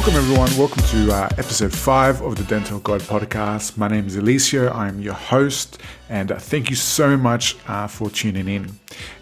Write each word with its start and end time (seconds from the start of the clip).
Welcome, 0.00 0.16
everyone. 0.16 0.56
Welcome 0.56 0.82
to 0.84 1.12
uh, 1.12 1.28
episode 1.32 1.74
five 1.74 2.22
of 2.22 2.36
the 2.36 2.44
Don't 2.44 2.64
Tell 2.64 2.78
God 2.78 3.02
podcast. 3.02 3.76
My 3.76 3.86
name 3.86 4.06
is 4.06 4.16
Alicio. 4.16 4.74
I'm 4.74 4.98
your 4.98 5.12
host, 5.12 5.76
and 6.08 6.32
uh, 6.32 6.38
thank 6.38 6.70
you 6.70 6.76
so 6.76 7.18
much 7.18 7.54
uh, 7.68 7.86
for 7.86 8.08
tuning 8.08 8.48
in. 8.48 8.72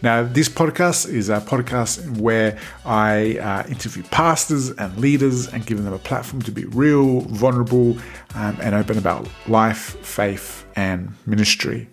Now, 0.02 0.22
this 0.22 0.48
podcast 0.48 1.08
is 1.08 1.30
a 1.30 1.40
podcast 1.40 2.20
where 2.20 2.60
I 2.84 3.38
uh, 3.38 3.68
interview 3.68 4.04
pastors 4.04 4.70
and 4.70 4.96
leaders 4.98 5.52
and 5.52 5.66
giving 5.66 5.84
them 5.84 5.94
a 5.94 5.98
platform 5.98 6.42
to 6.42 6.52
be 6.52 6.64
real, 6.66 7.22
vulnerable, 7.22 7.98
um, 8.36 8.56
and 8.62 8.76
open 8.76 8.98
about 8.98 9.28
life, 9.48 9.96
faith, 10.06 10.64
and 10.76 11.12
ministry. 11.26 11.88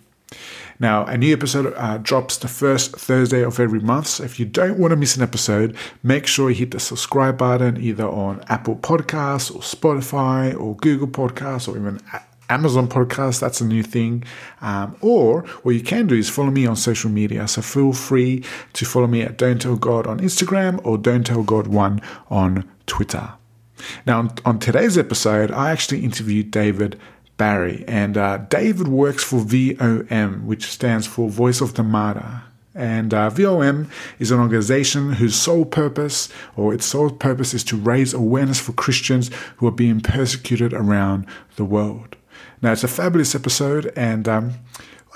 Now, 0.80 1.06
a 1.06 1.18
new 1.18 1.34
episode 1.34 1.74
uh, 1.76 1.98
drops 1.98 2.38
the 2.38 2.48
first 2.48 2.96
Thursday 2.96 3.44
of 3.44 3.60
every 3.60 3.80
month. 3.80 4.08
So 4.08 4.24
if 4.24 4.40
you 4.40 4.46
don't 4.46 4.78
want 4.78 4.92
to 4.92 4.98
miss 4.98 5.16
an 5.16 5.24
episode, 5.24 5.76
make 6.04 6.28
sure 6.28 6.50
you 6.50 6.56
hit 6.56 6.72
the 6.72 6.80
subscribe 6.80 7.38
button 7.38 7.78
either 7.82 8.08
on 8.08 8.44
Apple 8.50 8.76
Podcasts 8.76 9.54
or 9.54 9.62
Spotify 9.62 10.60
or 10.60 10.76
Google 10.76 11.08
Podcasts 11.08 11.68
or 11.68 11.78
even 11.78 12.02
Amazon 12.50 12.88
Podcasts. 12.88 13.40
That's 13.40 13.62
a 13.62 13.66
new 13.66 13.84
thing. 13.84 14.24
Um, 14.62 14.96
or 15.02 15.42
what 15.64 15.76
you 15.76 15.82
can 15.82 16.08
do 16.08 16.16
is 16.16 16.30
follow 16.30 16.52
me 16.52 16.66
on 16.66 16.76
social 16.76 17.10
media. 17.10 17.48
So 17.48 17.62
feel 17.62 17.94
free 17.94 18.44
to 18.74 18.86
follow 18.86 19.08
me 19.08 19.22
at 19.22 19.38
Don't 19.38 19.62
Tell 19.62 19.78
God 19.78 20.08
on 20.08 20.20
Instagram 20.20 20.80
or 20.86 20.98
Don't 20.98 21.26
Tell 21.26 21.44
God 21.44 21.68
One 21.68 22.02
on 22.30 22.70
Twitter. 22.86 23.34
Now, 24.06 24.30
on 24.46 24.60
today's 24.60 24.98
episode, 24.98 25.52
I 25.52 25.72
actually 25.72 26.04
interviewed 26.04 26.50
David 26.50 27.00
Barry. 27.38 27.84
And 27.88 28.18
uh, 28.18 28.38
David 28.38 28.88
works 28.88 29.24
for 29.24 29.40
VOM, 29.40 30.46
which 30.46 30.66
stands 30.66 31.06
for 31.08 31.30
Voice 31.30 31.62
of 31.62 31.74
the 31.74 31.84
Martyr. 31.84 32.44
And 32.74 33.14
uh, 33.14 33.30
VOM 33.30 33.90
is 34.20 34.32
an 34.32 34.40
organization 34.40 35.14
whose 35.14 35.36
sole 35.36 35.66
purpose, 35.66 36.28
or 36.58 36.74
its 36.74 36.86
sole 36.86 37.10
purpose, 37.10 37.54
is 37.54 37.64
to 37.66 37.78
raise 37.78 38.14
awareness 38.14 38.60
for 38.60 38.74
Christians 38.74 39.32
who 39.58 39.68
are 39.68 39.72
being 39.72 40.02
persecuted 40.02 40.74
around 40.74 41.26
the 41.56 41.64
world. 41.66 42.18
Now, 42.62 42.74
it's 42.74 42.84
a 42.84 42.90
fabulous 42.90 43.34
episode, 43.34 43.94
and 43.96 44.28
um, 44.28 44.54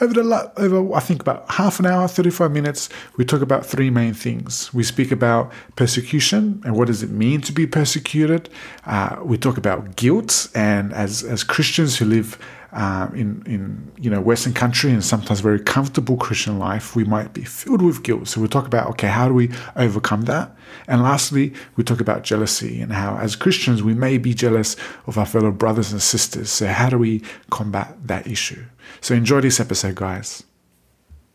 over 0.01 0.13
the 0.13 0.51
over 0.57 0.93
I 0.93 0.99
think 0.99 1.21
about 1.21 1.49
half 1.51 1.79
an 1.79 1.85
hour, 1.85 2.07
35 2.07 2.51
minutes, 2.51 2.89
we 3.17 3.25
talk 3.25 3.41
about 3.41 3.65
three 3.65 3.89
main 3.89 4.13
things. 4.13 4.73
We 4.73 4.83
speak 4.83 5.11
about 5.11 5.51
persecution 5.75 6.61
and 6.65 6.75
what 6.75 6.87
does 6.87 7.03
it 7.03 7.09
mean 7.09 7.41
to 7.41 7.51
be 7.51 7.67
persecuted. 7.67 8.49
Uh, 8.85 9.17
we 9.23 9.37
talk 9.37 9.57
about 9.57 9.95
guilt 9.95 10.49
and 10.55 10.93
as 10.93 11.23
as 11.23 11.43
Christians 11.43 11.97
who 11.97 12.05
live 12.05 12.37
um, 12.71 13.13
in 13.15 13.43
in 13.45 13.91
you 13.97 14.09
know 14.09 14.21
Western 14.21 14.53
country 14.53 14.91
and 14.91 15.03
sometimes 15.03 15.39
very 15.39 15.59
comfortable 15.59 16.17
Christian 16.17 16.59
life, 16.59 16.95
we 16.95 17.03
might 17.03 17.33
be 17.33 17.43
filled 17.43 17.81
with 17.81 18.03
guilt. 18.03 18.27
So 18.27 18.41
we 18.41 18.47
talk 18.47 18.67
about 18.67 18.87
okay, 18.91 19.07
how 19.07 19.27
do 19.27 19.33
we 19.33 19.49
overcome 19.75 20.23
that? 20.23 20.55
And 20.87 21.01
lastly, 21.01 21.53
we 21.75 21.83
talk 21.83 21.99
about 21.99 22.23
jealousy 22.23 22.79
and 22.81 22.93
how 22.93 23.17
as 23.17 23.35
Christians 23.35 23.81
we 23.81 23.93
may 23.93 24.17
be 24.17 24.33
jealous 24.33 24.75
of 25.07 25.17
our 25.17 25.25
fellow 25.25 25.51
brothers 25.51 25.91
and 25.91 26.01
sisters. 26.01 26.49
So 26.51 26.67
how 26.67 26.89
do 26.89 26.97
we 26.97 27.21
combat 27.49 27.95
that 28.05 28.27
issue? 28.27 28.63
So 29.01 29.15
enjoy 29.15 29.41
this 29.41 29.59
episode, 29.59 29.95
guys. 29.95 30.43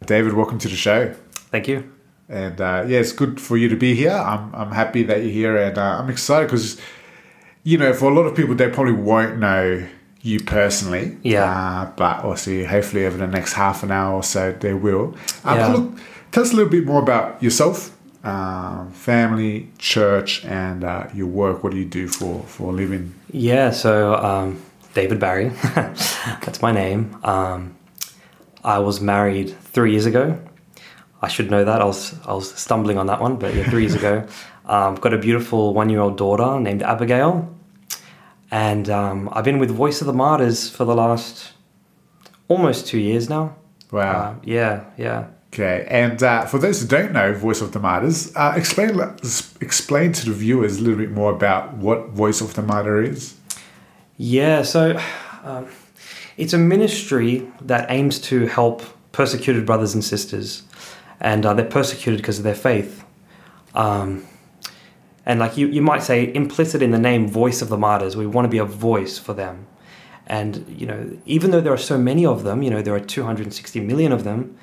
David, 0.07 0.35
welcome 0.35 0.59
to 0.59 0.69
the 0.69 0.77
show. 0.77 1.15
Thank 1.51 1.69
you. 1.69 1.91
And 2.29 2.61
uh, 2.61 2.85
yeah, 2.87 3.01
it's 3.01 3.13
good 3.13 3.41
for 3.41 3.57
you 3.57 3.69
to 3.69 3.77
be 3.77 3.95
here. 3.95 4.13
I'm 4.13 4.55
I'm 4.55 4.73
happy 4.73 5.03
that 5.05 5.23
you're 5.23 5.31
here, 5.33 5.57
and 5.57 5.77
uh, 5.79 5.99
I'm 5.99 6.09
excited 6.11 6.47
because 6.47 6.81
you 7.63 7.77
know 7.79 7.93
for 7.93 8.11
a 8.11 8.15
lot 8.15 8.23
of 8.23 8.35
people 8.35 8.55
they 8.55 8.69
probably 8.71 8.95
won't 8.95 9.39
know 9.39 9.87
you 10.23 10.41
personally. 10.41 11.19
Yeah. 11.23 11.45
Uh, 11.45 11.93
but 11.97 12.25
also, 12.25 12.65
hopefully, 12.65 13.05
over 13.07 13.19
the 13.19 13.27
next 13.27 13.53
half 13.53 13.83
an 13.83 13.91
hour 13.91 14.15
or 14.15 14.23
so, 14.23 14.53
they 14.53 14.73
will. 14.73 15.15
Um, 15.45 15.59
Yeah. 15.59 15.67
Look, 15.69 15.99
tell 16.33 16.43
us 16.43 16.53
a 16.53 16.57
little 16.57 16.71
bit 16.71 16.87
more 16.87 17.03
about 17.03 17.43
yourself, 17.43 17.95
uh, 18.25 18.87
family, 18.93 19.71
church, 19.79 20.43
and 20.47 20.83
uh, 20.83 21.09
your 21.15 21.27
work. 21.27 21.63
What 21.63 21.73
do 21.73 21.79
you 21.79 21.85
do 21.85 22.09
for, 22.09 22.43
for 22.45 22.71
a 22.71 22.73
living? 22.73 23.15
Yeah, 23.33 23.71
so 23.71 24.15
um, 24.15 24.63
David 24.95 25.19
Barry, 25.19 25.49
that's 25.75 26.63
my 26.63 26.73
name. 26.73 27.19
Um, 27.25 27.77
I 28.63 28.79
was 28.79 29.01
married 29.01 29.51
three 29.51 29.91
years 29.91 30.07
ago. 30.07 30.41
I 31.21 31.29
should 31.29 31.51
know 31.51 31.65
that. 31.65 31.81
I 31.81 31.85
was 31.85 32.15
I 32.27 32.33
was 32.33 32.55
stumbling 32.55 32.99
on 32.99 33.07
that 33.07 33.21
one, 33.21 33.37
but 33.37 33.55
yeah, 33.55 33.69
three 33.69 33.83
years 33.83 33.95
ago. 33.95 34.27
I've 34.65 34.71
um, 34.71 34.95
got 34.97 35.13
a 35.13 35.19
beautiful 35.19 35.75
one 35.75 35.91
year 35.91 36.01
old 36.01 36.17
daughter 36.17 36.61
named 36.61 36.83
Abigail, 36.83 37.55
and 38.51 38.89
um, 38.89 39.29
I've 39.33 39.45
been 39.45 39.59
with 39.59 39.71
Voice 39.71 40.01
of 40.01 40.07
the 40.07 40.13
Martyrs 40.13 40.71
for 40.71 40.85
the 40.85 40.95
last 40.95 41.53
almost 42.49 42.87
two 42.87 42.99
years 42.99 43.29
now. 43.29 43.57
Wow. 43.91 44.13
Uh, 44.13 44.35
yeah, 44.45 44.85
yeah. 44.97 45.29
Okay, 45.53 45.87
and 45.89 46.21
uh, 46.23 46.47
for 46.47 46.59
those 46.59 46.83
who 46.83 46.89
don't 46.89 47.13
know 47.13 47.33
Voice 47.33 47.61
of 47.61 47.73
the 47.73 47.79
Martyrs, 47.79 48.35
uh, 48.35 48.55
explain 48.57 49.01
explain 49.61 50.13
to 50.13 50.27
the 50.27 50.33
viewers 50.33 50.79
a 50.79 50.83
little 50.83 50.99
bit 50.99 51.11
more 51.11 51.33
about 51.33 51.75
what 51.75 52.09
Voice 52.09 52.41
of 52.41 52.55
the 52.55 52.63
Martyr 52.63 53.03
is. 53.03 53.35
Yeah, 54.17 54.63
so 54.63 55.01
um, 55.43 55.69
it's 56.37 56.53
a 56.53 56.59
ministry 56.59 57.51
that 57.63 57.91
aims 57.91 58.21
to 58.23 58.47
help 58.47 58.83
persecuted 59.13 59.67
brothers 59.67 59.95
and 59.95 60.05
sisters, 60.05 60.63
and 61.21 61.45
uh, 61.45 61.55
they're 61.55 61.65
persecuted 61.65 62.21
because 62.21 62.39
of 62.39 62.45
their 62.45 62.55
faith. 62.55 63.05
Um, 63.75 64.27
and 65.27 65.41
like 65.41 65.57
you, 65.57 65.67
you 65.69 65.83
might 65.83 66.03
say, 66.03 66.33
implicit 66.35 66.83
in 66.83 66.91
the 66.91 66.99
name 66.99 67.29
"Voice 67.29 67.63
of 67.63 67.69
the 67.69 67.79
Martyrs," 67.79 68.17
we 68.17 68.27
want 68.27 68.45
to 68.45 68.51
be 68.51 68.59
a 68.59 68.65
voice 68.65 69.19
for 69.19 69.35
them. 69.35 69.67
And 70.27 70.65
you 70.69 70.87
know, 70.87 71.19
even 71.27 71.51
though 71.51 71.61
there 71.61 71.73
are 71.73 71.79
so 71.79 71.99
many 71.99 72.25
of 72.25 72.45
them, 72.45 72.63
you 72.63 72.71
know, 72.71 72.83
there 72.83 72.95
are 72.95 73.01
260 73.01 73.81
million 73.81 74.13
of 74.13 74.25
them. 74.25 74.57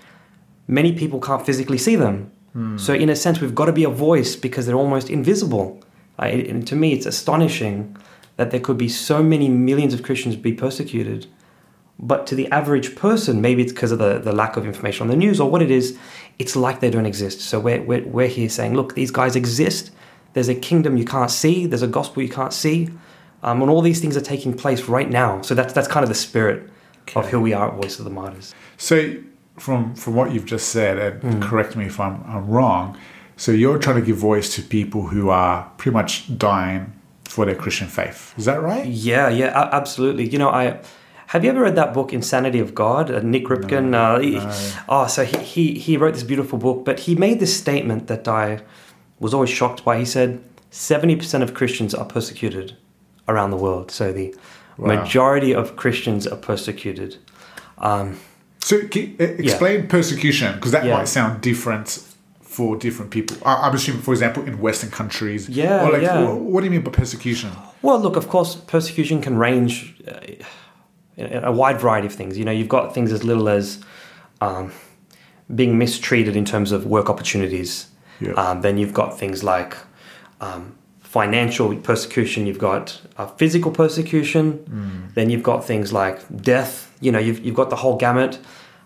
Many 0.67 0.94
people 0.94 1.19
can't 1.19 1.45
physically 1.45 1.78
see 1.78 1.95
them. 1.95 2.31
So 2.78 2.94
in 2.94 3.09
a 3.09 3.16
sense, 3.16 3.40
we've 3.40 3.56
got 3.56 3.66
to 3.66 3.73
be 3.73 3.84
a 3.84 3.90
voice 3.90 4.35
because 4.35 4.66
they're 4.66 4.75
almost 4.75 5.09
invisible. 5.09 5.81
I, 6.19 6.28
and 6.29 6.67
to 6.67 6.75
me, 6.75 6.94
it's 6.94 7.06
astonishing 7.06 7.95
that 8.38 8.52
there 8.52 8.59
could 8.59 8.78
be 8.78 8.90
so 8.90 9.22
many 9.22 9.50
millions 9.50 9.94
of 9.94 10.03
Christians 10.03 10.36
be 10.36 10.53
persecuted. 10.53 11.28
But 12.00 12.25
to 12.28 12.36
the 12.36 12.50
average 12.52 12.96
person, 12.96 13.42
maybe 13.42 13.62
it's 13.62 13.72
because 13.72 13.92
of 13.92 14.00
the, 14.00 14.18
the 14.19 14.31
lack 14.31 14.58
of 14.58 14.66
information 14.66 15.03
on 15.03 15.08
the 15.09 15.16
news 15.16 15.40
or 15.40 15.50
what 15.50 15.62
it 15.62 15.69
is, 15.69 15.97
it's 16.40 16.56
like 16.56 16.80
they 16.80 16.90
don't 16.90 17.06
exist. 17.06 17.41
So 17.41 17.59
we're, 17.59 17.81
we're, 17.84 18.03
we're 18.08 18.28
here 18.28 18.50
saying, 18.50 18.74
look, 18.74 18.96
these 18.96 19.12
guys 19.12 19.36
exist. 19.36 19.91
There's 20.34 20.50
a 20.50 20.56
kingdom 20.56 20.97
you 20.97 21.06
can't 21.06 21.30
see, 21.30 21.68
there's 21.68 21.81
a 21.84 21.88
gospel 21.88 22.24
you 22.24 22.30
can't 22.30 22.53
see. 22.53 22.90
Um, 23.44 23.62
and 23.62 23.70
all 23.70 23.81
these 23.81 24.00
things 24.00 24.16
are 24.18 24.22
taking 24.22 24.53
place 24.56 24.84
right 24.86 25.09
now. 25.09 25.41
So 25.41 25.53
that's, 25.53 25.74
that's 25.74 25.88
kind 25.88 26.03
of 26.03 26.09
the 26.09 26.16
spirit 26.16 26.70
of 27.16 27.30
who 27.30 27.41
we 27.41 27.53
are 27.53 27.70
at 27.70 27.75
Voice 27.81 28.00
of 28.00 28.06
the 28.06 28.12
Martyrs. 28.12 28.53
So, 28.78 29.16
from 29.58 29.94
from 29.96 30.16
what 30.16 30.31
you've 30.34 30.46
just 30.46 30.70
said, 30.70 30.97
and 30.97 31.22
Hmm. 31.36 31.41
correct 31.41 31.75
me 31.75 31.86
if 31.86 32.00
I'm, 32.00 32.24
I'm 32.25 32.47
wrong. 32.47 32.97
So 33.36 33.52
you're 33.52 33.78
trying 33.78 33.97
to 33.97 34.02
give 34.02 34.18
voice 34.18 34.56
to 34.56 34.62
people 34.62 35.08
who 35.08 35.30
are 35.30 35.70
pretty 35.78 35.94
much 35.94 36.38
dying 36.38 36.94
for 37.31 37.46
their 37.46 37.56
Christian 37.56 37.88
faith. 37.88 38.34
Is 38.38 38.46
that 38.46 38.62
right? 38.62 38.86
Yeah, 38.86 39.30
yeah, 39.30 39.69
absolutely. 39.72 40.28
You 40.28 40.38
know, 40.38 40.50
I 40.50 40.80
have 41.28 41.44
you 41.46 41.50
ever 41.50 41.62
read 41.62 41.75
that 41.75 41.94
book, 41.94 42.12
Insanity 42.14 42.59
of 42.59 42.75
God? 42.75 43.09
Uh, 43.09 43.19
Nik 43.22 43.46
Ripken. 43.46 43.94
uh, 43.96 44.19
he- 44.19 44.40
Oh, 44.90 45.08
so 45.08 45.24
he, 45.24 45.38
he 45.38 45.80
he 45.80 45.97
wrote 45.97 46.14
this 46.14 46.24
beautiful 46.24 46.58
book, 46.59 46.84
but 46.86 47.00
he 47.02 47.16
made 47.16 47.40
this 47.40 47.56
statement 47.58 48.08
that 48.08 48.28
I 48.28 48.59
was 49.20 49.34
always 49.34 49.50
shocked 49.50 49.86
by. 49.86 49.97
He 49.97 50.06
said 50.06 50.41
seventy 50.70 51.16
percent 51.16 51.44
of 51.44 51.53
Christians 51.53 51.94
are 51.96 52.06
persecuted 52.06 52.75
around 53.28 53.52
the 53.52 53.58
world. 53.58 53.91
So 53.91 54.12
the 54.12 54.36
Wow. 54.78 54.96
majority 54.96 55.53
of 55.53 55.75
Christians 55.75 56.25
are 56.28 56.38
persecuted. 56.38 57.18
Um, 57.78 58.18
So 58.59 58.75
explain 59.20 59.88
persecution 59.88 60.53
because 60.56 60.72
that 60.72 60.86
Yeah. 60.86 60.97
might 60.97 61.08
sound 61.08 61.41
different 61.41 62.00
for 62.61 62.75
different 62.85 63.09
people. 63.11 63.35
I, 63.51 63.53
I'm 63.67 63.75
assuming, 63.75 64.01
for 64.07 64.13
example, 64.13 64.41
in 64.49 64.55
Western 64.67 64.91
countries. 64.91 65.41
Yeah, 65.49 65.81
like, 65.89 66.01
yeah. 66.03 66.22
wha- 66.23 66.35
What, 66.51 66.59
do 66.61 66.66
you 66.66 66.72
mean 66.75 66.83
by 66.89 66.91
persecution? 67.03 67.49
Well, 67.81 67.99
look, 68.05 68.16
of 68.16 68.27
course, 68.33 68.51
persecution 68.55 69.17
can 69.25 69.35
range 69.47 69.73
uh, 70.07 71.31
a 71.51 71.51
wide 71.61 71.79
variety 71.85 72.07
of 72.07 72.13
things. 72.13 72.38
You 72.39 72.45
know, 72.45 72.51
you've 72.59 72.73
got 72.77 72.94
things 72.94 73.11
as 73.11 73.23
little 73.23 73.49
as 73.49 73.66
um, 74.41 74.72
being 75.59 75.78
mistreated 75.78 76.35
in 76.35 76.46
terms 76.46 76.72
of 76.72 76.85
work 76.85 77.09
opportunities. 77.09 77.72
Yeah. 78.19 78.34
Um, 78.34 78.61
then 78.61 78.78
you've 78.78 78.93
got 78.93 79.17
things 79.17 79.43
like 79.43 79.75
um, 80.40 80.64
financial 81.02 81.75
persecution. 81.90 82.46
You've 82.47 82.59
got 82.72 83.02
uh, 83.17 83.28
physical 83.41 83.72
persecution. 83.72 84.46
Then 85.16 85.29
you've 85.31 85.43
got 85.52 85.66
things 85.66 85.91
like 85.91 86.17
death. 86.52 86.73
You 87.02 87.11
know, 87.11 87.19
you've, 87.19 87.40
you've 87.46 87.55
got 87.61 87.69
the 87.69 87.75
whole 87.84 87.97
gamut. 87.97 88.34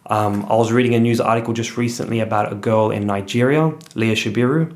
Um, 0.07 0.45
I 0.49 0.55
was 0.55 0.71
reading 0.71 0.93
a 0.95 0.99
news 0.99 1.19
article 1.19 1.53
just 1.53 1.77
recently 1.77 2.19
about 2.19 2.51
a 2.51 2.55
girl 2.55 2.91
in 2.91 3.07
Nigeria, 3.07 3.73
Leah 3.95 4.15
Sharibu, 4.15 4.75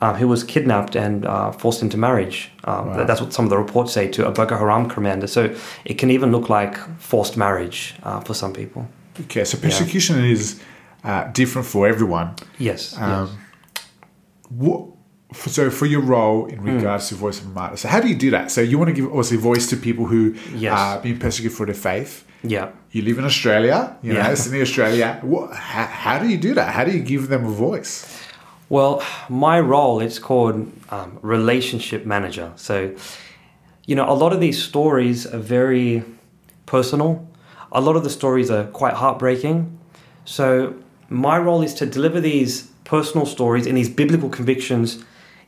um, 0.00 0.14
who 0.16 0.26
was 0.28 0.42
kidnapped 0.42 0.96
and 0.96 1.24
uh, 1.24 1.52
forced 1.52 1.82
into 1.82 1.96
marriage. 1.96 2.50
Um, 2.64 2.88
Wow. 2.88 3.04
That's 3.04 3.20
what 3.20 3.32
some 3.32 3.44
of 3.46 3.50
the 3.50 3.58
reports 3.58 3.92
say 3.92 4.08
to 4.08 4.26
a 4.26 4.30
Boko 4.32 4.56
Haram 4.56 4.88
commander. 4.88 5.26
So 5.26 5.54
it 5.84 5.94
can 5.94 6.10
even 6.10 6.32
look 6.32 6.48
like 6.48 6.76
forced 6.98 7.36
marriage 7.36 7.94
uh, 8.02 8.20
for 8.20 8.34
some 8.34 8.52
people. 8.52 8.86
Okay, 9.20 9.44
so 9.44 9.56
persecution 9.58 10.24
is 10.24 10.60
uh, 11.04 11.30
different 11.32 11.66
for 11.68 11.86
everyone. 11.86 12.34
Yes. 12.58 12.96
Um, 12.98 13.28
yes. 13.76 13.84
What, 14.48 14.88
so 15.34 15.70
for 15.70 15.86
your 15.86 16.00
role 16.00 16.46
in 16.46 16.58
Hmm. 16.58 16.76
regards 16.76 17.08
to 17.08 17.14
voice 17.14 17.40
of 17.40 17.52
martyr, 17.54 17.76
so 17.76 17.88
how 17.88 18.00
do 18.00 18.08
you 18.08 18.14
do 18.16 18.30
that? 18.30 18.50
So 18.50 18.60
you 18.60 18.78
want 18.78 18.88
to 18.88 18.94
give 18.94 19.06
obviously 19.06 19.36
voice 19.36 19.66
to 19.68 19.76
people 19.76 20.06
who 20.06 20.34
Yes. 20.54 20.72
are 20.78 20.98
being 21.00 21.18
persecuted 21.18 21.56
for 21.56 21.66
their 21.66 21.74
faith. 21.74 22.24
Yeah. 22.42 22.68
You 22.92 23.02
live 23.02 23.18
in 23.18 23.24
Australia, 23.24 23.96
you 24.02 24.12
know, 24.12 24.20
Yeah. 24.20 24.34
Sydney, 24.34 24.60
Australia. 24.62 25.18
What, 25.22 25.52
how, 25.54 25.86
how 25.86 26.18
do 26.18 26.28
you 26.28 26.36
do 26.36 26.54
that? 26.54 26.68
How 26.74 26.84
do 26.84 26.90
you 26.92 27.00
give 27.00 27.28
them 27.28 27.44
a 27.46 27.50
voice? 27.50 28.06
Well, 28.68 29.02
my 29.28 29.60
role 29.60 30.00
it's 30.00 30.18
called 30.18 30.54
um, 30.90 31.18
relationship 31.22 32.04
manager. 32.06 32.52
So 32.56 32.90
you 33.86 33.94
know, 33.94 34.08
a 34.08 34.14
lot 34.14 34.32
of 34.32 34.40
these 34.40 34.62
stories 34.62 35.26
are 35.26 35.38
very 35.38 36.02
personal. 36.64 37.26
A 37.70 37.80
lot 37.82 37.96
of 37.96 38.02
the 38.04 38.10
stories 38.10 38.50
are 38.50 38.64
quite 38.64 38.94
heartbreaking. 38.94 39.78
So, 40.24 40.74
my 41.10 41.36
role 41.38 41.60
is 41.62 41.74
to 41.74 41.84
deliver 41.86 42.18
these 42.18 42.62
personal 42.84 43.26
stories 43.26 43.66
and 43.66 43.76
these 43.76 43.90
biblical 43.90 44.30
convictions 44.30 45.04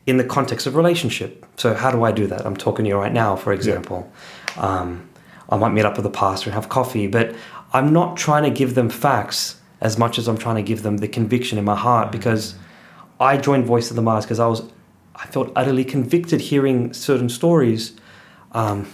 in 0.07 0.17
the 0.17 0.25
context 0.25 0.67
of 0.67 0.77
relationship. 0.77 1.45
So, 1.57 1.75
how 1.75 1.91
do 1.91 2.05
I 2.05 2.13
do 2.13 2.27
that? 2.29 2.47
I'm 2.47 2.57
talking 2.57 2.85
to 2.85 2.89
you 2.89 2.97
right 2.97 3.13
now, 3.13 3.37
for 3.37 3.53
example. 3.53 4.11
Um, 4.57 5.09
I 5.49 5.57
might 5.57 5.73
meet 5.73 5.85
up 5.85 5.97
with 5.97 6.07
a 6.07 6.11
pastor 6.11 6.51
and 6.51 6.55
have 6.55 6.69
coffee, 6.69 7.07
but 7.07 7.35
I'm 7.73 7.93
not 7.93 8.17
trying 8.17 8.45
to 8.45 8.51
give 8.51 8.75
them 8.75 8.89
facts 8.89 9.61
as 9.81 9.99
much 9.99 10.19
as 10.19 10.29
I'm 10.29 10.39
trying 10.39 10.57
to 10.57 10.63
give 10.63 10.83
them 10.83 10.99
the 10.99 11.09
conviction 11.09 11.59
in 11.59 11.65
my 11.65 11.77
heart 11.77 12.11
because 12.11 12.55
I 13.21 13.37
joined 13.37 13.67
Voice 13.67 13.91
of 13.91 13.97
the 13.97 14.03
Martyrs 14.03 14.25
because 14.25 14.41
I 14.41 14.47
was 14.47 14.63
I 15.15 15.27
felt 15.27 15.51
utterly 15.57 15.85
convicted 15.85 16.41
hearing 16.41 16.93
certain 16.93 17.29
stories. 17.29 17.97
Um, 18.53 18.89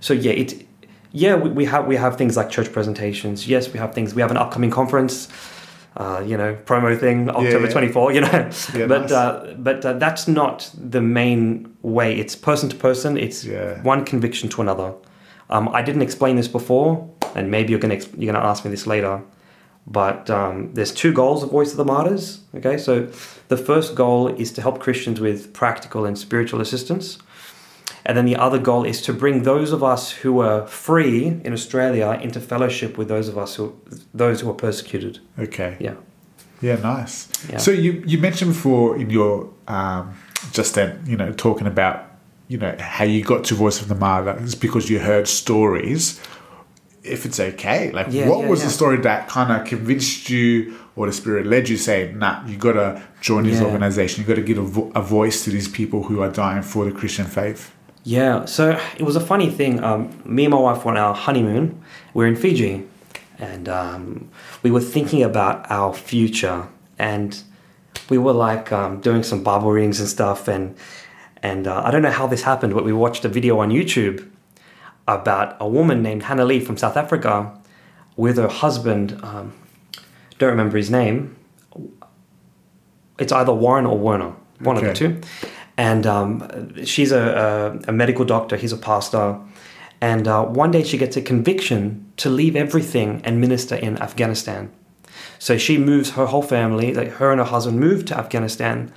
so 0.00 0.12
yeah, 0.12 0.32
it 0.32 0.66
yeah 1.12 1.34
we, 1.34 1.50
we 1.50 1.64
have 1.66 1.86
we 1.86 1.96
have 1.96 2.16
things 2.16 2.36
like 2.36 2.50
church 2.50 2.72
presentations. 2.72 3.48
Yes, 3.48 3.72
we 3.72 3.78
have 3.78 3.94
things. 3.94 4.14
We 4.14 4.22
have 4.22 4.30
an 4.30 4.36
upcoming 4.36 4.70
conference. 4.70 5.28
Uh, 5.96 6.20
you 6.26 6.36
know, 6.36 6.56
promo 6.64 6.98
thing, 6.98 7.28
October 7.30 7.66
yeah. 7.66 7.72
24, 7.72 8.12
you 8.12 8.20
know. 8.22 8.50
Yeah, 8.74 8.86
but 8.88 9.02
nice. 9.02 9.12
uh, 9.12 9.54
but 9.58 9.84
uh, 9.86 9.92
that's 9.92 10.26
not 10.26 10.68
the 10.76 11.00
main 11.00 11.72
way. 11.82 12.16
It's 12.18 12.34
person 12.34 12.68
to 12.68 12.74
person. 12.76 13.16
It's 13.16 13.44
Yeah. 13.44 13.80
one 13.82 14.04
conviction 14.04 14.48
to 14.50 14.60
another. 14.62 14.92
Um, 15.50 15.68
I 15.68 15.82
didn't 15.82 16.02
explain 16.02 16.34
this 16.34 16.48
before, 16.48 17.08
and 17.36 17.48
maybe 17.48 17.70
you're 17.70 17.78
gonna 17.78 17.94
ex- 17.94 18.08
you're 18.18 18.32
gonna 18.32 18.44
ask 18.44 18.64
me 18.64 18.72
this 18.72 18.86
later. 18.88 19.22
But 19.86 20.30
um, 20.30 20.70
there's 20.74 20.90
two 20.92 21.12
goals 21.12 21.42
of 21.44 21.50
Voice 21.50 21.70
of 21.70 21.76
the 21.76 21.84
Martyrs. 21.84 22.40
Okay, 22.56 22.76
so 22.78 23.06
the 23.48 23.56
first 23.56 23.94
goal 23.94 24.28
is 24.28 24.50
to 24.52 24.62
help 24.62 24.80
Christians 24.80 25.20
with 25.20 25.52
practical 25.52 26.06
and 26.06 26.18
spiritual 26.18 26.60
assistance, 26.60 27.18
and 28.06 28.16
then 28.16 28.26
the 28.26 28.36
other 28.36 28.58
goal 28.58 28.84
is 28.84 29.00
to 29.02 29.12
bring 29.12 29.42
those 29.44 29.72
of 29.72 29.82
us 29.82 30.10
who 30.10 30.40
are 30.40 30.66
free 30.66 31.40
in 31.44 31.52
Australia 31.52 32.18
into 32.22 32.40
fellowship 32.40 32.98
with 32.98 33.08
those 33.08 33.28
of 33.28 33.38
us 33.38 33.54
who 33.54 33.74
those 34.12 34.40
who 34.40 34.50
are 34.50 34.54
persecuted. 34.54 35.20
Okay. 35.38 35.76
Yeah. 35.80 35.94
Yeah, 36.60 36.76
nice. 36.76 37.28
Yeah. 37.50 37.58
So 37.58 37.70
you 37.70 38.02
you 38.06 38.18
mentioned 38.18 38.52
before 38.52 38.96
in 38.96 39.10
your 39.10 39.50
um, 39.68 40.14
just 40.52 40.74
then, 40.74 41.02
you 41.06 41.16
know, 41.16 41.32
talking 41.32 41.66
about 41.66 42.06
you 42.48 42.58
know 42.58 42.74
how 42.78 43.04
you 43.04 43.22
got 43.24 43.44
to 43.44 43.54
Voice 43.54 43.80
of 43.80 43.88
the 43.88 43.94
Martyr 43.94 44.38
is 44.42 44.54
because 44.54 44.90
you 44.90 44.98
heard 44.98 45.26
stories. 45.26 46.20
If 47.02 47.26
it's 47.26 47.38
okay, 47.38 47.90
like 47.92 48.06
Yeah, 48.10 48.28
what 48.30 48.40
yeah, 48.40 48.48
was 48.48 48.62
the 48.62 48.70
story 48.70 48.96
that 48.98 49.28
kind 49.28 49.52
of 49.52 49.66
convinced 49.66 50.30
you, 50.30 50.74
or 50.96 51.06
the 51.06 51.12
spirit 51.12 51.46
led 51.46 51.68
you, 51.68 51.76
saying, 51.76 52.18
"Nah, 52.18 52.46
you 52.46 52.56
got 52.56 52.72
to 52.72 53.02
join 53.20 53.44
this 53.44 53.60
organization. 53.60 54.22
You 54.22 54.26
got 54.28 54.36
to 54.36 54.42
give 54.42 54.56
a, 54.56 54.62
vo- 54.62 54.92
a 54.94 55.02
voice 55.02 55.44
to 55.44 55.50
these 55.50 55.68
people 55.68 56.04
who 56.04 56.22
are 56.22 56.30
dying 56.30 56.62
for 56.62 56.86
the 56.86 56.92
Christian 56.92 57.26
faith." 57.26 57.70
Yeah, 58.04 58.44
so 58.44 58.78
it 58.98 59.02
was 59.02 59.16
a 59.16 59.20
funny 59.20 59.50
thing. 59.50 59.82
Um, 59.82 60.20
me 60.26 60.44
and 60.44 60.52
my 60.52 60.60
wife 60.60 60.84
were 60.84 60.90
on 60.90 60.98
our 60.98 61.14
honeymoon. 61.14 61.82
We 62.12 62.26
are 62.26 62.28
in 62.28 62.36
Fiji, 62.36 62.86
and 63.38 63.66
um, 63.66 64.30
we 64.62 64.70
were 64.70 64.82
thinking 64.82 65.22
about 65.22 65.70
our 65.70 65.94
future, 65.94 66.68
and 66.98 67.42
we 68.10 68.18
were 68.18 68.34
like 68.34 68.70
um, 68.72 69.00
doing 69.00 69.22
some 69.22 69.42
Bible 69.42 69.72
readings 69.72 70.00
and 70.00 70.08
stuff. 70.08 70.48
And 70.48 70.76
and 71.42 71.66
uh, 71.66 71.82
I 71.82 71.90
don't 71.90 72.02
know 72.02 72.10
how 72.10 72.26
this 72.26 72.42
happened, 72.42 72.74
but 72.74 72.84
we 72.84 72.92
watched 72.92 73.24
a 73.24 73.28
video 73.28 73.58
on 73.58 73.70
YouTube 73.70 74.28
about 75.08 75.56
a 75.58 75.66
woman 75.66 76.02
named 76.02 76.24
Hannah 76.24 76.44
Lee 76.44 76.60
from 76.60 76.76
South 76.76 76.98
Africa 76.98 77.58
with 78.16 78.36
her 78.36 78.48
husband. 78.48 79.18
Um, 79.22 79.54
don't 80.38 80.50
remember 80.50 80.76
his 80.76 80.90
name. 80.90 81.36
It's 83.18 83.32
either 83.32 83.54
Warren 83.54 83.86
or 83.86 83.96
Werner, 83.96 84.34
one 84.58 84.76
of 84.76 84.82
the 84.82 84.92
two. 84.92 85.20
And 85.76 86.06
um, 86.06 86.84
she's 86.84 87.12
a, 87.12 87.80
a, 87.86 87.90
a 87.90 87.92
medical 87.92 88.24
doctor, 88.24 88.56
he's 88.56 88.72
a 88.72 88.76
pastor. 88.76 89.38
And 90.00 90.28
uh, 90.28 90.44
one 90.44 90.70
day 90.70 90.84
she 90.84 90.98
gets 90.98 91.16
a 91.16 91.22
conviction 91.22 92.12
to 92.18 92.28
leave 92.28 92.56
everything 92.56 93.22
and 93.24 93.40
minister 93.40 93.74
in 93.74 94.00
Afghanistan. 94.00 94.70
So 95.38 95.58
she 95.58 95.78
moves 95.78 96.10
her 96.10 96.26
whole 96.26 96.42
family, 96.42 96.94
like 96.94 97.12
her 97.12 97.30
and 97.30 97.40
her 97.40 97.46
husband 97.46 97.80
moved 97.80 98.08
to 98.08 98.18
Afghanistan. 98.18 98.92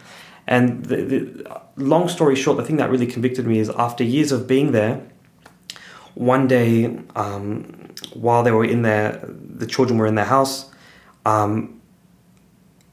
And 0.45 0.85
the, 0.85 0.95
the, 0.95 1.61
long 1.75 2.09
story 2.09 2.35
short, 2.35 2.57
the 2.57 2.63
thing 2.63 2.77
that 2.77 2.89
really 2.89 3.07
convicted 3.07 3.45
me 3.45 3.59
is 3.59 3.69
after 3.69 4.03
years 4.03 4.31
of 4.31 4.47
being 4.47 4.71
there, 4.71 5.01
one 6.15 6.47
day 6.47 6.97
um, 7.15 7.93
while 8.13 8.43
they 8.43 8.51
were 8.51 8.65
in 8.65 8.81
there, 8.81 9.23
the 9.27 9.67
children 9.67 9.99
were 9.99 10.07
in 10.07 10.15
their 10.15 10.25
house. 10.25 10.71
Um, 11.25 11.81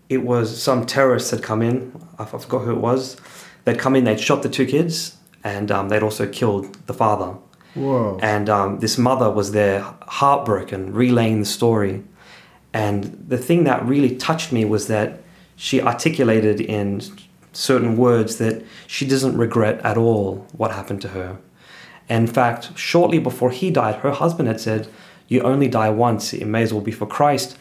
it 0.09 0.19
was 0.19 0.63
some 0.63 0.85
terrorists 0.85 1.31
had 1.31 1.43
come 1.43 1.63
in. 1.63 1.93
I 2.19 2.25
forgot 2.25 2.65
who 2.65 2.73
it 2.73 2.79
was. 2.79 3.17
They'd 3.65 3.79
come 3.79 3.97
in. 3.97 4.05
They'd 4.05 4.21
shot 4.21 4.43
the 4.43 4.49
two 4.49 4.67
kids, 4.67 5.17
and 5.43 5.71
um, 5.71 5.89
they'd 5.89 6.03
also 6.03 6.27
killed 6.29 6.75
the 6.87 6.95
father. 6.95 7.39
Whoa! 7.75 8.19
And 8.23 8.49
um, 8.49 8.79
this 8.81 8.99
mother 8.99 9.31
was 9.31 9.53
there, 9.53 9.81
heartbroken, 10.03 10.93
relaying 10.93 11.41
the 11.41 11.47
story. 11.47 12.05
And 12.73 13.25
the 13.29 13.39
thing 13.39 13.65
that 13.65 13.85
really 13.87 14.17
touched 14.17 14.53
me 14.53 14.65
was 14.65 14.89
that 14.89 15.23
she 15.57 15.81
articulated 15.81 16.61
in 16.61 17.01
certain 17.53 17.97
words 17.97 18.37
that 18.39 18.65
she 18.87 19.07
doesn't 19.07 19.37
regret 19.37 19.81
at 19.85 19.97
all 19.97 20.47
what 20.57 20.73
happened 20.73 21.01
to 21.03 21.09
her. 21.09 21.39
In 22.09 22.27
fact, 22.27 22.77
shortly 22.77 23.19
before 23.19 23.51
he 23.51 23.71
died, 23.71 23.97
her 23.97 24.11
husband 24.11 24.49
had 24.49 24.61
said, 24.61 24.89
You 25.29 25.43
only 25.43 25.69
die 25.69 25.91
once, 25.91 26.35
it 26.35 26.47
may 26.47 26.63
as 26.63 26.73
well 26.73 26.83
be 26.83 26.93
for 26.93 27.07
Christ. 27.07 27.57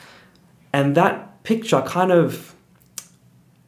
And 0.74 0.96
that 0.96 1.44
picture 1.44 1.82
kind 1.82 2.12
of 2.12 2.56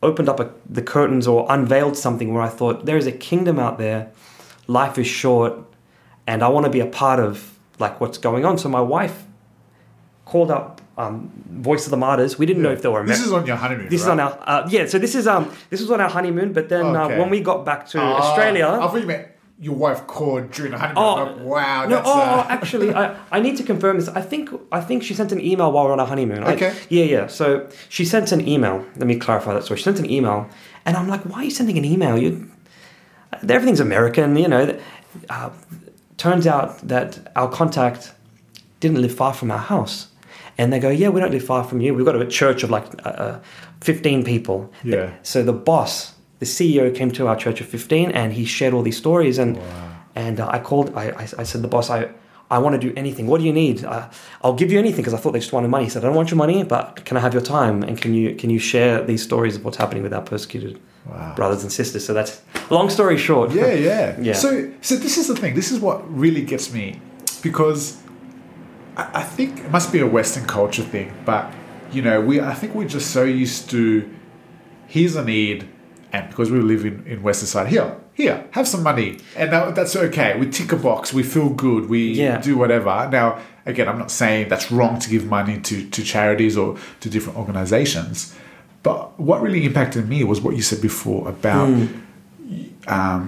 opened 0.04 0.30
up 0.30 0.40
a, 0.40 0.52
the 0.70 0.82
curtains 0.82 1.28
or 1.28 1.46
unveiled 1.50 1.98
something 1.98 2.34
where 2.34 2.44
I 2.44 2.50
thought, 2.50 2.86
There 2.86 2.98
is 2.98 3.08
a 3.08 3.12
kingdom 3.12 3.60
out 3.60 3.78
there, 3.78 4.12
life 4.68 4.98
is 4.98 5.08
short, 5.08 5.54
and 6.28 6.44
I 6.44 6.48
want 6.50 6.66
to 6.66 6.72
be 6.72 6.80
a 6.80 6.86
part 6.86 7.20
of 7.20 7.58
like 7.80 8.00
what's 8.02 8.18
going 8.18 8.46
on. 8.46 8.58
So 8.58 8.70
my 8.70 8.82
wife 8.82 9.24
called 10.26 10.50
up 10.52 10.82
um, 10.98 11.30
Voice 11.50 11.86
of 11.86 11.92
the 11.92 11.98
Martyrs. 11.98 12.40
We 12.40 12.46
didn't 12.46 12.64
know 12.64 12.72
if 12.72 12.82
they 12.82 12.90
were 12.90 13.06
This 13.06 13.22
is 13.22 13.32
on 13.34 13.46
your 13.46 13.58
honeymoon. 13.58 13.90
this 13.90 14.02
is 14.02 14.08
on 14.08 14.20
our 14.20 14.38
uh, 14.44 14.68
yeah. 14.72 14.86
So 14.86 14.98
this 14.98 15.14
is 15.14 15.28
um 15.28 15.52
this 15.70 15.82
was 15.82 15.92
on 15.92 16.00
our 16.02 16.10
honeymoon. 16.10 16.54
But 16.54 16.70
then 16.70 16.86
Okay. 16.86 17.16
uh, 17.16 17.20
when 17.20 17.30
we 17.30 17.42
got 17.42 17.66
back 17.66 17.88
to 17.90 18.00
Ah, 18.00 18.20
Australia, 18.22 18.66
I 18.68 18.78
thought 18.88 18.96
you 19.02 19.06
meant 19.08 19.28
your 19.60 19.76
wife 19.76 20.06
called 20.08 20.52
during 20.52 20.72
the 20.74 20.78
honeymoon. 20.78 21.04
Oh, 21.04 21.14
Like, 21.24 21.40
wow, 21.46 21.84
no, 21.86 21.96
that's 21.96 22.08
oh, 22.10 22.20
uh, 22.22 22.46
actually, 22.50 22.94
I, 22.94 23.16
I 23.32 23.40
need 23.40 23.56
to 23.58 23.64
confirm 23.64 23.98
this. 23.98 24.10
I 24.10 24.22
think 24.22 24.50
I 24.72 24.82
think 24.82 25.04
she 25.04 25.14
sent 25.14 25.32
an 25.32 25.40
email 25.40 25.72
while 25.72 25.86
we 25.86 25.88
we're 25.88 25.94
on 25.94 26.00
our 26.00 26.08
honeymoon. 26.08 26.44
I- 26.44 26.54
Okay. 26.56 26.74
yeah, 26.90 27.06
yeah. 27.06 27.28
So 27.28 27.68
she 27.90 28.04
sent 28.06 28.32
an 28.32 28.46
email. 28.48 28.86
Let 28.98 29.08
me 29.08 29.16
clarify 29.18 29.54
that. 29.54 29.64
So 29.64 29.76
she 29.76 29.84
sent 29.84 30.00
an 30.00 30.10
email, 30.10 30.50
and 30.86 30.98
I'm 30.98 31.08
like, 31.08 31.22
why 31.22 31.40
are 31.42 31.44
you 31.46 31.52
sending 31.52 31.78
an 31.78 31.86
email? 31.86 32.18
You, 32.18 32.50
everything's 33.48 33.80
American, 33.80 34.36
you 34.36 34.48
know. 34.48 34.78
Uh, 35.30 35.50
turns 36.18 36.46
out 36.48 36.80
that 36.88 37.32
our 37.36 37.50
contact 37.50 38.14
didn't 38.82 39.02
live 39.02 39.14
far 39.16 39.34
from 39.34 39.52
our 39.52 39.58
house. 39.58 40.08
And 40.58 40.72
they 40.72 40.80
go, 40.80 40.90
yeah, 40.90 41.10
we 41.10 41.20
don't 41.20 41.32
live 41.32 41.44
far 41.44 41.64
from 41.66 41.82
you. 41.82 41.94
We've 41.94 42.06
got 42.06 42.16
a 42.16 42.26
church 42.26 42.64
of 42.64 42.70
like 42.70 42.86
uh, 43.06 43.10
uh, 43.10 43.40
15 43.82 44.24
people. 44.24 44.72
Yeah. 44.84 45.12
So 45.22 45.44
the 45.44 45.52
boss, 45.52 46.15
the 46.40 46.46
CEO, 46.46 46.94
came 46.94 47.12
to 47.12 47.28
our 47.28 47.36
church 47.36 47.62
of 47.62 47.68
15 47.68 48.12
and 48.12 48.34
he 48.34 48.46
shared 48.46 48.74
all 48.74 48.82
these 48.82 48.98
stories. 48.98 49.38
And 49.38 49.58
and 50.16 50.40
uh, 50.40 50.48
I 50.50 50.60
called, 50.60 50.94
I, 50.96 51.10
I, 51.10 51.28
I 51.40 51.44
said, 51.44 51.62
the 51.62 51.68
boss, 51.68 51.90
I, 51.90 52.10
I 52.50 52.60
want 52.60 52.80
to 52.80 52.88
do 52.88 52.94
anything. 52.96 53.28
What 53.28 53.40
do 53.40 53.44
you 53.46 53.52
need? 53.52 53.84
Uh, 53.84 54.08
I'll 54.42 54.54
give 54.54 54.72
you 54.72 54.80
anything 54.80 55.02
because 55.02 55.14
I 55.14 55.18
thought 55.18 55.32
they 55.34 55.40
just 55.40 55.52
wanted 55.52 55.68
money. 55.70 55.86
He 55.86 55.90
said, 55.90 56.04
I 56.04 56.08
don't 56.08 56.16
want 56.16 56.30
your 56.32 56.38
money, 56.38 56.64
but 56.64 57.04
can 57.04 57.18
I 57.18 57.20
have 57.20 57.34
your 57.34 57.42
time? 57.44 57.84
And 57.84 58.00
can 58.02 58.14
you 58.14 58.36
can 58.36 58.50
you 58.50 58.60
share 58.60 59.04
these 59.04 59.22
stories 59.24 59.56
of 59.58 59.66
what's 59.66 59.78
happening 59.78 60.04
with 60.04 60.14
our 60.14 60.22
persecuted 60.22 60.80
Wow. 61.06 61.34
brothers 61.36 61.64
and 61.64 61.72
sisters? 61.72 62.06
So 62.06 62.14
that's 62.14 62.42
long 62.70 62.90
story 62.90 63.18
short. 63.18 63.52
Yeah, 63.52 63.74
yeah, 63.74 64.16
Yeah. 64.28 64.34
So, 64.34 64.72
so 64.82 64.96
this 64.96 65.18
is 65.18 65.28
the 65.28 65.36
thing. 65.36 65.54
This 65.56 65.72
is 65.72 65.80
what 65.80 65.98
really 66.18 66.42
gets 66.44 66.72
me, 66.74 67.00
because 67.42 67.98
I, 68.96 69.10
I 69.22 69.24
think 69.24 69.60
it 69.60 69.72
must 69.72 69.92
be 69.92 70.00
a 70.00 70.08
Western 70.08 70.46
culture 70.46 70.84
thing. 70.84 71.12
But 71.26 71.52
you 71.92 72.02
know, 72.02 72.22
we 72.22 72.40
I 72.42 72.54
think 72.54 72.74
we're 72.76 72.88
just 72.88 73.12
so 73.12 73.24
used 73.24 73.70
to 73.72 74.08
here's 74.88 75.16
a 75.16 75.24
need, 75.26 75.68
and 76.16 76.24
because 76.30 76.50
we 76.52 76.60
live 76.74 76.84
in 76.90 76.96
in 77.14 77.18
Western 77.28 77.48
side, 77.54 77.68
here, 77.76 77.88
here, 78.22 78.38
have 78.58 78.68
some 78.74 78.84
money, 78.92 79.10
and 79.40 79.48
that, 79.54 79.76
that's 79.78 79.96
okay. 80.08 80.30
We 80.40 80.46
tick 80.58 80.70
a 80.72 80.80
box. 80.90 81.02
We 81.20 81.24
feel 81.36 81.50
good. 81.66 81.82
We 81.96 82.00
Yeah. 82.24 82.38
do 82.50 82.54
whatever. 82.62 82.94
Now, 83.20 83.28
again, 83.72 83.88
I'm 83.92 84.00
not 84.06 84.12
saying 84.22 84.50
that's 84.52 84.68
wrong 84.76 84.94
to 85.04 85.08
give 85.14 85.24
money 85.40 85.56
to 85.70 85.76
to 85.96 86.00
charities 86.14 86.56
or 86.62 86.70
to 87.02 87.10
different 87.16 87.38
organizations. 87.44 88.18
But 88.88 89.00
what 89.28 89.38
really 89.46 89.64
impacted 89.70 90.04
me 90.14 90.20
was 90.32 90.38
what 90.46 90.54
you 90.58 90.62
said 90.70 90.82
before 90.90 91.22
about 91.36 91.68
um, 92.88 93.24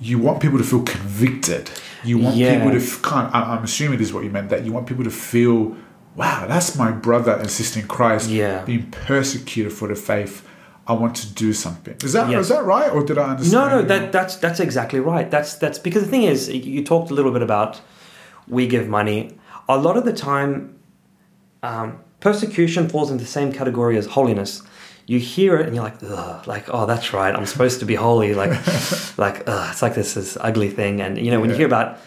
you 0.00 0.18
want 0.26 0.40
people 0.40 0.58
to 0.58 0.64
feel 0.64 0.82
convicted. 0.82 1.64
You 2.04 2.18
want 2.18 2.36
Yeah. 2.36 2.54
people 2.54 2.70
to 2.72 2.76
f- 2.78 3.00
I'm 3.04 3.64
assuming 3.64 3.98
this 3.98 4.08
is 4.08 4.14
what 4.14 4.24
you 4.24 4.30
meant. 4.30 4.48
That 4.50 4.64
you 4.64 4.72
want 4.72 4.86
people 4.86 5.04
to 5.04 5.10
feel, 5.10 5.76
wow, 6.14 6.46
that's 6.46 6.76
my 6.76 6.90
brother 6.92 7.32
and 7.32 7.50
sister 7.50 7.80
in 7.80 7.86
Christ 7.88 8.28
Yeah. 8.30 8.62
being 8.64 8.86
persecuted 9.06 9.72
for 9.72 9.88
the 9.88 9.94
faith. 9.94 10.42
I 10.88 10.94
want 10.94 11.14
to 11.16 11.26
do 11.34 11.52
something. 11.52 11.96
Is 12.02 12.12
that 12.14 12.26
is 12.28 12.32
Yes. 12.32 12.48
that 12.48 12.64
right, 12.64 12.90
or 12.90 13.04
did 13.04 13.18
I 13.18 13.30
understand? 13.30 13.52
No, 13.52 13.68
no, 13.80 13.82
that 13.86 14.10
that's 14.12 14.36
that's 14.36 14.58
exactly 14.60 15.00
right. 15.00 15.30
That's 15.30 15.54
that's 15.56 15.78
because 15.78 16.02
the 16.04 16.08
thing 16.08 16.22
is, 16.22 16.48
you 16.48 16.82
talked 16.84 17.10
a 17.10 17.14
little 17.14 17.32
bit 17.32 17.42
about 17.42 17.80
we 18.48 18.66
give 18.66 18.88
money. 18.88 19.36
A 19.68 19.76
lot 19.76 19.96
of 19.98 20.04
the 20.06 20.14
time, 20.14 20.78
um, 21.62 21.98
persecution 22.20 22.88
falls 22.88 23.10
into 23.10 23.24
the 23.24 23.30
same 23.30 23.52
category 23.52 23.98
as 23.98 24.06
holiness. 24.06 24.62
you 25.06 25.18
hear 25.18 25.56
it 25.58 25.64
and 25.66 25.74
you're 25.74 25.84
like, 25.84 26.02
Ugh, 26.02 26.46
like, 26.46 26.66
oh, 26.68 26.84
that's 26.86 27.12
right. 27.14 27.34
I'm 27.34 27.46
supposed 27.46 27.80
to 27.80 27.86
be 27.86 27.94
holy. 27.94 28.34
Like, 28.34 28.50
like, 29.18 29.42
ugh, 29.46 29.68
it's 29.72 29.82
like 29.82 29.94
this 29.94 30.14
this 30.14 30.36
ugly 30.40 30.70
thing. 30.70 31.00
And 31.00 31.18
you 31.18 31.30
know, 31.30 31.40
when 31.40 31.50
you 31.50 31.56
hear 31.56 31.66
about, 31.66 31.98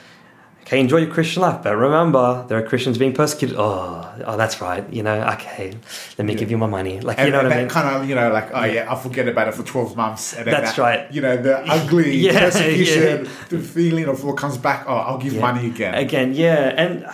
okay, 0.61 0.79
enjoy 0.79 0.97
your 0.97 1.09
Christian 1.11 1.41
life, 1.41 1.63
but 1.63 1.75
remember 1.75 2.45
there 2.47 2.57
are 2.57 2.61
Christians 2.61 2.97
being 2.97 3.13
persecuted. 3.13 3.57
Oh, 3.59 4.07
oh, 4.25 4.37
that's 4.37 4.61
right. 4.61 4.83
You 4.91 5.03
know, 5.03 5.21
okay, 5.33 5.73
let 6.17 6.25
me 6.25 6.35
give 6.35 6.49
you 6.51 6.57
my 6.57 6.67
money. 6.67 6.99
Like, 7.01 7.17
And, 7.19 7.27
you 7.27 7.31
know 7.31 7.43
what 7.43 7.51
I 7.51 7.57
mean? 7.59 7.69
kind 7.69 7.95
of, 7.95 8.07
you 8.09 8.15
know, 8.15 8.31
like, 8.31 8.49
oh 8.53 8.63
yeah, 8.63 8.89
I'll 8.89 8.95
forget 8.97 9.27
about 9.27 9.47
it 9.49 9.53
for 9.55 9.63
12 9.63 9.95
months. 9.97 10.33
And 10.33 10.47
That's 10.47 10.75
that, 10.75 10.81
right. 10.81 11.11
You 11.11 11.21
know, 11.21 11.37
the 11.37 11.59
ugly 11.69 12.15
Yeah, 12.27 12.39
persecution, 12.39 13.25
yeah. 13.25 13.31
the 13.49 13.59
feeling 13.59 14.05
of 14.05 14.23
what 14.23 14.37
comes 14.37 14.57
back, 14.57 14.85
oh, 14.87 14.95
I'll 14.95 15.17
give 15.17 15.33
Yeah. 15.33 15.41
money 15.41 15.67
again. 15.67 15.93
Again, 15.95 16.33
yeah, 16.33 16.73
and 16.77 17.05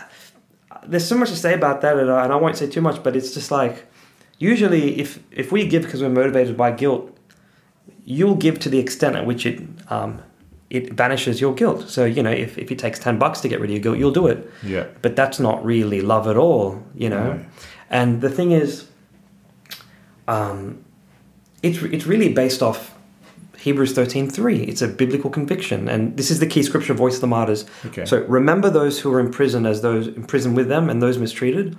there's 0.85 1.07
so 1.07 1.17
much 1.17 1.29
to 1.29 1.35
say 1.35 1.53
about 1.53 1.81
that, 1.81 1.97
and 1.97 2.09
I, 2.11 2.23
and 2.23 2.31
I 2.33 2.35
won't 2.37 2.57
say 2.57 2.67
too 2.67 2.81
much, 2.81 3.03
but 3.03 3.15
it's 3.15 3.33
just 3.33 3.51
like 3.51 3.85
usually 4.39 4.99
if 4.99 5.19
if 5.31 5.51
we 5.51 5.65
give 5.67 5.83
because 5.83 6.01
we're 6.01 6.09
motivated 6.09 6.55
by 6.55 6.71
guilt, 6.71 7.17
you'll 8.05 8.35
give 8.35 8.59
to 8.59 8.69
the 8.69 8.79
extent 8.79 9.15
at 9.15 9.25
which 9.25 9.45
it 9.45 9.59
um, 9.89 10.21
it 10.69 10.95
banishes 10.95 11.39
your 11.39 11.53
guilt. 11.53 11.89
So 11.89 12.05
you 12.05 12.21
know, 12.21 12.31
if 12.31 12.57
if 12.57 12.71
it 12.71 12.79
takes 12.79 13.00
ten 13.00 13.17
bucks 13.17 13.41
to 13.41 13.47
get 13.47 13.59
rid 13.59 13.69
of 13.69 13.75
your 13.75 13.83
guilt, 13.83 13.97
you'll 13.97 14.12
do 14.12 14.27
it. 14.27 14.50
Yeah. 14.63 14.88
But 15.01 15.15
that's 15.15 15.39
not 15.39 15.63
really 15.63 16.01
love 16.01 16.27
at 16.27 16.38
all, 16.38 16.83
you 16.95 17.09
know. 17.09 17.33
No. 17.33 17.45
And 17.89 18.21
the 18.21 18.29
thing 18.29 18.51
is, 18.51 18.88
um, 20.27 20.83
it's 21.63 21.81
it's 21.81 22.05
really 22.05 22.33
based 22.33 22.62
off 22.62 22.95
Hebrews 23.57 23.93
thirteen 23.93 24.29
three. 24.29 24.63
It's 24.63 24.81
a 24.81 24.88
biblical 24.88 25.29
conviction, 25.29 25.88
and 25.88 26.17
this 26.17 26.29
is 26.29 26.39
the 26.39 26.47
key 26.47 26.63
scripture, 26.63 26.93
voice 26.93 27.15
of 27.15 27.21
the 27.21 27.27
martyrs. 27.27 27.65
Okay. 27.86 28.05
So 28.05 28.24
remember 28.25 28.69
those 28.69 29.00
who 29.00 29.13
are 29.13 29.19
in 29.19 29.31
prison 29.31 29.65
as 29.65 29.81
those 29.81 30.07
in 30.07 30.25
prison 30.25 30.53
with 30.53 30.67
them, 30.67 30.89
and 30.89 31.01
those 31.01 31.17
mistreated, 31.17 31.77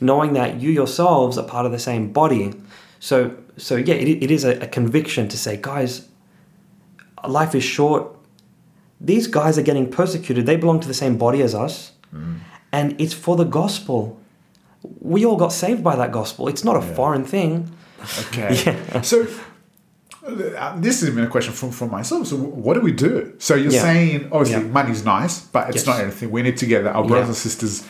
knowing 0.00 0.32
that 0.34 0.60
you 0.60 0.70
yourselves 0.70 1.36
are 1.38 1.46
part 1.46 1.66
of 1.66 1.72
the 1.72 1.78
same 1.78 2.12
body. 2.12 2.54
So 3.00 3.36
so 3.56 3.74
yeah, 3.74 3.94
it, 3.94 4.22
it 4.22 4.30
is 4.30 4.44
a, 4.44 4.58
a 4.60 4.68
conviction 4.68 5.28
to 5.28 5.36
say, 5.36 5.56
guys, 5.60 6.08
life 7.26 7.54
is 7.54 7.64
short. 7.64 8.14
These 9.00 9.26
guys 9.28 9.58
are 9.58 9.62
getting 9.62 9.90
persecuted. 9.90 10.46
They 10.46 10.56
belong 10.56 10.80
to 10.80 10.88
the 10.88 10.94
same 10.94 11.16
body 11.18 11.42
as 11.42 11.54
us, 11.54 11.92
Mm. 12.14 12.38
and 12.72 12.94
it's 13.00 13.12
for 13.14 13.36
the 13.36 13.44
gospel. 13.44 14.18
We 15.00 15.24
all 15.26 15.36
got 15.36 15.52
saved 15.52 15.82
by 15.84 15.94
that 15.96 16.10
gospel. 16.10 16.48
It's 16.48 16.64
not 16.64 16.76
a 16.76 16.84
Yeah. 16.86 16.94
foreign 16.94 17.24
thing. 17.24 17.70
Okay. 18.28 18.76
Yeah. 18.94 19.02
So 19.02 19.26
uh, 20.26 20.78
this 20.80 21.00
has 21.00 21.10
been 21.10 21.24
a 21.24 21.28
question 21.28 21.52
from, 21.54 21.70
from 21.70 21.90
myself. 21.90 22.26
So 22.26 22.36
what 22.36 22.74
do 22.74 22.80
we 22.80 22.92
do? 22.92 23.32
So 23.38 23.54
you're 23.54 23.72
Yeah. 23.72 23.82
saying 23.82 24.28
obviously 24.32 24.62
Yeah. 24.64 24.70
money's 24.72 25.04
nice, 25.04 25.40
but 25.40 25.68
it's 25.68 25.78
Yes. 25.78 25.86
not 25.86 26.00
everything. 26.00 26.30
We 26.30 26.42
need 26.42 26.56
to 26.58 26.66
get 26.66 26.84
that. 26.84 26.94
Our 26.94 27.04
brothers 27.06 27.28
and 27.28 27.36
sisters 27.36 27.84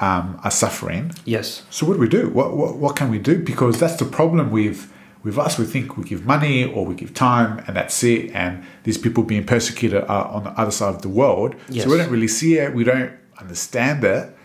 um, 0.00 0.40
are 0.42 0.50
suffering. 0.50 1.12
Yes. 1.24 1.62
So 1.70 1.86
what 1.86 1.94
do 1.94 2.00
we 2.00 2.08
do? 2.08 2.28
What, 2.30 2.56
what 2.56 2.76
what 2.76 2.96
can 2.96 3.10
we 3.10 3.18
do? 3.18 3.38
Because 3.38 3.78
that's 3.78 3.96
the 3.96 4.04
problem 4.04 4.50
with 4.50 4.90
with 5.24 5.38
us. 5.38 5.58
We 5.58 5.64
think 5.64 5.96
we 5.96 6.04
give 6.04 6.24
money 6.26 6.64
or 6.64 6.84
we 6.84 6.94
give 6.94 7.12
time, 7.14 7.64
and 7.66 7.74
that's 7.76 8.04
it. 8.04 8.30
And 8.32 8.62
these 8.84 8.98
people 8.98 9.22
being 9.24 9.44
persecuted 9.44 10.04
are 10.04 10.26
on 10.26 10.44
the 10.44 10.50
other 10.50 10.70
side 10.70 10.94
of 10.94 11.02
the 11.02 11.08
world. 11.08 11.56
Yes. 11.68 11.84
So 11.84 11.90
we 11.90 11.96
don't 11.96 12.10
really 12.10 12.28
see 12.28 12.58
it. 12.58 12.74
We 12.74 12.84
don't 12.84 13.12
understand 13.40 14.04
it. 14.04 14.36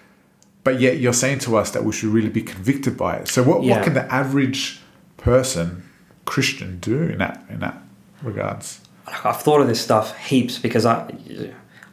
But 0.64 0.80
yet 0.82 0.98
you're 1.00 1.14
saying 1.14 1.40
to 1.40 1.56
us 1.58 1.72
that 1.72 1.84
we 1.84 1.92
should 1.94 2.10
really 2.10 2.30
be 2.30 2.42
convicted 2.42 2.98
by 2.98 3.16
it. 3.18 3.28
So 3.28 3.44
what, 3.44 3.64
Yeah. 3.64 3.76
what 3.76 3.84
can 3.86 3.94
the 3.94 4.12
average 4.14 4.80
person, 5.18 5.84
Christian, 6.26 6.80
do 6.80 7.04
in 7.04 7.18
that 7.20 7.44
in 7.50 7.60
that 7.60 7.82
regards? 8.22 8.82
I've 9.24 9.42
thought 9.42 9.62
of 9.62 9.68
this 9.68 9.82
stuff 9.82 10.16
heaps 10.18 10.60
because 10.60 10.86
I, 10.86 11.12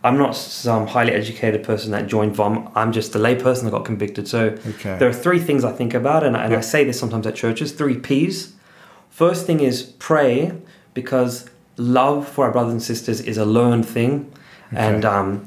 I'm 0.05 0.19
not 0.19 0.37
some 0.37 0.87
highly 0.87 1.12
educated 1.12 1.62
person 1.64 1.93
that 1.93 2.07
joined 2.09 2.35
VOM. 2.37 2.71
I'm 2.75 2.93
just 2.93 3.14
a 3.14 3.19
layperson 3.19 3.64
that 3.64 3.71
got 3.71 3.85
convicted. 3.87 4.28
So 4.28 4.57
Okay. 4.69 4.99
there 4.99 5.09
are 5.09 5.12
three 5.14 5.38
things 5.38 5.64
I 5.64 5.73
think 5.73 5.95
about, 5.95 6.23
and, 6.25 6.37
and 6.37 6.52
Yeah. 6.52 6.59
I 6.59 6.61
say 6.61 6.85
this 6.85 6.99
sometimes 7.00 7.26
at 7.26 7.35
churches. 7.35 7.73
Three 7.73 7.97
P's. 7.97 8.52
First 9.16 9.46
thing 9.46 9.61
is 9.61 9.82
pray 9.82 10.52
because 10.92 11.49
love 11.78 12.28
for 12.28 12.44
our 12.44 12.52
brothers 12.52 12.73
and 12.73 12.82
sisters 12.82 13.23
is 13.23 13.38
a 13.38 13.46
learned 13.46 13.87
thing, 13.88 14.30
and 14.73 15.06
um, 15.06 15.46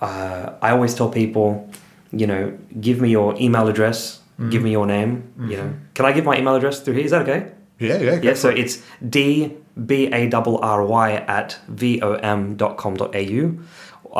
uh, 0.00 0.54
I 0.60 0.72
always 0.72 0.92
tell 0.92 1.08
people, 1.08 1.70
you 2.10 2.26
know, 2.26 2.58
give 2.80 3.00
me 3.00 3.10
your 3.10 3.36
email 3.40 3.68
address, 3.68 4.22
give 4.50 4.60
me 4.64 4.72
your 4.72 4.86
name. 4.86 5.32
You 5.38 5.56
know, 5.56 5.72
can 5.94 6.04
I 6.04 6.10
give 6.10 6.24
my 6.24 6.36
email 6.36 6.56
address 6.56 6.80
through 6.80 6.94
here? 6.94 7.04
Is 7.04 7.12
that 7.12 7.22
okay? 7.22 7.52
Yeah, 7.78 7.98
yeah. 7.98 8.18
Yeah, 8.20 8.34
so 8.34 8.48
it. 8.48 8.58
it's 8.58 8.82
d 9.08 9.54
b 9.86 10.08
a 10.12 10.28
r 10.28 10.58
r 10.60 10.84
y 10.84 11.12
at 11.12 11.60
vom.com.au, 11.68 13.40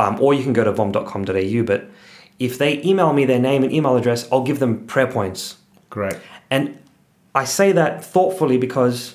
um, 0.01 0.21
or 0.21 0.33
you 0.33 0.45
can 0.45 0.53
go 0.53 0.63
to 0.63 0.71
vom.com.au. 0.71 1.63
But 1.65 1.91
if 2.39 2.57
they 2.57 2.81
email 2.85 3.13
me 3.13 3.25
their 3.25 3.41
name 3.41 3.65
and 3.65 3.73
email 3.73 3.97
address, 3.97 4.29
I'll 4.31 4.45
give 4.45 4.61
them 4.61 4.87
prayer 4.87 5.09
points. 5.09 5.57
great. 5.91 6.15
And 6.53 6.79
I 7.37 7.45
say 7.45 7.73
that 7.73 8.05
thoughtfully 8.05 8.59
because 8.59 9.15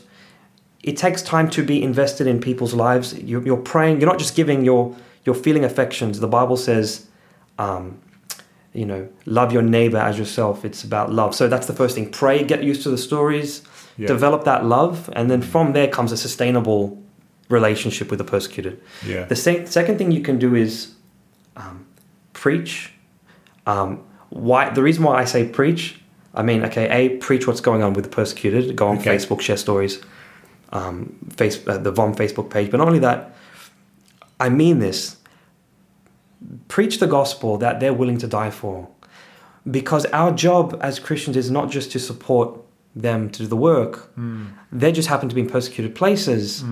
it 0.84 0.96
takes 0.96 1.22
time 1.22 1.50
to 1.52 1.64
be 1.64 1.82
invested 1.82 2.28
in 2.28 2.40
people's 2.40 2.74
lives. 2.74 3.18
You're, 3.18 3.44
you're 3.44 3.58
praying. 3.58 4.00
You're 4.00 4.10
not 4.10 4.20
just 4.20 4.36
giving 4.36 4.64
your 4.64 4.96
you're 5.26 5.36
feeling 5.36 5.64
affections. 5.64 6.20
The 6.20 6.28
Bible 6.28 6.58
says, 6.58 7.08
um, 7.60 8.00
you 8.74 8.86
know, 8.86 9.10
love 9.26 9.52
your 9.52 9.62
neighbor 9.62 9.98
as 9.98 10.18
yourself. 10.18 10.66
It's 10.66 10.84
about 10.84 11.12
love. 11.12 11.36
So 11.36 11.48
that's 11.48 11.68
the 11.68 11.74
first 11.74 11.96
thing. 11.96 12.10
Pray. 12.12 12.44
Get 12.44 12.64
used 12.64 12.84
to 12.84 12.90
the 12.90 12.98
stories. 12.98 13.64
Yeah. 13.98 14.08
Develop 14.08 14.46
that 14.46 14.66
love, 14.66 15.10
and 15.14 15.30
then 15.30 15.42
from 15.42 15.74
there 15.74 15.88
comes 15.88 16.12
a 16.12 16.18
sustainable 16.18 17.02
relationship 17.50 18.10
with 18.10 18.20
the 18.20 18.24
persecuted. 18.24 18.82
Yeah. 19.06 19.26
The 19.26 19.36
se- 19.36 19.66
second 19.66 19.98
thing 19.98 20.12
you 20.12 20.22
can 20.22 20.40
do 20.40 20.56
is 20.56 20.96
um, 21.58 21.86
preach. 22.34 22.94
Um, 23.68 24.04
why? 24.30 24.70
The 24.70 24.82
reason 24.82 25.04
why 25.04 25.18
I 25.18 25.26
say 25.26 25.48
preach, 25.48 26.01
I 26.34 26.44
mean, 26.44 26.64
okay, 26.66 26.88
a 26.90 27.18
preach 27.18 27.46
what's 27.48 27.62
going 27.62 27.84
on 27.84 27.94
with 27.94 28.06
the 28.06 28.10
persecuted. 28.12 28.76
Go 28.76 28.88
on 28.88 28.98
Okay. 29.00 29.16
Facebook, 29.16 29.42
share 29.42 29.58
stories, 29.58 30.00
um, 30.72 31.16
face 31.36 31.66
uh, 31.68 31.78
the 31.78 31.92
VOM 31.92 32.16
Facebook 32.16 32.50
page. 32.50 32.72
But 32.72 32.78
not 32.78 32.88
only 32.88 33.00
that, 33.00 33.36
I 34.40 34.50
mean 34.50 34.80
this. 34.80 35.18
Preach 36.68 37.00
the 37.00 37.08
gospel 37.08 37.58
that 37.58 37.80
they're 37.80 37.94
willing 37.94 38.18
to 38.20 38.28
die 38.28 38.50
for, 38.50 38.88
because 39.70 40.06
our 40.08 40.32
job 40.32 40.78
as 40.82 41.00
Christians 41.00 41.38
is 41.38 41.52
not 41.52 41.70
just 41.70 41.92
to 41.92 42.00
support 42.00 42.60
them 42.96 43.30
to 43.30 43.40
do 43.44 43.48
the 43.48 43.56
work. 43.56 44.12
They 44.72 44.92
just 44.92 45.08
happen 45.08 45.30
to 45.30 45.36
be 45.36 45.42
in 45.42 45.50
persecuted 45.50 45.96
places. 45.96 46.64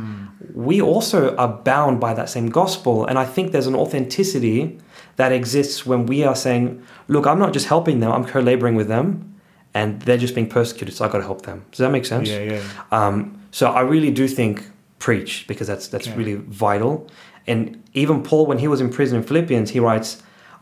We 0.54 0.82
also 0.82 1.36
are 1.36 1.48
bound 1.48 2.00
by 2.00 2.13
that 2.13 2.30
same 2.30 2.50
gospel. 2.50 3.06
And 3.06 3.18
I 3.20 3.25
think 3.25 3.51
there's 3.51 3.68
an 3.68 3.75
authenticity 3.75 4.80
that 5.18 5.32
exists 5.32 5.86
when 5.86 6.06
we 6.08 6.24
are 6.24 6.36
saying, 6.36 6.82
look, 7.08 7.25
I'm 7.28 7.39
not 7.39 7.54
just 7.54 7.68
helping 7.68 8.00
them, 8.00 8.12
I'm 8.12 8.25
co 8.25 8.39
laboring 8.39 8.75
with 8.75 8.88
them, 8.88 9.28
and 9.74 10.02
they're 10.02 10.18
just 10.18 10.36
being 10.36 10.50
persecuted, 10.50 10.96
so 10.96 11.06
i 11.06 11.08
got 11.08 11.20
to 11.20 11.24
help 11.24 11.44
them. 11.44 11.64
Does 11.72 11.80
that 11.80 11.92
make 11.92 12.06
sense? 12.06 12.28
Yeah, 12.30 12.40
yeah. 12.54 12.62
Um, 12.92 13.40
so 13.52 13.70
I 13.72 13.82
really 13.82 14.12
do 14.12 14.28
think 14.28 14.64
preach 15.00 15.46
because 15.48 15.68
that's 15.68 15.88
that's 15.88 16.08
Okay. 16.08 16.18
really 16.18 16.36
vital. 16.36 17.08
And 17.48 17.82
even 17.94 18.22
Paul, 18.24 18.46
when 18.46 18.60
he 18.60 18.68
was 18.68 18.82
in 18.82 18.90
prison 18.90 19.18
in 19.18 19.24
Philippians, 19.24 19.70
he 19.72 19.80
writes, 19.80 20.22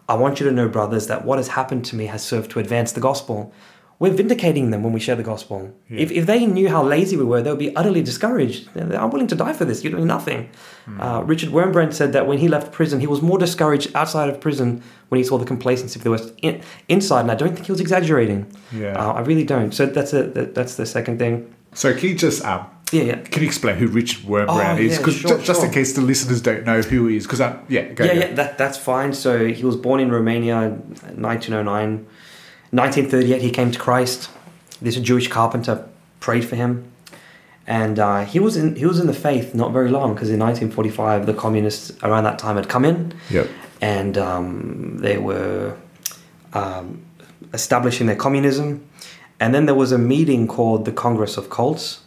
"I 0.10 0.16
want 0.16 0.40
you 0.40 0.46
to 0.48 0.52
know, 0.52 0.68
brothers, 0.70 1.08
that 1.08 1.26
what 1.26 1.38
has 1.38 1.50
happened 1.50 1.84
to 1.86 1.96
me 1.96 2.06
has 2.08 2.24
served 2.24 2.52
to 2.52 2.60
advance 2.60 2.92
the 2.92 3.02
gospel." 3.02 3.52
We're 4.00 4.14
vindicating 4.14 4.70
them 4.70 4.84
when 4.84 4.94
we 4.94 5.00
share 5.00 5.16
the 5.16 5.24
gospel. 5.24 5.74
Yeah. 5.90 6.02
If, 6.02 6.12
if 6.12 6.26
they 6.28 6.46
knew 6.46 6.70
how 6.70 6.84
lazy 6.84 7.18
we 7.18 7.24
were, 7.24 7.42
they 7.42 7.50
would 7.50 7.58
be 7.58 7.76
utterly 7.76 8.04
discouraged. 8.04 8.70
I'm 8.78 9.10
willing 9.10 9.26
to 9.28 9.36
die 9.36 9.54
for 9.54 9.66
this. 9.66 9.84
You're 9.84 9.94
doing 9.94 10.06
nothing. 10.06 10.50
Hmm. 10.86 11.02
Uh, 11.02 11.22
Richard 11.22 11.50
Wurmbrand 11.50 11.94
said 11.94 12.14
that 12.14 12.28
when 12.28 12.38
he 12.38 12.48
left 12.48 12.72
prison, 12.72 13.00
he 13.00 13.08
was 13.08 13.24
more 13.24 13.40
discouraged 13.40 13.90
outside 13.96 14.30
of 14.30 14.40
prison 14.40 14.84
when 15.10 15.18
he 15.18 15.24
saw 15.24 15.40
the 15.40 15.46
complacency 15.46 16.00
of 16.00 16.04
the 16.04 16.12
West 16.12 16.32
in, 16.44 16.62
inside. 16.88 17.22
And 17.22 17.32
I 17.32 17.36
don't 17.36 17.54
think 17.56 17.66
he 17.66 17.72
was 17.72 17.82
exaggerating. 17.82 18.46
Yeah. 18.72 18.94
Uh, 18.94 19.14
I 19.14 19.22
really 19.22 19.44
don't. 19.46 19.74
So 19.74 19.88
that's 19.88 20.14
a, 20.14 20.24
that, 20.28 20.54
that's 20.54 20.76
the 20.76 20.86
second 20.86 21.18
thing. 21.18 21.52
So 21.74 21.92
can 21.96 22.10
you 22.10 22.16
just 22.16 22.46
um, 22.46 22.68
Yeah, 22.92 23.02
yeah. 23.04 23.16
can 23.22 23.42
you 23.42 23.48
explain 23.48 23.78
who 23.78 23.88
Richard 23.88 24.24
Wurmbrand 24.26 24.76
Oh, 24.76 24.78
is? 24.78 24.92
yeah, 24.92 24.98
Because 25.00 25.16
sure, 25.16 25.40
just 25.40 25.64
in 25.64 25.72
case 25.72 25.94
the 25.94 26.02
listeners 26.02 26.40
don't 26.42 26.66
know 26.66 26.82
who 26.82 27.08
he 27.08 27.18
is, 27.18 27.26
because 27.26 27.40
yeah, 27.40 27.54
go 27.58 27.66
yeah, 27.70 27.94
go. 27.94 28.04
yeah, 28.06 28.34
that, 28.36 28.60
that's 28.60 28.78
fine. 28.78 29.12
So 29.14 29.48
he 29.48 29.64
was 29.66 29.76
born 29.76 30.00
in 30.00 30.12
Romania, 30.12 30.70
1909. 31.16 32.06
1938, 32.78 33.42
he 33.42 33.52
came 33.52 33.72
to 33.72 33.80
Christ. 33.80 34.30
This 34.82 34.96
Jewish 34.98 35.28
carpenter 35.28 35.88
prayed 36.20 36.46
for 36.46 36.56
him, 36.56 36.92
and 37.66 37.98
uh, 38.00 38.24
he 38.26 38.40
was 38.40 38.56
in 38.56 38.76
he 38.76 38.86
was 38.86 39.00
in 39.00 39.08
the 39.08 39.14
faith 39.14 39.54
not 39.56 39.72
very 39.74 39.90
long 39.90 40.14
because 40.14 40.30
in 40.30 40.40
1945 40.40 41.26
the 41.26 41.34
communists 41.34 41.92
around 42.04 42.24
that 42.26 42.38
time 42.40 42.56
had 42.56 42.70
come 42.70 42.86
in 42.86 43.14
Yep. 43.32 43.48
and 43.82 44.18
um, 44.18 44.98
they 45.00 45.18
were 45.18 45.76
um, 46.54 47.02
establishing 47.54 48.08
their 48.08 48.16
communism. 48.16 48.86
And 49.40 49.54
then 49.54 49.66
there 49.68 49.76
was 49.76 49.92
a 49.92 49.98
meeting 50.00 50.48
called 50.48 50.86
the 50.86 50.92
Congress 50.92 51.38
of 51.38 51.50
Cults. 51.50 52.02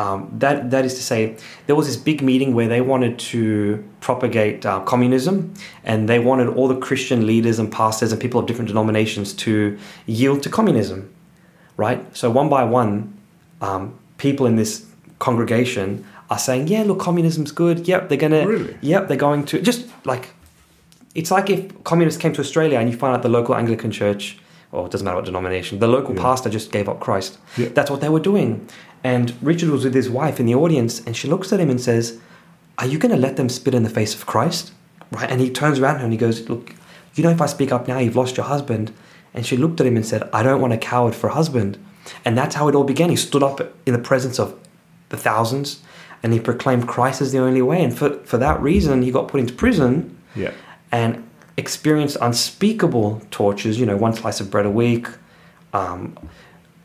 Um, 0.00 0.32
that 0.38 0.70
that 0.70 0.84
is 0.86 0.94
to 0.94 1.02
say, 1.02 1.36
there 1.66 1.76
was 1.76 1.86
this 1.86 1.98
big 1.98 2.22
meeting 2.22 2.54
where 2.54 2.68
they 2.68 2.80
wanted 2.80 3.18
to 3.32 3.84
propagate 4.00 4.64
uh, 4.64 4.80
communism, 4.92 5.52
and 5.84 6.08
they 6.08 6.18
wanted 6.18 6.48
all 6.48 6.68
the 6.68 6.80
Christian 6.86 7.26
leaders 7.26 7.58
and 7.58 7.70
pastors 7.70 8.10
and 8.12 8.18
people 8.20 8.40
of 8.40 8.46
different 8.46 8.68
denominations 8.68 9.34
to 9.44 9.78
yield 10.06 10.42
to 10.44 10.48
communism, 10.48 10.98
right? 11.76 12.00
So 12.16 12.30
one 12.30 12.48
by 12.48 12.64
one, 12.64 13.12
um, 13.60 13.82
people 14.16 14.46
in 14.46 14.56
this 14.56 14.86
congregation 15.18 16.02
are 16.30 16.38
saying, 16.38 16.68
"Yeah, 16.68 16.82
look, 16.84 17.00
communism's 17.00 17.52
good. 17.52 17.86
Yep, 17.86 18.08
they're 18.08 18.24
gonna. 18.26 18.46
Really? 18.46 18.78
Yep, 18.80 19.08
they're 19.08 19.24
going 19.28 19.44
to 19.46 19.60
just 19.60 19.80
like." 20.04 20.30
It's 21.14 21.30
like 21.30 21.50
if 21.50 21.60
communists 21.84 22.20
came 22.22 22.32
to 22.34 22.40
Australia 22.40 22.78
and 22.78 22.88
you 22.88 22.96
find 22.96 23.14
out 23.14 23.22
the 23.22 23.34
local 23.38 23.54
Anglican 23.54 23.90
church 23.90 24.38
or 24.72 24.86
it 24.86 24.92
doesn't 24.92 25.04
matter 25.04 25.16
what 25.16 25.24
denomination. 25.24 25.78
The 25.78 25.88
local 25.88 26.14
Yeah. 26.14 26.22
pastor 26.22 26.50
just 26.50 26.70
gave 26.72 26.88
up 26.88 27.00
Christ. 27.00 27.38
Yeah. 27.56 27.68
That's 27.74 27.90
what 27.90 28.00
they 28.00 28.08
were 28.08 28.20
doing. 28.20 28.66
And 29.02 29.32
Richard 29.42 29.70
was 29.70 29.84
with 29.84 29.94
his 29.94 30.10
wife 30.10 30.38
in 30.38 30.46
the 30.46 30.54
audience, 30.54 31.00
and 31.06 31.16
she 31.16 31.26
looks 31.28 31.52
at 31.52 31.60
him 31.60 31.70
and 31.70 31.80
says, 31.80 32.18
Are 32.78 32.86
you 32.86 32.98
going 32.98 33.12
to 33.14 33.20
let 33.20 33.36
them 33.36 33.48
spit 33.48 33.74
in 33.74 33.82
the 33.82 33.90
face 33.90 34.14
of 34.14 34.26
Christ? 34.26 34.72
Right? 35.10 35.30
And 35.30 35.40
he 35.40 35.50
turns 35.50 35.78
around 35.78 35.94
to 35.94 35.98
her 36.00 36.04
and 36.04 36.12
he 36.12 36.18
goes, 36.18 36.48
Look, 36.48 36.74
you 37.14 37.22
know, 37.24 37.30
if 37.30 37.40
I 37.40 37.46
speak 37.46 37.72
up 37.72 37.88
now, 37.88 37.98
you've 37.98 38.16
lost 38.16 38.36
your 38.36 38.46
husband. 38.46 38.92
And 39.34 39.44
she 39.46 39.56
looked 39.56 39.80
at 39.80 39.86
him 39.86 39.96
and 39.96 40.04
said, 40.06 40.28
I 40.32 40.42
don't 40.42 40.60
want 40.60 40.72
a 40.72 40.78
coward 40.78 41.14
for 41.14 41.28
a 41.28 41.34
husband. 41.34 41.78
And 42.24 42.36
that's 42.38 42.54
how 42.56 42.68
it 42.68 42.74
all 42.74 42.84
began. 42.84 43.10
He 43.10 43.16
stood 43.16 43.42
up 43.42 43.60
in 43.86 43.92
the 43.92 43.98
presence 43.98 44.38
of 44.40 44.54
the 45.10 45.16
thousands 45.16 45.80
and 46.22 46.32
he 46.32 46.40
proclaimed 46.40 46.86
Christ 46.88 47.20
as 47.20 47.30
the 47.32 47.38
only 47.38 47.62
way. 47.62 47.82
And 47.82 47.96
for, 47.96 48.10
for 48.24 48.38
that 48.38 48.60
reason, 48.60 49.02
he 49.02 49.10
got 49.10 49.28
put 49.28 49.40
into 49.40 49.54
prison 49.54 50.16
Yeah. 50.34 50.50
and 50.92 51.22
experienced 51.60 52.16
unspeakable 52.20 53.22
tortures, 53.30 53.78
you 53.78 53.86
know, 53.86 53.96
one 53.96 54.14
slice 54.14 54.40
of 54.40 54.50
bread 54.50 54.66
a 54.66 54.70
week, 54.70 55.06
um, 55.72 56.16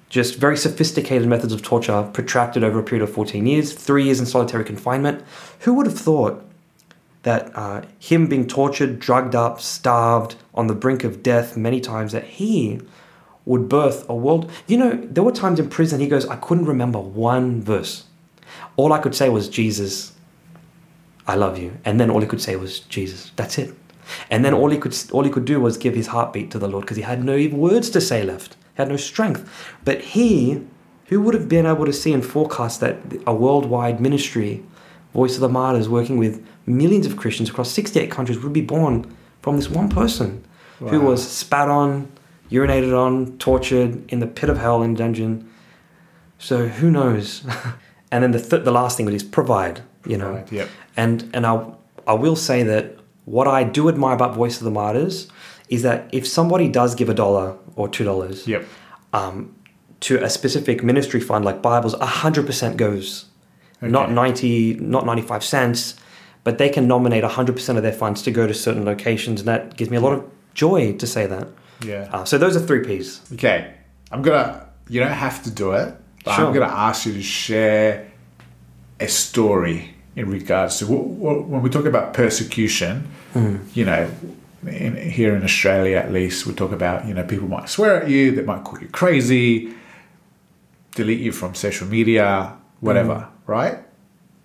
just 0.10 0.36
very 0.36 0.58
sophisticated 0.58 1.28
methods 1.28 1.54
of 1.54 1.62
torture 1.62 2.08
protracted 2.14 2.64
over 2.64 2.80
a 2.80 2.84
period 2.84 3.04
of 3.04 3.14
14 3.14 3.46
years, 3.48 3.74
three 3.74 4.04
years 4.04 4.20
in 4.20 4.26
solitary 4.26 4.64
confinement. 4.64 5.24
Who 5.62 5.74
would 5.74 5.88
have 5.88 5.98
thought 5.98 6.46
that 7.24 7.52
uh, 7.56 7.82
him 7.98 8.28
being 8.28 8.48
tortured, 8.48 9.00
drugged 9.00 9.34
up, 9.34 9.60
starved, 9.60 10.36
on 10.54 10.68
the 10.68 10.76
brink 10.76 11.04
of 11.04 11.24
death 11.24 11.58
many 11.58 11.82
times, 11.82 12.12
that 12.12 12.24
he 12.24 12.80
would 13.46 13.68
birth 13.68 14.08
a 14.08 14.16
world? 14.16 14.52
You 14.68 14.78
know, 14.78 14.92
there 15.04 15.24
were 15.24 15.32
times 15.32 15.60
in 15.60 15.70
prison 15.70 16.00
he 16.00 16.08
goes, 16.08 16.26
I 16.28 16.36
couldn't 16.36 16.66
remember 16.66 17.00
one 17.00 17.62
verse. 17.62 18.04
All 18.76 18.94
I 18.94 19.00
could 19.00 19.16
say 19.16 19.30
was, 19.30 19.50
Jesus, 19.50 20.14
I 21.28 21.36
love 21.36 21.58
you. 21.58 21.78
And 21.84 22.00
then 22.00 22.10
all 22.12 22.22
he 22.22 22.28
could 22.28 22.42
say 22.42 22.56
was, 22.56 22.82
Jesus. 22.82 23.32
That's 23.36 23.58
it. 23.58 23.74
And 24.30 24.44
then 24.46 24.54
all 24.54 24.70
he 24.70 24.78
could 24.78 24.96
all 25.12 25.24
he 25.24 25.30
could 25.30 25.46
do 25.46 25.60
was 25.60 25.78
give 25.78 25.96
his 25.96 26.08
heartbeat 26.08 26.52
to 26.52 26.60
the 26.60 26.68
Lord 26.68 26.84
because 26.86 26.98
he 26.98 27.04
had 27.04 27.24
no 27.24 27.36
even 27.36 27.58
words 27.60 27.90
to 27.92 28.02
say 28.02 28.24
left. 28.24 28.56
He 28.76 28.82
had 28.82 28.90
no 28.90 28.98
strength. 28.98 29.50
But 29.84 30.02
he, 30.02 30.62
who 31.08 31.22
would 31.22 31.34
have 31.34 31.48
been 31.48 31.66
able 31.66 31.86
to 31.86 31.94
see 31.94 32.14
and 32.14 32.26
forecast 32.26 32.80
that 32.82 32.98
a 33.26 33.34
worldwide 33.34 34.00
ministry, 34.00 34.64
Voice 35.14 35.36
of 35.36 35.42
the 35.42 35.50
Martyrs, 35.50 35.88
working 35.88 36.18
with 36.18 36.46
millions 36.66 37.06
of 37.06 37.16
Christians 37.18 37.50
across 37.50 37.72
68 37.72 38.12
countries, 38.12 38.40
would 38.40 38.54
be 38.54 38.62
born 38.62 39.16
from 39.42 39.56
this 39.58 39.70
one 39.70 39.90
person 39.90 40.44
who 40.80 41.00
was 41.00 41.26
spat 41.26 41.70
on, 41.70 42.12
urinated 42.52 42.94
on, 42.98 43.38
tortured 43.38 44.12
in 44.12 44.20
the 44.20 44.28
pit 44.28 44.50
of 44.50 44.58
hell 44.58 44.84
in 44.84 44.94
dungeon. 44.94 45.50
So 46.38 46.68
who 46.68 46.92
knows? 46.92 47.44
and 48.12 48.24
then 48.24 48.32
the 48.32 48.40
th- 48.40 48.64
the 48.66 48.72
last 48.72 48.98
thing 48.98 49.06
would 49.06 49.16
is 49.16 49.24
provide. 49.24 49.82
You 50.06 50.18
know, 50.18 50.32
Right. 50.34 50.52
Yep. 50.52 50.70
and 50.98 51.30
and 51.34 51.46
I 51.48 51.66
I 52.06 52.14
will 52.14 52.36
say 52.36 52.62
that 52.64 52.95
what 53.26 53.48
I 53.48 53.64
do 53.64 53.90
admire 53.90 54.14
about 54.16 54.36
Voice 54.36 54.58
of 54.58 54.64
the 54.66 54.72
Martyrs 54.72 55.28
is 55.70 55.82
that 55.82 56.08
if 56.12 56.28
somebody 56.28 56.68
does 56.70 56.94
give 56.96 57.10
a 57.10 57.14
dollar 57.14 57.56
or 57.76 57.90
two 57.90 58.04
dollars 58.04 58.48
Yep. 58.48 58.66
um, 59.14 59.56
to 60.02 60.24
a 60.24 60.30
specific 60.30 60.84
ministry 60.84 61.20
fund 61.20 61.44
like 61.46 61.62
Bibles, 61.62 61.96
hundred 62.00 62.46
percent 62.46 62.78
goes, 62.78 63.26
not 63.82 64.12
ninety, 64.12 64.76
not 64.76 65.06
ninety 65.06 65.22
five 65.24 65.44
cents, 65.44 65.96
but 66.44 66.58
they 66.60 66.70
can 66.70 66.88
nominate 66.88 67.24
hundred 67.24 67.54
percent 67.56 67.78
of 67.78 67.84
their 67.84 67.94
funds 67.94 68.22
to 68.24 68.32
go 68.32 68.46
to 68.46 68.54
certain 68.54 68.86
locations, 68.86 69.42
and 69.42 69.48
that 69.48 69.76
gives 69.78 69.90
me 69.90 69.98
a 69.98 70.02
lot 70.02 70.14
of 70.14 70.24
joy 70.54 70.94
to 70.94 71.08
say 71.08 71.26
that. 71.26 71.48
Yeah. 71.84 72.10
Uh, 72.14 72.24
so 72.26 72.38
those 72.38 72.56
are 72.56 72.60
three 72.60 72.84
P's. 72.84 73.22
Okay, 73.34 73.74
I'm 74.12 74.22
gonna. 74.22 74.68
You 74.88 75.00
don't 75.00 75.12
have 75.12 75.44
to 75.46 75.50
do 75.50 75.72
it, 75.72 75.96
but 76.24 76.36
Sure. 76.36 76.46
I'm 76.46 76.54
gonna 76.54 76.72
ask 76.72 77.08
you 77.08 77.14
to 77.14 77.24
share 77.24 78.12
a 79.00 79.08
story 79.08 79.95
in 80.16 80.30
regards 80.30 80.80
to 80.80 80.86
wh- 80.86 81.18
wh- 81.20 81.50
when 81.50 81.62
we 81.62 81.70
talk 81.70 81.86
about 81.86 82.14
persecution. 82.14 83.08
Mm. 83.34 83.60
You 83.76 83.86
know, 83.86 84.10
in, 84.68 84.96
here 84.98 85.36
in 85.36 85.44
Australia, 85.44 85.98
at 85.98 86.12
least, 86.12 86.46
we 86.48 86.54
talk 86.54 86.72
about 86.72 87.06
you 87.08 87.14
know 87.14 87.24
people 87.24 87.48
might 87.48 87.70
swear 87.70 88.02
at 88.02 88.10
you, 88.10 88.32
they 88.32 88.42
might 88.44 88.64
call 88.64 88.80
you 88.80 88.88
crazy, 88.88 89.74
delete 90.96 91.20
you 91.20 91.32
from 91.32 91.54
social 91.56 91.88
media, 91.88 92.54
whatever. 92.80 93.14
Mm. 93.16 93.28
Right? 93.48 93.78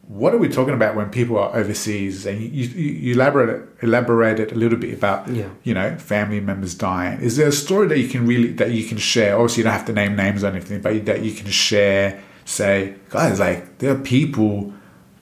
What 0.09 0.35
are 0.35 0.39
we 0.39 0.49
talking 0.49 0.75
about 0.75 0.97
when 0.97 1.09
people 1.11 1.39
are 1.39 1.55
overseas? 1.55 2.27
And 2.27 2.41
you, 2.43 2.49
you, 2.49 2.93
you 2.93 3.15
elaborate 3.15 3.69
elaborated 3.81 4.51
a 4.51 4.57
little 4.57 4.77
bit 4.79 4.93
about 4.93 5.29
Yeah. 5.29 5.49
you 5.63 5.73
know 5.73 5.97
family 5.99 6.41
members 6.41 6.75
dying. 6.75 7.21
Is 7.21 7.37
there 7.37 7.47
a 7.49 7.53
story 7.53 7.87
that 7.89 7.99
you 7.99 8.09
can 8.09 8.27
really 8.27 8.51
that 8.55 8.73
you 8.73 8.85
can 8.85 8.99
share? 8.99 9.37
Obviously, 9.37 9.61
you 9.61 9.65
don't 9.65 9.73
have 9.73 9.87
to 9.87 9.93
name 9.93 10.17
names 10.17 10.43
or 10.43 10.49
anything, 10.49 10.81
but 10.83 11.07
that 11.07 11.23
you 11.23 11.33
can 11.33 11.47
share. 11.51 12.21
Say, 12.45 12.95
guys, 13.11 13.39
like 13.39 13.79
there 13.79 13.93
are 13.95 13.99
people 13.99 14.73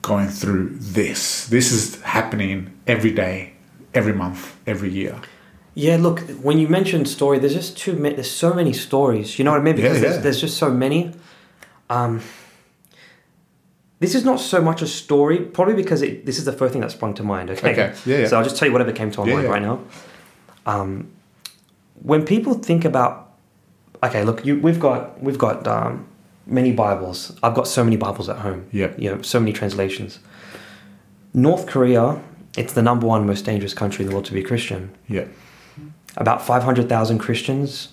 going 0.01 0.27
through 0.29 0.69
this. 0.79 1.47
This 1.47 1.71
is 1.71 2.01
happening 2.01 2.71
every 2.87 3.11
day, 3.11 3.53
every 3.93 4.13
month, 4.13 4.55
every 4.65 4.89
year. 4.89 5.19
Yeah, 5.75 5.97
look, 5.97 6.19
when 6.41 6.57
you 6.57 6.67
mentioned 6.67 7.07
story, 7.07 7.39
there's 7.39 7.53
just 7.53 7.77
too 7.77 7.93
many. 7.93 8.15
There's 8.15 8.31
so 8.31 8.53
many 8.53 8.73
stories. 8.73 9.37
You 9.39 9.45
know 9.45 9.51
what 9.51 9.61
I 9.61 9.63
mean? 9.63 9.77
Yeah, 9.77 9.83
Because 9.83 10.01
yeah. 10.01 10.09
There's, 10.09 10.23
there's 10.23 10.41
just 10.41 10.57
so 10.57 10.71
many. 10.71 11.13
Um, 11.89 12.21
this 13.99 14.15
is 14.15 14.23
not 14.23 14.39
so 14.39 14.61
much 14.61 14.81
a 14.81 14.87
story, 14.87 15.39
probably 15.39 15.75
because 15.75 16.01
it, 16.01 16.25
this 16.25 16.37
is 16.37 16.45
the 16.45 16.53
first 16.53 16.71
thing 16.73 16.81
that 16.81 16.91
sprung 16.91 17.13
to 17.15 17.23
mind. 17.23 17.49
Okay. 17.51 17.71
Okay, 17.71 17.93
yeah, 18.05 18.17
yeah. 18.19 18.27
So 18.27 18.37
I'll 18.37 18.43
just 18.43 18.55
tell 18.57 18.67
you 18.67 18.71
whatever 18.71 18.91
came 18.91 19.11
to 19.11 19.21
my 19.21 19.27
Yeah, 19.27 19.33
mind 19.35 19.45
yeah. 19.45 19.51
right 19.51 19.61
now. 19.61 19.79
Um, 20.65 21.11
when 22.01 22.25
people 22.25 22.53
think 22.53 22.85
about, 22.85 23.33
okay, 24.03 24.23
look, 24.23 24.45
you, 24.45 24.59
we've 24.59 24.79
got 24.79 25.21
we've 25.21 25.37
got 25.37 25.67
um, 25.67 26.07
many 26.49 26.71
Bibles. 26.71 27.37
I've 27.43 27.53
got 27.53 27.67
so 27.67 27.83
many 27.83 27.97
Bibles 27.97 28.29
at 28.29 28.37
home. 28.37 28.65
Yeah. 28.71 28.91
You 28.97 29.15
know, 29.15 29.21
so 29.21 29.39
many 29.39 29.53
translations. 29.53 30.19
North 31.33 31.67
Korea, 31.67 32.19
it's 32.57 32.73
the 32.73 32.81
number 32.81 33.05
one 33.07 33.25
most 33.27 33.45
dangerous 33.45 33.73
country 33.73 34.03
in 34.03 34.09
the 34.09 34.15
world 34.15 34.25
to 34.25 34.33
be 34.33 34.39
a 34.41 34.43
Christian 34.43 34.91
Yeah. 35.07 35.25
about 36.17 36.41
500,000 36.45 37.19
Christians. 37.19 37.89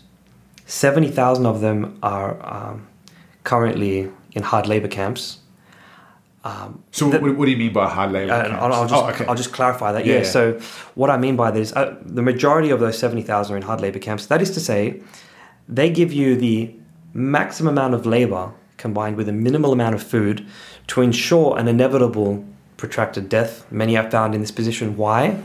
70,000 0.66 1.46
of 1.46 1.60
them 1.60 1.98
are 2.02 2.36
um, 2.42 2.86
currently 3.44 4.10
in 4.32 4.42
hard 4.42 4.66
labor 4.66 4.88
camps. 4.88 5.38
Um, 6.44 6.82
So 6.92 7.10
The- 7.10 7.18
what, 7.20 7.44
do 7.44 7.50
you 7.50 7.56
mean 7.56 7.72
by 7.72 7.88
hard 7.88 8.12
labor? 8.12 8.32
camps? 8.32 8.56
I'll, 8.60 8.88
just, 8.88 8.94
oh, 8.94 9.08
okay. 9.10 9.26
I'll 9.26 9.34
just 9.34 9.52
clarify 9.52 9.92
that. 9.92 10.06
Yeah, 10.06 10.14
Yeah. 10.14 10.18
yeah. 10.20 10.24
So, 10.36 10.58
what 10.94 11.10
I 11.10 11.16
mean 11.18 11.36
by 11.36 11.50
this, 11.50 11.72
uh, 11.74 11.96
the 12.04 12.22
majority 12.22 12.70
of 12.70 12.80
those 12.80 12.98
70,000 12.98 13.54
are 13.54 13.56
in 13.56 13.62
hard 13.62 13.80
labor 13.80 13.98
camps. 13.98 14.26
That 14.26 14.40
is 14.40 14.50
to 14.52 14.60
say, 14.60 15.00
they 15.68 15.90
give 15.90 16.12
you 16.12 16.36
the 16.36 16.72
maximum 17.16 17.76
amount 17.78 17.94
of 17.94 18.06
labor 18.06 18.52
combined 18.76 19.16
with 19.16 19.28
a 19.28 19.32
minimal 19.32 19.72
amount 19.72 19.94
of 19.94 20.02
food 20.02 20.46
to 20.86 21.00
ensure 21.00 21.58
an 21.58 21.66
inevitable 21.66 22.44
protracted 22.76 23.28
death. 23.28 23.70
Many 23.72 23.96
are 23.96 24.08
found 24.10 24.34
in 24.34 24.40
this 24.42 24.50
position. 24.50 24.96
Why? 24.96 25.42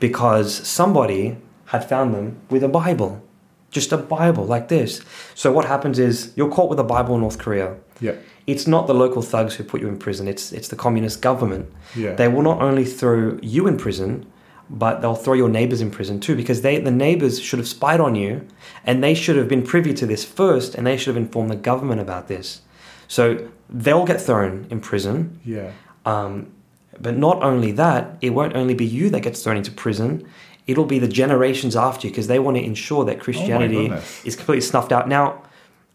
Because 0.00 0.52
somebody 0.66 1.36
had 1.66 1.88
found 1.88 2.14
them 2.14 2.40
with 2.50 2.64
a 2.64 2.68
Bible. 2.68 3.22
Just 3.70 3.92
a 3.92 3.96
Bible 3.96 4.44
like 4.44 4.68
this. 4.68 5.02
So, 5.34 5.52
what 5.52 5.64
happens 5.64 5.98
is 5.98 6.32
you're 6.36 6.50
caught 6.50 6.68
with 6.68 6.78
a 6.78 6.84
Bible 6.84 7.14
in 7.14 7.20
North 7.20 7.38
Korea. 7.38 7.76
yeah. 8.00 8.16
It's 8.46 8.66
not 8.66 8.86
the 8.86 8.92
local 8.92 9.22
thugs 9.22 9.54
who 9.54 9.64
put 9.64 9.80
you 9.80 9.88
in 9.88 9.96
prison, 9.96 10.28
it's, 10.28 10.52
it's 10.52 10.68
the 10.68 10.76
communist 10.76 11.22
government. 11.22 11.72
Yeah. 11.96 12.12
They 12.14 12.28
will 12.28 12.42
not 12.42 12.60
only 12.60 12.84
throw 12.84 13.38
you 13.40 13.66
in 13.66 13.78
prison, 13.78 14.26
but 14.70 15.00
they'll 15.00 15.14
throw 15.14 15.34
your 15.34 15.48
neighbors 15.48 15.80
in 15.80 15.90
prison 15.90 16.20
too, 16.20 16.36
because 16.36 16.62
they 16.62 16.78
the 16.78 16.90
neighbors 16.90 17.40
should 17.40 17.58
have 17.58 17.68
spied 17.68 18.00
on 18.00 18.14
you, 18.14 18.46
and 18.84 19.02
they 19.02 19.14
should 19.14 19.36
have 19.36 19.48
been 19.48 19.62
privy 19.62 19.94
to 19.94 20.06
this 20.06 20.24
first, 20.24 20.74
and 20.74 20.86
they 20.86 20.96
should 20.96 21.14
have 21.14 21.22
informed 21.22 21.50
the 21.50 21.56
government 21.56 22.00
about 22.00 22.28
this. 22.28 22.62
So 23.08 23.48
they'll 23.68 24.06
get 24.06 24.20
thrown 24.20 24.66
in 24.70 24.80
prison. 24.80 25.40
yeah. 25.44 25.72
Um, 26.06 26.52
but 27.00 27.16
not 27.16 27.42
only 27.42 27.72
that, 27.72 28.16
it 28.20 28.30
won't 28.30 28.54
only 28.54 28.74
be 28.74 28.86
you 28.86 29.10
that 29.10 29.20
gets 29.20 29.42
thrown 29.42 29.56
into 29.56 29.72
prison. 29.72 30.28
It'll 30.66 30.84
be 30.84 30.98
the 30.98 31.08
generations 31.08 31.74
after 31.76 32.06
you, 32.06 32.12
because 32.12 32.26
they 32.26 32.38
want 32.38 32.56
to 32.56 32.62
ensure 32.62 33.04
that 33.04 33.20
Christianity 33.20 33.88
goodness. 33.88 34.24
is 34.24 34.36
completely 34.36 34.62
snuffed 34.62 34.92
out. 34.92 35.08
Now, 35.08 35.42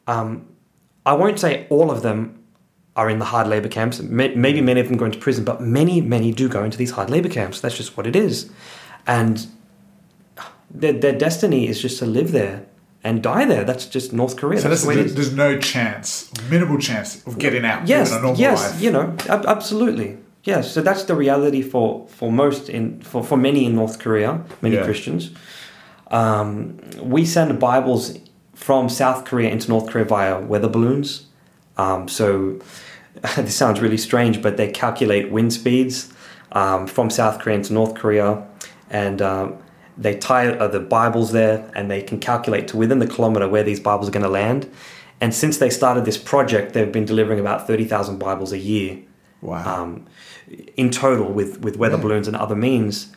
um, 0.08 0.46
I 1.06 1.14
won't 1.14 1.40
say 1.40 1.68
all 1.70 1.90
of 1.90 2.02
them 2.02 2.39
are 3.00 3.10
in 3.14 3.20
the 3.24 3.30
hard 3.34 3.48
labor 3.54 3.70
camps. 3.78 3.96
Maybe 4.02 4.62
many 4.70 4.80
of 4.84 4.88
them 4.90 4.98
go 4.98 5.06
into 5.06 5.20
prison, 5.28 5.44
but 5.52 5.58
many, 5.62 5.96
many 6.16 6.30
do 6.42 6.46
go 6.58 6.62
into 6.68 6.78
these 6.78 6.92
hard 6.98 7.10
labor 7.10 7.30
camps. 7.30 7.62
That's 7.62 7.78
just 7.82 7.92
what 7.98 8.06
it 8.12 8.16
is. 8.16 8.36
And 9.08 9.36
their, 10.82 10.94
their 11.04 11.18
destiny 11.26 11.62
is 11.72 11.82
just 11.82 12.00
to 12.00 12.06
live 12.06 12.32
there 12.32 12.58
and 13.04 13.24
die 13.24 13.46
there. 13.46 13.64
That's 13.64 13.86
just 13.96 14.12
North 14.22 14.36
Korea. 14.36 14.60
So 14.60 14.68
That's 14.70 14.82
that's, 14.84 14.84
the 14.84 14.90
way 14.90 15.00
it 15.00 15.06
is. 15.08 15.16
there's 15.16 15.36
no 15.48 15.52
chance, 15.74 16.30
minimal 16.50 16.78
chance 16.78 17.26
of 17.28 17.34
getting 17.46 17.64
out. 17.72 17.88
Yes, 17.88 18.12
a 18.12 18.20
normal 18.22 18.38
yes, 18.40 18.60
life. 18.74 18.82
you 18.84 18.92
know, 18.92 19.16
ab- 19.36 19.46
absolutely. 19.56 20.18
Yes, 20.44 20.72
so 20.74 20.82
that's 20.82 21.04
the 21.04 21.16
reality 21.16 21.62
for, 21.62 22.08
for 22.18 22.32
most 22.32 22.70
in 22.70 23.02
for, 23.02 23.24
for 23.24 23.38
many 23.38 23.62
in 23.68 23.74
North 23.76 24.00
Korea, 24.04 24.32
many 24.62 24.76
Yeah. 24.76 24.84
Christians. 24.90 25.32
Um, 26.12 26.78
we 27.16 27.26
send 27.26 27.60
Bibles 27.60 28.04
from 28.56 28.90
South 28.90 29.26
Korea 29.26 29.50
into 29.56 29.70
North 29.70 29.88
Korea 29.92 30.06
via 30.06 30.36
weather 30.52 30.70
balloons. 30.70 31.28
Um, 31.78 32.08
so 32.10 32.60
this 33.36 33.56
sounds 33.56 33.82
really 33.82 33.98
strange, 33.98 34.42
but 34.42 34.58
they 34.58 34.72
calculate 34.72 35.32
wind 35.32 35.54
speeds 35.54 36.12
um, 36.52 36.88
from 36.88 37.10
South 37.10 37.40
Korea 37.40 37.64
to 37.64 37.74
North 37.74 37.96
Korea, 37.96 38.46
and 38.90 39.22
um, 39.22 39.58
they 39.98 40.16
tie 40.18 40.48
uh, 40.50 40.68
the 40.68 40.80
Bibles 40.80 41.32
there, 41.32 41.70
and 41.76 41.90
they 41.92 42.02
can 42.02 42.20
calculate 42.20 42.68
to 42.70 42.78
within 42.78 43.00
the 43.00 43.08
kilometer 43.08 43.48
where 43.48 43.64
these 43.64 43.80
Bibles 43.80 44.08
are 44.08 44.12
going 44.12 44.24
to 44.24 44.30
land. 44.30 44.70
And 45.22 45.34
since 45.34 45.58
they 45.58 45.70
started 45.70 46.06
this 46.06 46.18
project, 46.18 46.74
they've 46.74 46.92
been 46.92 47.06
delivering 47.06 47.40
about 47.40 47.68
thirty 47.68 47.86
thousand 47.86 48.20
Bibles 48.20 48.52
a 48.54 48.58
year 48.58 49.00
Wow. 49.42 49.84
um, 49.84 50.06
in 50.76 50.90
total 50.90 51.32
with, 51.32 51.62
with 51.62 51.78
weather 51.78 51.96
Yeah. 51.98 52.02
balloons 52.04 52.28
and 52.28 52.36
other 52.38 52.56
means. 52.56 53.08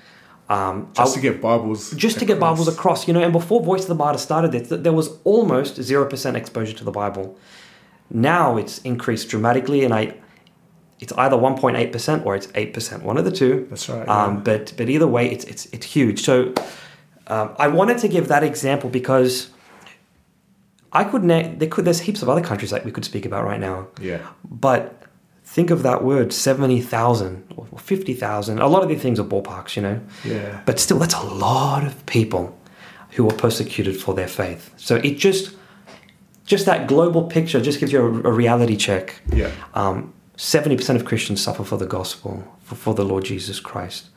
Um, 0.48 0.88
Just 0.94 1.12
I- 1.12 1.20
to 1.20 1.20
get 1.22 1.40
Bibles. 1.40 1.92
just 1.92 2.18
to 2.18 2.24
get 2.24 2.36
across. 2.36 2.50
Bibles 2.58 2.68
across, 2.68 3.08
you 3.08 3.14
know, 3.14 3.22
and 3.22 3.32
before 3.32 3.62
Voice 3.62 3.82
of 3.82 3.88
the 3.88 3.94
Martyr 3.94 4.18
started, 4.18 4.54
it, 4.54 4.82
there 4.82 4.92
was 4.92 5.10
almost 5.24 5.76
0% 5.78 6.34
exposure 6.34 6.74
to 6.74 6.84
the 6.84 6.90
Bible. 6.90 7.36
Now 8.12 8.56
it's 8.56 8.78
increased 8.82 9.28
dramatically, 9.30 9.84
and 9.84 9.94
I, 9.94 10.14
it's 11.00 11.12
either 11.14 11.36
1.8% 11.36 12.26
or 12.26 12.36
it's 12.36 12.46
8%, 12.48 13.02
one 13.02 13.16
of 13.16 13.24
the 13.24 13.32
two. 13.32 13.66
That's 13.70 13.88
right. 13.88 14.06
Um, 14.08 14.36
yeah. 14.36 14.40
but 14.40 14.74
but 14.76 14.88
either 14.88 15.06
way, 15.06 15.30
it's 15.30 15.44
it's 15.44 15.66
it's 15.66 15.86
huge. 15.86 16.22
So 16.22 16.52
um, 17.26 17.54
I 17.58 17.68
wanted 17.68 17.98
to 17.98 18.08
give 18.08 18.28
that 18.28 18.42
example 18.42 18.90
because 18.90 19.50
I 20.92 21.04
could 21.04 21.24
na- 21.24 21.50
there 21.56 21.68
could 21.68 21.84
there's 21.84 22.00
heaps 22.00 22.22
of 22.22 22.28
other 22.28 22.42
countries 22.42 22.70
that 22.70 22.84
we 22.84 22.90
could 22.90 23.04
speak 23.04 23.24
about 23.24 23.44
right 23.44 23.60
now, 23.60 23.88
yeah. 24.00 24.28
but 24.44 25.02
think 25.44 25.70
of 25.70 25.82
that 25.82 26.04
word 26.04 26.32
seventy 26.32 26.80
thousand 26.80 27.44
or 27.56 27.78
fifty 27.78 28.12
thousand. 28.12 28.58
A 28.58 28.66
lot 28.66 28.82
of 28.82 28.88
these 28.88 29.00
things 29.00 29.18
are 29.18 29.24
ballparks, 29.24 29.76
you 29.76 29.82
know. 29.82 30.00
Yeah. 30.24 30.60
But 30.66 30.78
still, 30.78 30.98
that's 30.98 31.14
a 31.14 31.24
lot 31.24 31.84
of 31.84 32.04
people 32.06 32.58
who 33.12 33.28
are 33.28 33.36
persecuted 33.36 33.96
for 33.96 34.14
their 34.14 34.28
faith. 34.28 34.72
So 34.76 34.96
it 34.96 35.18
just 35.18 35.54
just 36.46 36.66
that 36.66 36.86
global 36.88 37.22
picture 37.24 37.60
just 37.60 37.78
gives 37.80 37.92
you 37.92 38.00
a, 38.00 38.28
a 38.28 38.32
reality 38.32 38.76
check. 38.76 39.20
Yeah. 39.32 39.50
Um, 39.74 40.12
70% 40.36 40.96
of 40.96 41.04
Christians 41.04 41.40
suffer 41.42 41.62
for 41.64 41.76
the 41.76 41.86
gospel, 41.86 42.42
for, 42.62 42.74
for 42.74 42.94
the 42.94 43.04
Lord 43.04 43.24
Jesus 43.24 43.60
Christ. 43.60 44.08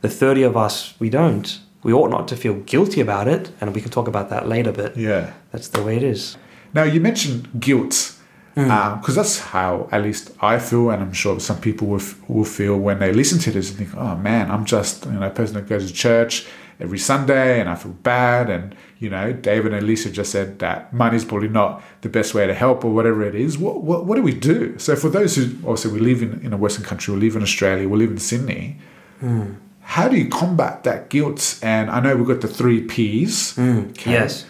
The 0.00 0.08
30 0.08 0.42
of 0.42 0.56
us, 0.56 0.94
we 0.98 1.10
don't. 1.10 1.58
We 1.82 1.92
ought 1.92 2.10
not 2.10 2.28
to 2.28 2.36
feel 2.36 2.54
guilty 2.54 3.00
about 3.00 3.28
it, 3.28 3.50
and 3.60 3.74
we 3.74 3.80
can 3.80 3.90
talk 3.90 4.08
about 4.08 4.30
that 4.30 4.48
later, 4.48 4.72
but 4.72 4.96
Yeah. 4.96 5.32
that's 5.52 5.68
the 5.68 5.82
way 5.82 5.96
it 5.96 6.02
is. 6.02 6.36
Now 6.72 6.84
you 6.84 7.00
mentioned 7.00 7.48
guilt, 7.60 8.14
because 8.54 9.14
that's 9.16 9.38
how 9.40 9.88
at 9.92 10.02
least 10.02 10.30
I 10.40 10.58
feel, 10.58 10.90
and 10.90 11.02
I'm 11.02 11.12
sure 11.12 11.38
some 11.40 11.60
people 11.60 11.88
will, 11.88 12.00
f- 12.00 12.16
will 12.28 12.44
feel 12.44 12.78
when 12.78 12.98
they 13.00 13.12
listen 13.12 13.38
to 13.40 13.50
this 13.50 13.68
and 13.68 13.78
think, 13.78 13.90
"Oh 13.96 14.16
man, 14.16 14.50
I'm 14.50 14.64
just 14.64 15.04
you 15.06 15.12
know 15.12 15.26
a 15.26 15.30
person 15.30 15.54
that 15.56 15.68
goes 15.68 15.86
to 15.88 15.92
church 15.92 16.46
every 16.80 16.98
Sunday, 16.98 17.60
and 17.60 17.68
I 17.68 17.74
feel 17.74 17.92
bad." 17.92 18.48
And 18.50 18.74
you 19.04 19.10
know, 19.10 19.34
David 19.34 19.74
and 19.74 19.86
Lisa 19.86 20.10
just 20.10 20.32
said 20.32 20.60
that 20.60 20.90
money 20.94 21.16
is 21.16 21.26
probably 21.26 21.48
not 21.48 21.82
the 22.00 22.08
best 22.08 22.32
way 22.32 22.46
to 22.46 22.54
help, 22.54 22.86
or 22.86 22.94
whatever 22.94 23.22
it 23.22 23.34
is. 23.34 23.58
What 23.58 23.82
what, 23.82 24.06
what 24.06 24.16
do 24.16 24.22
we 24.22 24.32
do? 24.32 24.78
So 24.78 24.96
for 24.96 25.10
those 25.10 25.36
who 25.36 25.44
also 25.62 25.90
we 25.90 26.00
live 26.00 26.22
in, 26.22 26.40
in 26.40 26.54
a 26.54 26.56
Western 26.56 26.86
country, 26.86 27.12
we 27.12 27.20
live 27.20 27.36
in 27.36 27.42
Australia, 27.42 27.86
we 27.86 27.98
live 27.98 28.10
in 28.10 28.18
Sydney. 28.18 28.78
Hmm. 29.20 29.52
How 29.82 30.08
do 30.08 30.16
you 30.16 30.30
combat 30.30 30.84
that 30.84 31.10
guilt? 31.10 31.60
And 31.62 31.90
I 31.90 32.00
know 32.00 32.16
we've 32.16 32.26
got 32.26 32.40
the 32.40 32.48
three 32.48 32.80
P's. 32.80 33.54
Hmm. 33.56 33.90
okay? 33.90 34.12
Yes. 34.12 34.46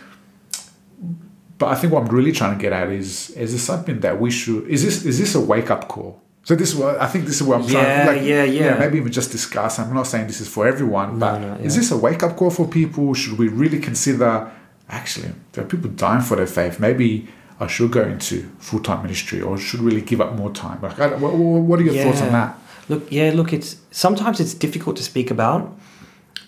But 1.59 1.67
I 1.67 1.75
think 1.75 1.93
what 1.93 2.05
I'm 2.05 2.15
really 2.15 2.31
trying 2.31 2.57
to 2.57 2.63
get 2.63 2.73
at 2.73 2.91
is 2.91 3.31
is 3.31 3.51
this 3.55 3.65
something 3.65 3.99
that 4.01 4.21
we 4.21 4.31
should 4.31 4.69
is 4.69 4.85
this 4.85 5.05
is 5.05 5.19
this 5.19 5.35
a 5.35 5.41
wake 5.41 5.69
up 5.69 5.89
call? 5.89 6.23
So 6.45 6.55
this 6.55 6.69
is 6.73 6.77
what 6.77 7.01
I 7.01 7.07
think 7.07 7.25
this 7.25 7.37
is 7.41 7.43
what 7.43 7.61
I'm 7.61 7.69
Yeah, 7.69 8.05
trying 8.05 8.17
like 8.19 8.27
yeah, 8.27 8.45
know, 8.45 8.53
yeah. 8.53 8.79
maybe 8.79 8.99
even 8.99 9.11
just 9.13 9.33
discuss. 9.33 9.79
I'm 9.79 9.95
not 9.95 10.07
saying 10.07 10.27
this 10.27 10.41
is 10.41 10.49
for 10.49 10.67
everyone, 10.67 11.19
but 11.19 11.39
no, 11.39 11.55
is 11.55 11.75
yeah. 11.75 11.81
this 11.81 11.91
a 11.91 11.97
wake 11.97 12.23
up 12.23 12.37
call 12.37 12.51
for 12.51 12.69
people? 12.69 13.15
Should 13.15 13.39
we 13.39 13.49
really 13.49 13.79
consider 13.81 14.51
actually 14.91 15.31
there 15.53 15.65
are 15.65 15.67
people 15.67 15.91
dying 15.91 16.21
for 16.23 16.37
their 16.37 16.47
faith? 16.47 16.79
Maybe 16.79 17.29
I 17.59 17.67
should 17.67 17.93
go 17.93 18.03
into 18.03 18.43
full 18.59 18.81
time 18.81 19.03
ministry 19.03 19.41
or 19.41 19.57
should 19.57 19.81
really 19.81 20.03
give 20.03 20.21
up 20.21 20.35
more 20.35 20.51
time. 20.51 20.83
Like, 20.83 20.99
what, 21.19 21.81
are 21.81 21.83
your 21.83 21.95
thoughts 22.05 22.21
on 22.21 22.33
that? 22.33 22.59
Look, 22.91 23.11
yeah, 23.11 23.31
look, 23.35 23.53
it's 23.55 23.77
sometimes 23.91 24.39
it's 24.39 24.53
difficult 24.53 24.97
to 24.97 25.03
speak 25.03 25.31
about 25.31 25.75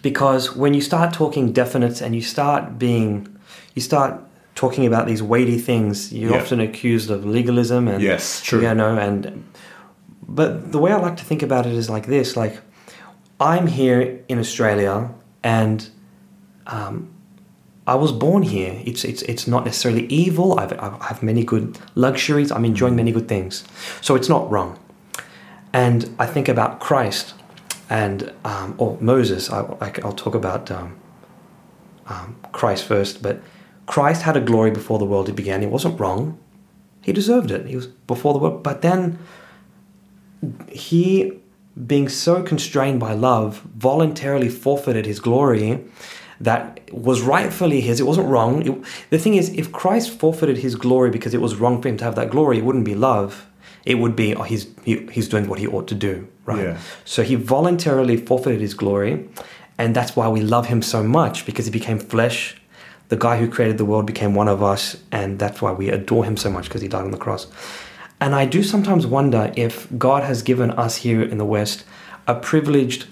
because 0.02 0.54
when 0.54 0.74
you 0.74 0.82
start 0.82 1.14
talking 1.14 1.54
definites 1.54 2.02
and 2.02 2.14
you 2.14 2.20
start 2.20 2.78
being, 2.78 3.26
you 3.74 3.80
start 3.80 4.20
talking 4.54 4.84
about 4.86 5.06
these 5.06 5.22
weighty 5.22 5.58
things, 5.58 6.12
you're 6.12 6.32
Yeah. 6.32 6.40
often 6.42 6.60
accused 6.60 7.10
of 7.10 7.24
legalism 7.24 7.88
and 7.88 8.02
Yes, 8.02 8.42
true. 8.42 8.60
You 8.60 8.74
know, 8.74 8.98
and 8.98 9.44
but 10.28 10.72
the 10.72 10.78
way 10.78 10.92
I 10.92 10.96
like 10.96 11.16
to 11.18 11.24
think 11.24 11.42
about 11.42 11.66
it 11.66 11.72
is 11.72 11.88
like 11.88 12.06
this: 12.06 12.36
like 12.36 12.60
I'm 13.40 13.66
here 13.66 14.24
in 14.28 14.38
Australia, 14.38 15.10
and 15.42 15.88
um, 16.66 17.10
I 17.86 17.94
was 17.94 18.12
born 18.12 18.42
here. 18.42 18.80
It's 18.84 19.04
it's 19.04 19.22
it's 19.22 19.46
not 19.46 19.64
necessarily 19.64 20.06
evil. 20.06 20.58
I've, 20.58 20.72
I 20.72 20.96
have 21.06 21.22
many 21.22 21.44
good 21.44 21.78
luxuries. 21.94 22.50
I'm 22.50 22.64
enjoying 22.64 22.96
many 22.96 23.12
good 23.12 23.28
things, 23.28 23.64
so 24.00 24.14
it's 24.16 24.28
not 24.28 24.50
wrong. 24.50 24.78
And 25.72 26.14
I 26.18 26.26
think 26.26 26.48
about 26.48 26.80
Christ 26.80 27.34
and 27.88 28.32
um, 28.44 28.74
or 28.78 28.98
Moses. 29.00 29.50
I, 29.50 29.60
I, 29.80 29.92
will 30.02 30.12
talk 30.12 30.34
about 30.34 30.70
um, 30.70 30.96
um, 32.06 32.36
Christ 32.52 32.84
first, 32.84 33.22
but 33.22 33.40
Christ 33.86 34.22
had 34.22 34.36
a 34.36 34.40
glory 34.40 34.72
before 34.72 34.98
the 34.98 35.04
world 35.04 35.34
began. 35.36 35.60
He 35.60 35.68
wasn't 35.68 36.00
wrong. 36.00 36.38
He 37.02 37.12
deserved 37.12 37.52
it. 37.52 37.66
He 37.66 37.76
was 37.76 37.86
before 37.86 38.32
the 38.32 38.40
world, 38.40 38.64
but 38.64 38.82
then 38.82 39.18
he, 40.68 41.32
being 41.86 42.08
so 42.08 42.42
constrained 42.42 43.00
by 43.00 43.12
love, 43.12 43.60
voluntarily 43.76 44.48
forfeited 44.48 45.06
his 45.06 45.20
glory 45.20 45.84
that 46.40 46.80
was 46.92 47.22
rightfully 47.22 47.80
his. 47.80 47.98
It 48.00 48.06
wasn't 48.06 48.28
wrong. 48.28 48.66
It- 48.66 48.82
the 49.10 49.18
thing 49.18 49.34
is, 49.34 49.48
if 49.50 49.72
Christ 49.72 50.10
forfeited 50.18 50.58
his 50.58 50.74
glory 50.74 51.10
because 51.10 51.32
it 51.34 51.40
was 51.40 51.56
wrong 51.56 51.80
for 51.80 51.88
him 51.88 51.96
to 51.98 52.04
have 52.04 52.14
that 52.16 52.30
glory, 52.30 52.58
it 52.58 52.64
wouldn't 52.64 52.84
be 52.84 52.94
love. 52.94 53.46
It 53.84 53.98
would 54.00 54.16
be, 54.16 54.34
oh, 54.34 54.42
he's, 54.42 54.66
he, 54.84 55.06
he's 55.12 55.28
doing 55.28 55.48
what 55.48 55.58
he 55.60 55.66
ought 55.66 55.86
to 55.88 55.94
do, 55.94 56.26
right? 56.44 56.62
Yeah. 56.64 56.78
So 57.04 57.22
he 57.22 57.36
voluntarily 57.36 58.16
forfeited 58.16 58.60
his 58.60 58.74
glory, 58.74 59.28
and 59.78 59.94
that's 59.94 60.16
why 60.16 60.28
we 60.28 60.40
love 60.40 60.66
him 60.66 60.82
so 60.82 61.02
much 61.04 61.46
because 61.46 61.66
he 61.66 61.70
became 61.70 61.98
flesh. 61.98 62.56
The 63.08 63.16
guy 63.16 63.38
who 63.38 63.48
created 63.48 63.78
the 63.78 63.84
world 63.84 64.04
became 64.04 64.34
one 64.34 64.48
of 64.48 64.60
us, 64.62 64.96
and 65.12 65.38
that's 65.38 65.62
why 65.62 65.70
we 65.70 65.88
adore 65.88 66.24
him 66.24 66.36
so 66.36 66.50
much 66.50 66.64
because 66.64 66.82
he 66.82 66.88
died 66.88 67.04
on 67.04 67.12
the 67.12 67.16
cross. 67.18 67.46
And 68.20 68.34
I 68.34 68.46
do 68.46 68.62
sometimes 68.62 69.06
wonder 69.06 69.52
if 69.56 69.86
God 69.98 70.22
has 70.22 70.42
given 70.42 70.70
us 70.70 70.96
here 70.96 71.22
in 71.22 71.38
the 71.38 71.44
West 71.44 71.84
a 72.26 72.34
privileged, 72.34 73.06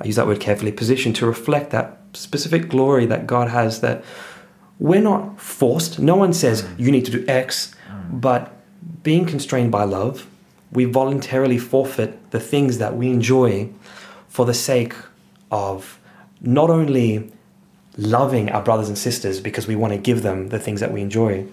I 0.00 0.04
use 0.04 0.16
that 0.16 0.26
word 0.26 0.40
carefully, 0.40 0.72
position 0.72 1.12
to 1.14 1.26
reflect 1.26 1.70
that 1.70 1.98
specific 2.12 2.68
glory 2.68 3.06
that 3.06 3.26
God 3.26 3.48
has 3.48 3.80
that 3.80 4.04
we're 4.78 5.00
not 5.00 5.40
forced. 5.40 5.98
No 5.98 6.16
one 6.16 6.32
says 6.32 6.62
mm. 6.62 6.78
you 6.78 6.90
need 6.90 7.04
to 7.06 7.10
do 7.10 7.24
X, 7.26 7.74
mm. 7.88 8.20
but 8.20 8.52
being 9.02 9.24
constrained 9.24 9.72
by 9.72 9.84
love, 9.84 10.26
we 10.72 10.84
voluntarily 10.84 11.58
forfeit 11.58 12.30
the 12.30 12.40
things 12.40 12.78
that 12.78 12.96
we 12.96 13.08
enjoy 13.08 13.70
for 14.28 14.44
the 14.44 14.54
sake 14.54 14.94
of 15.50 15.98
not 16.40 16.68
only 16.68 17.32
loving 17.96 18.50
our 18.50 18.62
brothers 18.62 18.88
and 18.88 18.98
sisters 18.98 19.40
because 19.40 19.68
we 19.68 19.76
want 19.76 19.92
to 19.92 19.98
give 19.98 20.22
them 20.22 20.48
the 20.48 20.58
things 20.58 20.80
that 20.80 20.92
we 20.92 21.00
enjoy, 21.00 21.46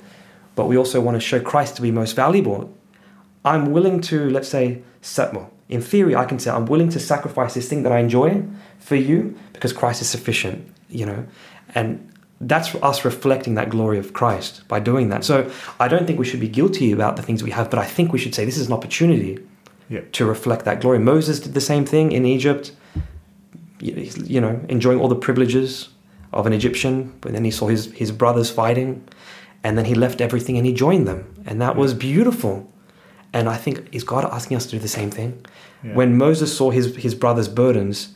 but 0.56 0.68
we 0.68 0.78
also 0.78 1.00
want 1.02 1.16
to 1.16 1.22
show 1.22 1.40
Christ 1.40 1.76
to 1.78 1.82
be 1.82 1.92
most 1.92 2.14
valuable. 2.16 2.74
I'm 3.46 3.72
willing 3.72 4.02
to, 4.02 4.30
let's 4.30 4.50
say, 4.50 4.82
sa- 5.02 5.32
well, 5.34 5.52
in 5.70 5.82
theory, 5.82 6.16
I 6.16 6.26
can 6.26 6.38
say 6.40 6.52
I'm 6.52 6.66
willing 6.66 6.90
to 6.90 7.00
sacrifice 7.00 7.54
this 7.54 7.68
thing 7.70 7.84
that 7.84 7.92
I 7.92 8.00
enjoy 8.00 8.44
for 8.80 8.96
you 8.96 9.38
because 9.54 9.74
Christ 9.74 10.02
is 10.02 10.10
sufficient, 10.10 10.68
you 10.90 11.06
know, 11.06 11.26
and 11.74 12.08
that's 12.42 12.74
us 12.76 13.06
reflecting 13.06 13.54
that 13.56 13.70
glory 13.70 13.98
of 14.00 14.14
Christ 14.14 14.68
by 14.68 14.80
doing 14.80 15.10
that. 15.10 15.24
So 15.24 15.50
I 15.80 15.88
don't 15.88 16.06
think 16.08 16.20
we 16.20 16.26
should 16.26 16.40
be 16.40 16.48
guilty 16.50 16.92
about 16.92 17.16
the 17.16 17.22
things 17.22 17.42
we 17.44 17.52
have, 17.52 17.70
but 17.70 17.80
I 17.80 17.86
think 17.86 18.12
we 18.12 18.20
should 18.20 18.36
say 18.36 18.46
this 18.46 18.58
is 18.58 18.68
an 18.68 18.74
opportunity 18.74 19.40
Yeah. 19.90 20.02
to 20.14 20.26
reflect 20.26 20.66
that 20.66 20.82
glory. 20.82 21.00
Moses 21.00 21.40
did 21.40 21.54
the 21.54 21.62
same 21.62 21.86
thing 21.86 22.12
in 22.12 22.26
Egypt, 22.26 22.72
you 23.80 24.40
know, 24.42 24.60
enjoying 24.70 25.00
all 25.00 25.08
the 25.08 25.16
privileges 25.16 25.90
of 26.34 26.46
an 26.46 26.54
Egyptian, 26.54 27.14
but 27.22 27.32
then 27.34 27.44
he 27.44 27.52
saw 27.52 27.68
his, 27.68 27.92
his 27.94 28.12
brothers 28.12 28.50
fighting, 28.50 29.04
and 29.64 29.78
then 29.78 29.86
he 29.86 29.96
left 29.96 30.22
everything 30.22 30.58
and 30.58 30.66
he 30.66 30.74
joined 30.74 31.08
them. 31.08 31.44
And 31.46 31.62
that 31.62 31.76
was 31.76 31.94
beautiful. 31.94 32.72
And 33.34 33.48
I 33.48 33.56
think, 33.58 33.88
is 33.94 34.04
God 34.04 34.26
asking 34.26 34.58
us 34.58 34.66
to 34.66 34.72
do 34.72 34.80
the 34.80 34.88
same 34.88 35.12
thing? 35.12 35.46
Yeah. 35.84 35.94
When 35.94 36.18
Moses 36.18 36.56
saw 36.56 36.72
his, 36.72 36.96
his 36.96 37.16
brothers' 37.16 37.48
burdens, 37.48 38.14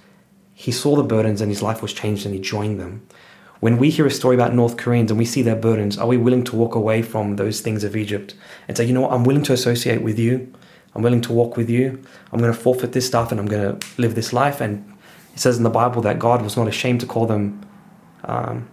he 0.54 0.72
saw 0.72 0.96
the 0.96 1.04
burdens 1.04 1.42
and 1.42 1.52
his 1.52 1.62
life 1.62 1.82
was 1.82 1.94
changed 1.94 2.26
and 2.26 2.34
he 2.34 2.42
joined 2.42 2.80
them. 2.80 3.06
When 3.60 3.78
we 3.78 3.90
hear 3.90 4.06
a 4.06 4.12
story 4.12 4.36
about 4.36 4.54
North 4.54 4.78
Koreans 4.78 5.12
and 5.12 5.18
we 5.18 5.26
see 5.26 5.42
their 5.42 5.56
burdens, 5.56 5.98
are 5.98 6.08
we 6.08 6.18
willing 6.18 6.44
to 6.46 6.56
walk 6.56 6.76
away 6.76 7.02
from 7.02 7.38
those 7.38 7.62
things 7.62 7.84
of 7.84 7.96
Egypt 7.96 8.36
and 8.68 8.76
say, 8.76 8.86
you 8.86 8.94
know 8.94 9.02
what, 9.02 9.12
I'm 9.12 9.24
willing 9.24 9.44
to 9.44 9.54
associate 9.54 10.02
with 10.02 10.20
you. 10.20 10.54
I'm 10.94 11.02
willing 11.02 11.22
to 11.22 11.34
walk 11.34 11.58
with 11.58 11.70
you. 11.70 12.02
I'm 12.32 12.40
going 12.40 12.54
to 12.54 12.60
forfeit 12.60 12.92
this 12.92 13.06
stuff 13.06 13.32
and 13.32 13.40
I'm 13.40 13.48
going 13.48 13.80
to 13.80 13.88
live 13.98 14.16
this 14.16 14.34
life. 14.34 14.62
And 14.62 14.94
it 15.34 15.40
says 15.40 15.58
in 15.58 15.64
the 15.64 15.70
Bible 15.70 16.02
that 16.04 16.20
God 16.20 16.42
was 16.42 16.58
not 16.58 16.68
ashamed 16.68 17.02
to 17.02 17.06
call 17.06 17.26
them 17.26 17.66
um, 18.24 18.68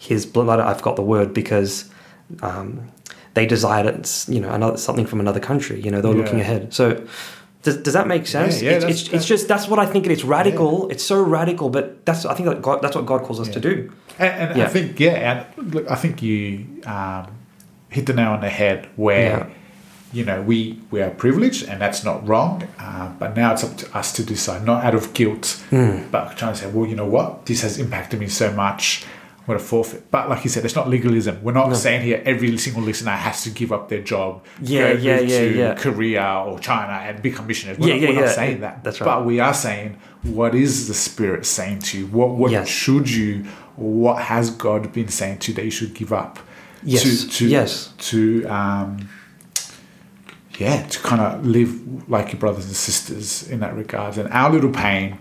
his 0.00 0.26
blood. 0.26 0.58
I've 0.60 0.82
got 0.82 0.96
the 0.96 1.02
word 1.02 1.32
because 1.32 1.88
um, 2.42 2.90
they 3.34 3.46
desired 3.46 3.86
it, 3.86 4.24
you 4.28 4.40
know, 4.40 4.50
another 4.50 4.76
something 4.76 5.06
from 5.06 5.20
another 5.20 5.40
country. 5.40 5.80
You 5.80 5.90
know, 5.92 6.00
they 6.00 6.08
were 6.08 6.14
looking 6.22 6.40
ahead. 6.40 6.74
So. 6.74 7.06
Does, 7.62 7.76
does 7.76 7.92
that 7.92 8.06
make 8.06 8.26
sense? 8.26 8.62
yeah, 8.62 8.70
it's, 8.70 8.84
that's- 8.84 9.00
it's, 9.02 9.12
it's 9.16 9.26
just 9.26 9.46
that's 9.46 9.68
what 9.68 9.78
I 9.78 9.84
think 9.84 10.06
it 10.06 10.12
is 10.12 10.24
radical. 10.24 10.88
It's 10.88 11.04
so 11.04 11.22
radical, 11.22 11.68
but 11.68 12.06
that's 12.06 12.24
I 12.24 12.32
think 12.32 12.48
that 12.48 12.62
God, 12.62 12.80
that's 12.80 12.96
what 12.96 13.04
God 13.04 13.20
calls 13.22 13.38
us 13.38 13.48
Yeah. 13.48 13.52
to 13.52 13.60
do. 13.60 13.92
And, 14.18 14.52
and 14.52 14.62
I 14.62 14.66
think 14.66 14.98
yeah, 14.98 15.44
and 15.58 15.74
look, 15.74 15.90
I 15.90 15.94
think 15.94 16.22
you 16.22 16.64
um, 16.86 17.26
hit 17.90 18.06
the 18.06 18.14
nail 18.14 18.30
on 18.30 18.40
the 18.40 18.48
head 18.48 18.88
where 18.96 19.30
Yeah. 19.40 19.46
you 20.10 20.24
know 20.24 20.40
we 20.40 20.80
we 20.90 21.02
are 21.02 21.10
privileged 21.10 21.68
and 21.68 21.78
that's 21.82 22.02
not 22.02 22.26
wrong, 22.26 22.66
uh, 22.78 23.10
but 23.18 23.36
now 23.36 23.52
it's 23.52 23.62
up 23.62 23.76
to 23.76 23.94
us 23.94 24.10
to 24.14 24.24
decide, 24.24 24.64
not 24.64 24.82
out 24.82 24.94
of 24.94 25.12
guilt, 25.12 25.62
Hmm. 25.68 26.08
but 26.10 26.38
trying 26.38 26.54
to 26.54 26.58
say, 26.60 26.70
well, 26.70 26.86
you 26.88 26.96
know 26.96 27.04
what, 27.16 27.44
this 27.44 27.60
has 27.60 27.76
impacted 27.78 28.20
me 28.20 28.28
so 28.28 28.50
much. 28.54 29.04
Going 29.46 29.58
to 29.58 29.64
forfeit. 29.64 30.10
But 30.10 30.28
like 30.28 30.44
you 30.44 30.50
said, 30.50 30.64
it's 30.64 30.76
not 30.76 30.88
legalism. 30.88 31.42
We're 31.42 31.52
not 31.52 31.74
saying 31.76 32.02
here 32.02 32.22
every 32.24 32.56
single 32.58 32.82
listener 32.82 33.12
has 33.12 33.42
to 33.44 33.50
give 33.50 33.72
up 33.72 33.88
their 33.88 34.02
job, 34.02 34.44
Yeah, 34.60 34.92
yeah, 34.92 35.18
yeah, 35.20 35.38
to 35.38 35.56
yeah. 35.56 35.74
Korea 35.74 36.44
or 36.46 36.58
China 36.60 36.92
and 36.92 37.20
become 37.22 37.46
missionaries. 37.46 37.80
We're, 37.80 37.88
Yeah, 37.88 37.94
not, 37.94 38.02
yeah, 38.02 38.08
we're 38.20 38.26
not 38.26 38.34
saying 38.34 38.60
that. 38.60 38.84
That's 38.84 39.00
right. 39.00 39.06
But 39.06 39.24
we 39.26 39.40
are 39.40 39.54
saying 39.54 39.98
what 40.22 40.54
is 40.54 40.86
the 40.88 40.94
Spirit 40.94 41.46
saying 41.46 41.80
to 41.80 41.98
you? 41.98 42.06
What 42.06 42.30
what 42.30 42.50
Yes. 42.52 42.68
should 42.68 43.10
you? 43.10 43.44
What 43.76 44.22
has 44.22 44.50
God 44.50 44.92
been 44.92 45.08
saying 45.08 45.38
to 45.38 45.52
you 45.52 45.56
that 45.56 45.64
you 45.64 45.70
should 45.70 45.94
give 45.94 46.12
up? 46.12 46.38
Yes, 46.82 47.02
To, 47.02 47.28
to, 47.30 47.46
yes. 47.48 47.92
To 48.10 48.44
um, 48.46 49.08
yeah, 50.58 50.82
to 50.86 50.98
kind 51.00 51.22
of 51.22 51.46
live 51.46 52.08
like 52.08 52.32
your 52.32 52.38
brothers 52.40 52.66
and 52.66 52.76
sisters 52.76 53.48
in 53.48 53.60
that 53.60 53.74
regard. 53.74 54.18
And 54.18 54.28
our 54.30 54.50
little 54.50 54.70
pain, 54.70 55.18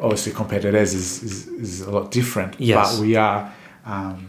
obviously 0.00 0.32
compared 0.32 0.62
to 0.62 0.70
theirs, 0.70 0.94
is, 0.94 1.22
is, 1.22 1.46
is 1.48 1.80
a 1.82 1.90
lot 1.90 2.10
different. 2.10 2.60
Yes. 2.60 2.96
But 2.96 3.02
we 3.02 3.16
are, 3.16 3.52
um, 3.84 4.28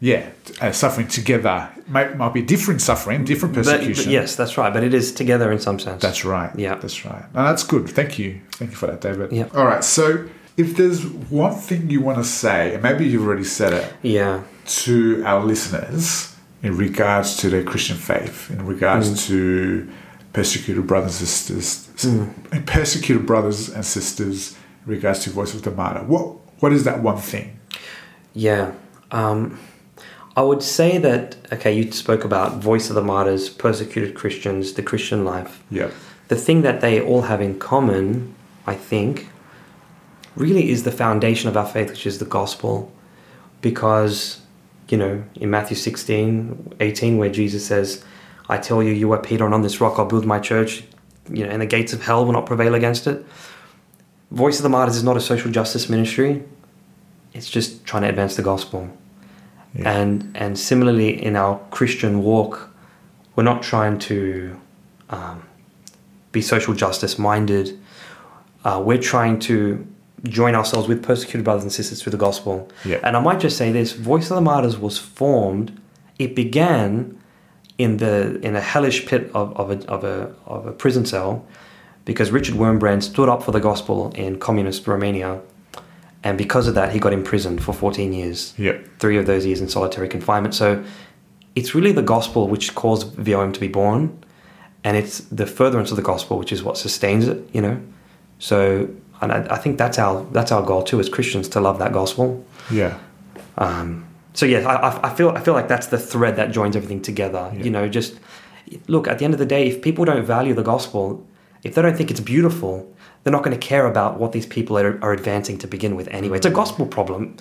yeah, 0.00 0.28
uh, 0.60 0.72
suffering 0.72 1.08
together. 1.08 1.70
Might, 1.88 2.16
might 2.16 2.34
be 2.34 2.42
different 2.42 2.80
suffering, 2.82 3.24
different 3.24 3.54
But, 3.54 3.64
but 3.64 3.72
persecution. 3.78 4.12
yes, 4.12 4.36
that's 4.36 4.58
right. 4.58 4.72
But 4.72 4.82
it 4.84 4.92
is 4.92 5.12
together 5.12 5.52
in 5.52 5.60
some 5.60 5.78
sense. 5.78 6.02
That's 6.02 6.24
right. 6.24 6.50
Yeah. 6.58 6.74
That's 6.74 7.04
right. 7.04 7.24
No, 7.34 7.44
that's 7.44 7.62
good. 7.62 7.88
Thank 7.88 8.18
you. 8.18 8.40
Thank 8.52 8.72
you 8.72 8.76
for 8.76 8.86
that, 8.88 9.00
David. 9.00 9.32
Yeah. 9.32 9.48
All 9.54 9.64
right. 9.64 9.84
So 9.84 10.28
if 10.56 10.76
there's 10.76 11.04
one 11.06 11.54
thing 11.54 11.88
you 11.90 12.00
want 12.00 12.18
to 12.18 12.24
say, 12.24 12.74
and 12.74 12.82
maybe 12.82 13.06
you've 13.06 13.24
already 13.26 13.44
said 13.44 13.72
it, 13.72 13.92
yeah. 14.02 14.42
to 14.66 15.22
our 15.24 15.44
listeners 15.44 16.34
in 16.62 16.76
regards 16.76 17.36
to 17.36 17.48
their 17.50 17.62
Christian 17.62 17.96
faith, 17.96 18.50
in 18.50 18.66
regards 18.66 19.10
Mm. 19.10 19.26
to 19.28 19.88
persecuted 20.32 20.86
brothers 20.86 21.20
and 21.20 21.28
sisters, 21.28 22.04
and 22.04 22.66
persecuted 22.66 23.24
brothers 23.26 23.68
and 23.70 23.84
sisters 23.86 24.56
regards 24.86 25.20
to 25.24 25.30
Voice 25.30 25.54
of 25.54 25.62
the 25.62 25.70
Martyr. 25.70 26.04
What 26.04 26.36
what 26.60 26.72
is 26.72 26.84
that 26.84 27.02
one 27.02 27.18
thing? 27.18 27.58
Yeah. 28.32 28.72
Um, 29.10 29.58
I 30.36 30.42
would 30.42 30.62
say 30.62 30.98
that, 30.98 31.36
okay, 31.52 31.72
you 31.72 31.90
spoke 31.92 32.24
about 32.24 32.58
Voice 32.58 32.88
of 32.90 32.94
the 32.94 33.02
Martyrs, 33.02 33.48
persecuted 33.48 34.14
Christians, 34.14 34.74
the 34.74 34.82
Christian 34.82 35.24
life. 35.24 35.62
Yeah. 35.70 35.90
The 36.28 36.36
thing 36.36 36.62
that 36.62 36.80
they 36.80 37.00
all 37.00 37.22
have 37.22 37.40
in 37.40 37.58
common, 37.58 38.34
I 38.66 38.74
think, 38.74 39.28
really 40.34 40.68
is 40.70 40.82
the 40.84 40.92
foundation 40.92 41.48
of 41.48 41.56
our 41.56 41.66
faith, 41.66 41.90
which 41.90 42.06
is 42.06 42.18
the 42.18 42.26
gospel. 42.26 42.92
Because, 43.62 44.42
you 44.88 44.98
know, 44.98 45.24
in 45.36 45.50
Matthew 45.50 45.76
16, 45.76 46.74
18, 46.80 47.16
where 47.16 47.30
Jesus 47.30 47.64
says, 47.66 48.04
I 48.48 48.58
tell 48.58 48.82
you, 48.82 48.92
you 48.92 49.10
are 49.12 49.18
Peter, 49.18 49.44
and 49.46 49.54
on 49.54 49.62
this 49.62 49.80
rock 49.80 49.98
I'll 49.98 50.04
build 50.04 50.26
my 50.26 50.38
church, 50.38 50.84
you 51.30 51.44
know, 51.44 51.50
and 51.50 51.62
the 51.62 51.66
gates 51.66 51.92
of 51.92 52.02
hell 52.02 52.24
will 52.24 52.32
not 52.32 52.44
prevail 52.46 52.74
against 52.74 53.06
it. 53.06 53.24
Voice 54.36 54.58
of 54.58 54.64
the 54.64 54.68
Martyrs 54.68 54.96
is 54.96 55.02
not 55.02 55.16
a 55.16 55.20
social 55.20 55.50
justice 55.50 55.88
ministry. 55.88 56.44
It's 57.32 57.48
just 57.48 57.86
trying 57.86 58.02
to 58.02 58.10
advance 58.10 58.36
the 58.36 58.42
gospel. 58.42 58.90
Yeah. 59.74 59.98
And 59.98 60.30
and 60.34 60.58
similarly 60.58 61.10
in 61.22 61.36
our 61.36 61.58
Christian 61.70 62.22
walk, 62.22 62.70
we're 63.34 63.44
not 63.44 63.62
trying 63.62 63.98
to 64.10 64.60
um, 65.08 65.42
be 66.32 66.42
social 66.42 66.74
justice 66.74 67.18
minded. 67.18 67.78
Uh, 68.62 68.82
we're 68.84 69.06
trying 69.14 69.38
to 69.38 69.86
join 70.24 70.54
ourselves 70.54 70.86
with 70.86 71.02
persecuted 71.02 71.44
brothers 71.44 71.62
and 71.62 71.72
sisters 71.72 72.02
through 72.02 72.12
the 72.12 72.18
gospel. 72.18 72.68
Yeah. 72.84 73.00
And 73.02 73.16
I 73.16 73.20
might 73.20 73.40
just 73.40 73.56
say 73.56 73.72
this: 73.72 73.92
Voice 73.92 74.30
of 74.30 74.36
the 74.36 74.42
Martyrs 74.42 74.76
was 74.76 74.98
formed. 74.98 75.80
It 76.18 76.34
began 76.34 77.18
in 77.78 77.96
the 77.98 78.38
in 78.40 78.54
a 78.54 78.60
hellish 78.60 79.06
pit 79.06 79.30
of, 79.34 79.56
of 79.56 79.70
a 79.70 79.86
of 79.88 80.04
a 80.04 80.34
of 80.44 80.66
a 80.66 80.72
prison 80.72 81.06
cell, 81.06 81.46
because 82.06 82.30
Richard 82.30 82.54
Wurmbrand 82.54 83.02
stood 83.02 83.28
up 83.28 83.42
for 83.42 83.52
the 83.52 83.60
gospel 83.60 84.10
in 84.14 84.38
communist 84.38 84.86
Romania, 84.86 85.40
and 86.24 86.38
because 86.38 86.66
of 86.66 86.74
that, 86.74 86.92
he 86.92 86.98
got 86.98 87.12
imprisoned 87.12 87.62
for 87.62 87.72
14 87.74 88.12
years 88.14 88.54
Yeah. 88.56 88.78
three 88.98 89.18
of 89.18 89.26
those 89.26 89.44
years 89.44 89.60
in 89.60 89.68
solitary 89.68 90.08
confinement. 90.08 90.54
So 90.54 90.82
it's 91.54 91.74
really 91.74 91.92
the 91.92 92.02
gospel 92.02 92.48
which 92.48 92.74
caused 92.74 93.12
VOM 93.16 93.52
to 93.52 93.60
be 93.60 93.68
born, 93.68 94.16
and 94.84 94.96
it's 94.96 95.18
the 95.20 95.46
furtherance 95.46 95.90
of 95.90 95.96
the 95.96 96.02
gospel 96.02 96.38
which 96.38 96.52
is 96.52 96.62
what 96.62 96.78
sustains 96.78 97.28
it. 97.28 97.38
You 97.52 97.60
know, 97.60 97.76
so 98.38 98.88
and 99.20 99.32
I, 99.32 99.46
I 99.50 99.56
think 99.58 99.76
that's 99.78 99.98
our 99.98 100.24
that's 100.32 100.52
our 100.52 100.62
goal 100.62 100.82
too 100.82 101.00
as 101.00 101.08
Christians 101.08 101.48
to 101.50 101.60
love 101.60 101.78
that 101.78 101.92
gospel. 101.92 102.44
Yeah. 102.70 102.98
Um, 103.58 104.04
so 104.34 104.46
yeah, 104.46 104.58
I, 104.68 104.88
I- 104.90 105.10
I 105.10 105.14
feel 105.14 105.30
I 105.30 105.40
feel 105.40 105.54
like 105.54 105.68
that's 105.68 105.86
the 105.88 105.98
thread 105.98 106.36
that 106.36 106.50
joins 106.52 106.76
everything 106.76 107.00
together. 107.02 107.50
Yeah. 107.54 107.64
You 107.64 107.70
know, 107.70 107.88
just 107.88 108.14
look 108.88 109.08
at 109.08 109.18
the 109.18 109.24
end 109.24 109.32
of 109.34 109.38
the 109.38 109.46
day, 109.46 109.66
if 109.68 109.80
people 109.80 110.04
don't 110.04 110.24
value 110.24 110.52
the 110.54 110.62
gospel, 110.62 111.24
if 111.66 111.74
they 111.74 111.82
don't 111.82 111.96
think 111.96 112.10
it's 112.10 112.20
beautiful, 112.20 112.72
they're 113.22 113.32
not 113.32 113.42
going 113.42 113.58
to 113.58 113.66
care 113.66 113.86
about 113.86 114.18
what 114.20 114.32
these 114.32 114.46
people 114.46 114.78
are, 114.78 114.98
are 115.02 115.12
advancing 115.12 115.58
to 115.58 115.66
begin 115.66 115.96
with. 115.96 116.06
Anyway, 116.08 116.36
it's 116.36 116.46
a 116.46 116.50
gospel 116.50 116.86
problem. 116.86 117.36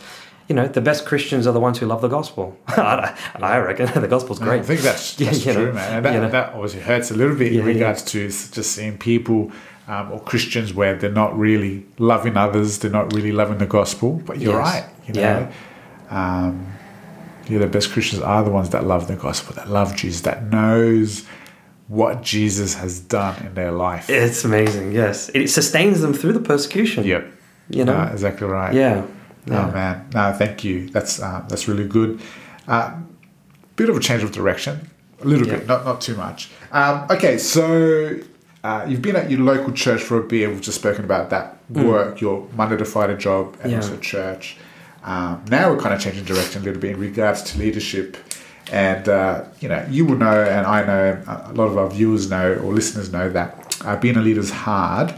You 0.48 0.56
know, 0.56 0.68
the 0.68 0.82
best 0.82 1.06
Christians 1.06 1.48
are 1.48 1.54
the 1.54 1.60
ones 1.60 1.80
who 1.80 1.86
love 1.86 2.02
the 2.02 2.08
gospel. 2.08 2.58
I, 2.68 3.16
I 3.36 3.58
reckon 3.60 4.02
the 4.02 4.08
gospel's 4.08 4.40
great. 4.40 4.60
I 4.62 4.64
think 4.64 4.82
that's, 4.82 5.20
Yeah, 5.20 5.26
that's 5.30 5.46
you 5.46 5.54
true, 5.54 5.66
know, 5.68 5.74
man. 5.74 5.94
And 5.98 6.06
that, 6.06 6.14
you 6.14 6.22
know. 6.22 6.30
that 6.30 6.54
obviously 6.54 6.82
hurts 6.82 7.12
a 7.12 7.16
little 7.16 7.36
bit 7.36 7.52
Yeah, 7.52 7.62
in 7.62 7.68
yeah. 7.68 7.74
regards 7.74 8.02
to 8.12 8.28
just 8.28 8.72
seeing 8.72 8.98
people 8.98 9.52
um, 9.88 10.12
or 10.12 10.20
Christians 10.20 10.74
where 10.74 10.96
they're 10.96 11.12
not 11.12 11.38
really 11.38 11.86
loving 12.00 12.36
others, 12.38 12.80
they're 12.80 12.92
not 12.92 13.14
really 13.14 13.32
loving 13.32 13.60
the 13.60 13.66
gospel. 13.68 14.22
But 14.26 14.40
you're 14.40 14.54
Yes. 14.60 14.74
right. 14.74 14.86
You 15.08 15.14
know, 15.14 15.48
um, 16.10 16.68
yeah, 17.48 17.60
the 17.60 17.68
best 17.68 17.92
Christians 17.92 18.22
are 18.24 18.44
the 18.44 18.50
ones 18.50 18.70
that 18.72 18.84
love 18.86 19.08
the 19.08 19.16
gospel, 19.16 19.54
that 19.56 19.70
love 19.70 19.96
Jesus, 19.96 20.22
that 20.22 20.50
knows 20.50 21.26
what 21.88 22.24
Jesus 22.24 22.74
has 22.76 23.00
done 23.00 23.36
in 23.46 23.54
their 23.54 23.72
life. 23.72 24.10
It's 24.10 24.44
amazing. 24.44 24.92
Yes, 24.92 25.30
it 25.34 25.48
sustains 25.50 26.02
them 26.02 26.14
through 26.14 26.34
the 26.34 26.40
persecution. 26.40 27.04
Yep. 27.04 27.32
You 27.70 27.86
know. 27.86 28.04
No, 28.06 28.12
exactly 28.12 28.48
right. 28.48 28.74
yeah. 28.74 29.06
Oh 29.48 29.72
man, 29.72 30.08
no, 30.14 30.34
thank 30.34 30.64
you. 30.64 30.90
That's 30.90 31.22
uh, 31.22 31.46
that's 31.48 31.68
really 31.68 31.88
good. 31.88 32.20
Uh, 32.68 32.96
bit 33.76 33.90
of 33.90 33.96
a 33.98 34.00
change 34.00 34.24
of 34.24 34.32
direction, 34.32 34.90
a 35.22 35.26
little 35.26 35.46
Yeah. 35.48 35.58
bit, 35.58 35.68
not 35.68 35.86
not 35.86 36.02
too 36.02 36.16
much. 36.16 36.50
Um, 36.72 37.06
okay, 37.12 37.38
so 37.38 38.18
uh, 38.64 38.86
you've 38.88 39.04
been 39.04 39.16
at 39.16 39.30
your 39.30 39.42
local 39.42 39.72
church 39.72 40.02
for 40.02 40.18
a 40.18 40.24
bit. 40.24 40.50
We've 40.50 40.62
just 40.62 40.80
spoken 40.80 41.06
about 41.06 41.30
that 41.30 41.58
work, 41.70 42.22
your 42.22 42.48
Monday 42.56 42.78
to 42.78 42.86
Friday 42.86 43.18
job, 43.18 43.56
and 43.62 43.66
Mm. 43.66 43.70
Yeah. 43.72 43.76
also 43.78 43.98
church. 43.98 44.58
Um, 45.04 45.44
now 45.52 45.70
we're 45.72 45.80
kind 45.80 45.94
of 45.94 46.02
changing 46.02 46.24
direction 46.26 46.64
a 46.64 46.66
little 46.66 46.82
bit 46.82 46.92
in 46.96 47.00
regards 47.00 47.44
to 47.44 47.60
leadership. 47.60 48.18
And 48.72 49.08
uh, 49.08 49.46
you 49.60 49.70
know, 49.70 49.86
you 49.90 50.06
will 50.06 50.18
know, 50.18 50.44
and 50.44 50.66
I 50.66 50.86
know, 50.86 51.24
a 51.28 51.54
lot 51.54 51.66
of 51.66 51.78
our 51.78 51.90
viewers 51.90 52.30
know 52.30 52.56
or 52.56 52.74
listeners 52.74 53.12
know 53.12 53.30
that 53.30 53.78
uh, 53.86 53.96
being 53.98 54.18
a 54.18 54.22
leader 54.22 54.40
is 54.40 54.52
hard. 54.52 55.14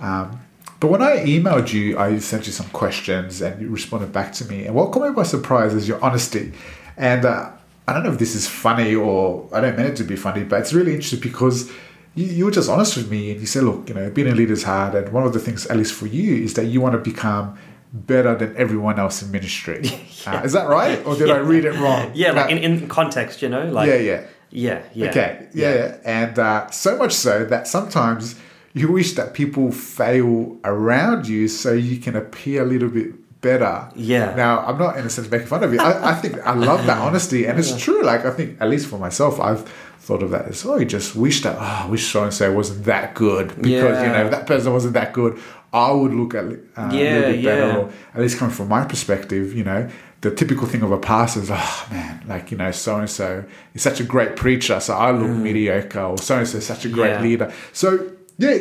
Um, 0.00 0.40
but 0.80 0.90
when 0.90 1.02
I 1.02 1.18
emailed 1.18 1.72
you, 1.74 1.98
I 1.98 2.18
sent 2.18 2.46
you 2.46 2.52
some 2.52 2.68
questions 2.70 3.42
and 3.42 3.60
you 3.60 3.68
responded 3.68 4.12
back 4.12 4.32
to 4.34 4.46
me. 4.46 4.64
And 4.64 4.74
what 4.74 4.92
caught 4.92 5.08
me 5.08 5.14
by 5.14 5.24
surprise 5.24 5.74
is 5.74 5.86
your 5.86 6.02
honesty. 6.02 6.52
And 6.96 7.26
uh, 7.26 7.50
I 7.86 7.92
don't 7.92 8.02
know 8.02 8.12
if 8.12 8.18
this 8.18 8.34
is 8.34 8.48
funny 8.48 8.94
or 8.94 9.46
I 9.52 9.60
don't 9.60 9.76
mean 9.76 9.86
it 9.86 9.96
to 9.96 10.04
be 10.04 10.16
funny, 10.16 10.42
but 10.42 10.60
it's 10.60 10.72
really 10.72 10.94
interesting 10.94 11.20
because 11.20 11.70
you, 12.14 12.24
you 12.24 12.44
were 12.46 12.50
just 12.50 12.70
honest 12.70 12.96
with 12.96 13.10
me 13.10 13.32
and 13.32 13.40
you 13.40 13.46
said, 13.46 13.64
look, 13.64 13.88
you 13.90 13.94
know, 13.94 14.08
being 14.10 14.28
a 14.28 14.34
leader 14.34 14.54
is 14.54 14.62
hard. 14.62 14.94
And 14.94 15.12
one 15.12 15.24
of 15.24 15.34
the 15.34 15.38
things, 15.38 15.66
at 15.66 15.76
least 15.76 15.92
for 15.92 16.06
you, 16.06 16.42
is 16.42 16.54
that 16.54 16.64
you 16.66 16.80
want 16.80 16.94
to 16.94 16.98
become 16.98 17.58
better 17.92 18.34
than 18.36 18.56
everyone 18.56 18.98
else 18.98 19.22
in 19.22 19.30
ministry. 19.30 19.82
uh, 20.26 20.42
is 20.44 20.52
that 20.52 20.68
right? 20.68 21.04
Or 21.06 21.16
did 21.16 21.30
I 21.30 21.38
read 21.38 21.64
it 21.64 21.72
wrong? 21.72 22.12
Yeah, 22.14 22.32
like 22.32 22.46
Uh, 22.46 22.56
in, 22.56 22.58
in 22.58 22.88
context, 22.88 23.42
you 23.42 23.48
know, 23.48 23.64
like 23.66 23.88
yeah, 23.88 23.96
yeah. 23.96 24.22
yeah, 24.50 24.82
yeah. 24.94 25.10
Okay, 25.10 25.48
yeah, 25.54 25.74
yeah. 25.74 25.96
and 26.04 26.38
uh, 26.38 26.70
so 26.70 26.96
much 26.96 27.12
so 27.12 27.44
that 27.44 27.66
sometimes 27.66 28.36
you 28.72 28.90
wish 28.92 29.14
that 29.14 29.34
people 29.34 29.72
fail 29.72 30.56
around 30.64 31.26
you 31.26 31.48
so 31.48 31.72
you 31.72 31.96
can 31.98 32.14
appear 32.16 32.62
a 32.62 32.66
little 32.66 32.88
bit 32.88 33.12
better. 33.40 33.90
Yeah. 33.96 34.34
Now, 34.34 34.60
I'm 34.60 34.78
not 34.78 34.96
in 34.96 35.04
a 35.06 35.10
sense 35.10 35.30
making 35.30 35.48
fun 35.48 35.64
of 35.64 35.72
you. 35.72 35.80
I, 35.80 36.10
I 36.10 36.14
think 36.14 36.38
I 36.46 36.54
love 36.54 36.86
that 36.86 36.98
honesty, 37.06 37.46
and 37.46 37.58
it's 37.58 37.76
true. 37.76 38.02
Like 38.02 38.24
I 38.24 38.30
think, 38.30 38.60
at 38.60 38.68
least 38.68 38.86
for 38.86 38.98
myself, 38.98 39.40
I've 39.40 39.62
thought 40.10 40.22
of 40.24 40.30
that 40.32 40.46
as 40.48 40.66
oh, 40.66 40.76
you 40.76 40.84
just 40.86 41.14
wish 41.14 41.42
that 41.42 41.56
oh, 41.56 41.84
I 41.84 41.86
wish 41.88 42.04
so 42.12 42.24
and 42.24 42.34
so 42.34 42.52
wasn't 42.52 42.84
that 42.86 43.14
good 43.14 43.48
because 43.62 44.02
you 44.04 44.10
know 44.16 44.28
that 44.28 44.46
person 44.46 44.72
wasn't 44.72 44.94
that 44.94 45.12
good. 45.12 45.38
I 45.72 45.92
would 45.92 46.12
look 46.12 46.34
at 46.34 46.44
uh, 46.44 46.48
a 46.48 46.88
little 46.90 47.32
bit 47.32 47.44
better, 47.44 47.66
yeah. 47.68 47.76
or 47.76 47.92
at 48.14 48.20
least 48.20 48.38
coming 48.38 48.52
from 48.52 48.68
my 48.68 48.84
perspective, 48.84 49.54
you 49.54 49.62
know, 49.62 49.88
the 50.20 50.34
typical 50.34 50.66
thing 50.66 50.82
of 50.82 50.90
a 50.90 50.98
pastor 50.98 51.40
is, 51.42 51.50
oh 51.52 51.86
man, 51.92 52.24
like, 52.26 52.50
you 52.50 52.58
know, 52.58 52.72
so 52.72 52.96
and 52.96 53.08
so 53.08 53.44
is 53.72 53.82
such 53.82 54.00
a 54.00 54.04
great 54.04 54.34
preacher, 54.34 54.80
so 54.80 54.94
I 54.94 55.12
look 55.12 55.30
mediocre, 55.30 56.00
or 56.02 56.18
so 56.18 56.38
and 56.38 56.48
so 56.48 56.58
is 56.58 56.66
such 56.66 56.84
a 56.84 56.88
great 56.88 57.12
Mm. 57.12 57.16
Yeah. 57.18 57.22
leader. 57.28 57.52
So, 57.72 58.10
yeah, 58.38 58.58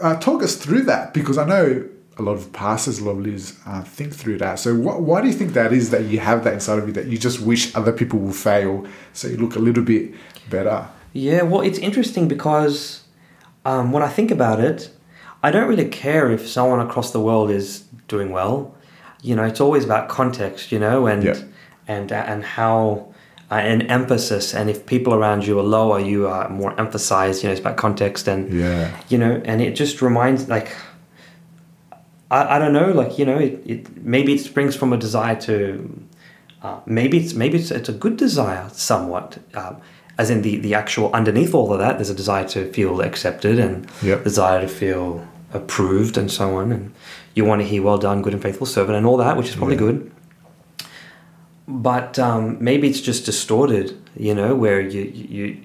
uh, 0.00 0.16
talk 0.16 0.42
us 0.42 0.56
through 0.56 0.82
that 0.84 1.12
because 1.12 1.36
I 1.36 1.46
know 1.46 1.84
a 2.18 2.22
lot 2.22 2.32
of 2.32 2.50
pastors, 2.54 2.98
a 3.00 3.04
lot 3.04 3.12
of 3.12 3.20
leaders 3.20 3.52
uh, 3.66 3.82
think 3.82 4.14
through 4.14 4.38
that. 4.38 4.58
So, 4.58 4.74
wh- 4.74 4.98
why 5.06 5.20
do 5.20 5.26
you 5.26 5.34
think 5.34 5.52
that 5.52 5.74
is 5.74 5.90
that 5.90 6.04
you 6.04 6.20
have 6.20 6.42
that 6.44 6.54
inside 6.54 6.78
of 6.78 6.86
you 6.88 6.94
that 6.94 7.06
you 7.06 7.18
just 7.18 7.40
wish 7.40 7.74
other 7.76 7.92
people 7.92 8.18
will 8.18 8.32
fail 8.32 8.86
so 9.12 9.28
you 9.28 9.36
look 9.36 9.56
a 9.56 9.58
little 9.58 9.84
bit 9.84 10.14
better? 10.50 10.88
Yeah, 11.12 11.42
well, 11.42 11.62
it's 11.62 11.78
interesting 11.78 12.28
because 12.28 13.02
um, 13.64 13.92
when 13.92 14.02
I 14.02 14.08
think 14.08 14.30
about 14.30 14.60
it, 14.60 14.90
I 15.42 15.50
don't 15.50 15.68
really 15.68 15.88
care 15.88 16.30
if 16.30 16.46
someone 16.48 16.80
across 16.80 17.12
the 17.12 17.20
world 17.20 17.50
is 17.50 17.84
doing 18.08 18.30
well. 18.30 18.74
You 19.22 19.34
know, 19.36 19.44
it's 19.44 19.60
always 19.60 19.84
about 19.84 20.08
context, 20.08 20.72
you 20.72 20.78
know, 20.78 21.06
and 21.06 21.22
Yeah. 21.24 21.36
and 21.88 22.12
and 22.12 22.44
how 22.44 23.08
uh, 23.50 23.54
and 23.54 23.82
emphasis. 23.90 24.54
And 24.54 24.68
if 24.68 24.86
people 24.86 25.14
around 25.14 25.46
you 25.46 25.58
are 25.58 25.62
lower, 25.62 26.00
you 26.00 26.26
are 26.28 26.48
more 26.48 26.78
emphasized. 26.78 27.42
You 27.42 27.48
know, 27.48 27.52
it's 27.52 27.60
about 27.60 27.76
context 27.76 28.28
and 28.28 28.52
Yeah. 28.52 28.90
you 29.08 29.18
know, 29.18 29.40
and 29.44 29.60
it 29.62 29.74
just 29.76 30.02
reminds 30.02 30.48
like 30.48 30.68
I, 32.30 32.56
I 32.56 32.58
don't 32.58 32.72
know, 32.72 32.90
like 32.92 33.18
you 33.18 33.24
know, 33.24 33.38
it, 33.38 33.62
it 33.66 34.04
maybe 34.04 34.32
it 34.34 34.40
springs 34.40 34.76
from 34.76 34.92
a 34.92 34.96
desire 34.96 35.36
to 35.42 36.06
uh, 36.62 36.80
maybe 36.86 37.18
it's 37.18 37.34
maybe 37.34 37.58
it's, 37.58 37.70
it's 37.70 37.88
a 37.88 37.92
good 37.92 38.16
desire 38.16 38.68
somewhat. 38.72 39.38
Uh, 39.54 39.74
as 40.18 40.30
in 40.30 40.42
the, 40.42 40.56
the 40.58 40.74
actual 40.74 41.12
underneath 41.12 41.54
all 41.54 41.72
of 41.72 41.78
that, 41.78 41.96
there's 41.98 42.10
a 42.10 42.14
desire 42.14 42.46
to 42.48 42.72
feel 42.72 43.00
accepted 43.00 43.58
and 43.58 43.86
Yep. 44.02 44.24
desire 44.24 44.60
to 44.62 44.68
feel 44.68 45.26
approved 45.52 46.16
and 46.16 46.30
so 46.30 46.56
on. 46.56 46.72
And 46.72 46.92
you 47.34 47.44
want 47.44 47.60
to 47.62 47.66
hear, 47.68 47.82
well 47.82 47.98
done, 47.98 48.22
good 48.22 48.32
and 48.32 48.42
faithful 48.42 48.66
servant, 48.66 48.96
and 48.96 49.06
all 49.06 49.18
that, 49.18 49.36
which 49.36 49.48
is 49.48 49.56
probably 49.56 49.74
Yeah. 49.74 49.80
good. 49.80 50.10
But 51.68 52.18
um, 52.18 52.56
maybe 52.60 52.88
it's 52.88 53.00
just 53.00 53.24
distorted, 53.26 53.96
you 54.16 54.34
know, 54.34 54.54
where 54.54 54.80
you 54.80 55.02
you 55.02 55.56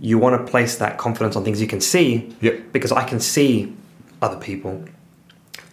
you 0.00 0.18
want 0.18 0.34
to 0.44 0.50
place 0.50 0.76
that 0.76 0.98
confidence 0.98 1.36
on 1.36 1.44
things 1.44 1.60
you 1.60 1.66
can 1.68 1.80
see. 1.80 2.34
Yep. 2.40 2.72
Because 2.72 2.90
I 2.90 3.04
can 3.04 3.20
see 3.20 3.72
other 4.22 4.38
people, 4.38 4.84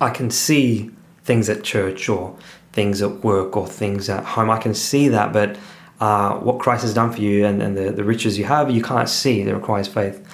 I 0.02 0.10
can 0.10 0.30
see 0.30 0.92
things 1.24 1.50
at 1.50 1.64
church 1.64 2.10
or 2.10 2.36
things 2.74 3.02
at 3.02 3.24
work 3.24 3.56
or 3.56 3.66
things 3.68 4.10
at 4.10 4.24
home. 4.24 4.50
I 4.50 4.58
can 4.58 4.74
see 4.74 5.08
that, 5.08 5.32
but 5.32 5.58
uh, 6.00 6.36
what 6.38 6.60
Christ 6.60 6.84
has 6.84 6.94
done 6.94 7.12
for 7.12 7.22
you 7.22 7.46
and, 7.46 7.62
and 7.62 7.78
the, 7.78 7.92
the 7.92 8.04
riches 8.04 8.38
you 8.38 8.46
have, 8.46 8.72
you 8.72 8.82
can't 8.82 9.10
see. 9.10 9.42
It 9.42 9.54
requires 9.54 9.88
faith. 9.88 10.26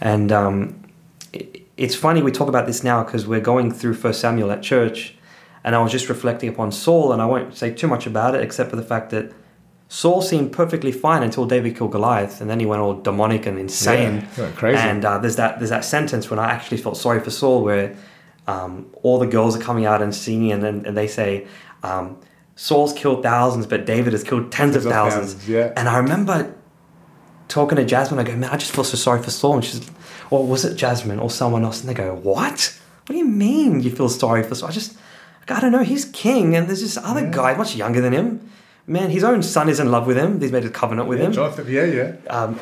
And 0.00 0.30
um, 0.30 0.82
it, 1.32 1.66
it's 1.76 1.94
funny 1.94 2.22
we 2.22 2.32
talk 2.32 2.48
about 2.48 2.66
this 2.66 2.84
now 2.84 3.02
because 3.02 3.26
we're 3.26 3.40
going 3.40 3.70
through 3.70 3.94
First 3.94 4.20
Samuel 4.20 4.50
at 4.50 4.62
church, 4.62 5.14
and 5.64 5.74
I 5.74 5.82
was 5.82 5.92
just 5.92 6.08
reflecting 6.08 6.48
upon 6.48 6.70
Saul, 6.72 7.12
and 7.12 7.20
I 7.20 7.26
won't 7.26 7.56
say 7.56 7.72
too 7.72 7.88
much 7.88 8.06
about 8.06 8.34
it 8.34 8.42
except 8.42 8.70
for 8.70 8.76
the 8.76 8.82
fact 8.82 9.10
that 9.10 9.32
Saul 9.88 10.20
seemed 10.20 10.52
perfectly 10.52 10.92
fine 10.92 11.22
until 11.22 11.46
David 11.46 11.76
killed 11.76 11.92
Goliath, 11.92 12.40
and 12.40 12.50
then 12.50 12.60
he 12.60 12.66
went 12.66 12.82
all 12.82 12.94
demonic 12.94 13.46
and 13.46 13.58
insane. 13.58 14.26
Yeah, 14.36 14.50
crazy. 14.52 14.78
And 14.78 15.04
uh, 15.04 15.18
there's 15.18 15.36
that 15.36 15.58
there's 15.58 15.70
that 15.70 15.84
sentence 15.84 16.28
when 16.28 16.38
I 16.38 16.50
actually 16.50 16.78
felt 16.78 16.96
sorry 16.96 17.20
for 17.20 17.30
Saul, 17.30 17.62
where 17.62 17.96
um, 18.46 18.86
all 19.02 19.18
the 19.18 19.26
girls 19.26 19.56
are 19.56 19.60
coming 19.60 19.86
out 19.86 20.02
and 20.02 20.14
singing, 20.14 20.52
and, 20.52 20.64
and, 20.64 20.86
and 20.86 20.96
they 20.96 21.06
say, 21.08 21.46
um, 21.82 22.18
"Saul's 22.56 22.92
killed 22.92 23.22
thousands, 23.22 23.66
but 23.66 23.86
David 23.86 24.12
has 24.12 24.24
killed 24.24 24.50
tens 24.50 24.74
of 24.74 24.82
thousands." 24.82 25.34
thousands, 25.34 25.48
yeah. 25.48 25.72
And 25.76 25.88
I 25.88 25.98
remember 25.98 26.52
talking 27.48 27.76
to 27.76 27.84
Jasmine. 27.84 28.18
I 28.18 28.24
go, 28.24 28.34
"Man, 28.34 28.50
I 28.50 28.56
just 28.56 28.72
feel 28.72 28.84
so 28.84 28.96
sorry 28.96 29.22
for 29.22 29.30
Saul." 29.30 29.54
And 29.54 29.64
she's, 29.64 29.88
"Or 30.30 30.44
was 30.44 30.64
it 30.64 30.76
Jasmine 30.76 31.20
or 31.20 31.30
someone 31.30 31.64
else?" 31.64 31.80
And 31.80 31.88
they 31.88 31.94
go, 31.94 32.14
"What? 32.14 32.76
What 33.06 33.12
do 33.12 33.18
you 33.18 33.24
mean 33.24 33.80
you 33.80 33.90
feel 33.94 34.08
sorry 34.08 34.42
for 34.42 34.56
Saul?" 34.56 34.70
I 34.70 34.72
just, 34.72 34.96
I 35.48 35.60
don't 35.60 35.70
know. 35.70 35.84
He's 35.84 36.06
king, 36.06 36.56
and 36.56 36.66
there's 36.66 36.80
this 36.80 36.96
other 36.96 37.30
guy 37.30 37.54
much 37.54 37.76
younger 37.76 38.00
than 38.00 38.12
him. 38.12 38.50
Man, 38.88 39.10
his 39.10 39.24
own 39.24 39.42
son 39.42 39.68
is 39.68 39.80
in 39.80 39.90
love 39.90 40.06
with 40.06 40.16
him. 40.16 40.40
He's 40.40 40.52
made 40.52 40.64
a 40.64 40.70
covenant 40.70 41.08
with 41.08 41.20
him. 41.20 41.32
Jonathan, 41.32 41.66
yeah, 41.68 41.84
yeah. 41.84 42.16
Um, 42.28 42.58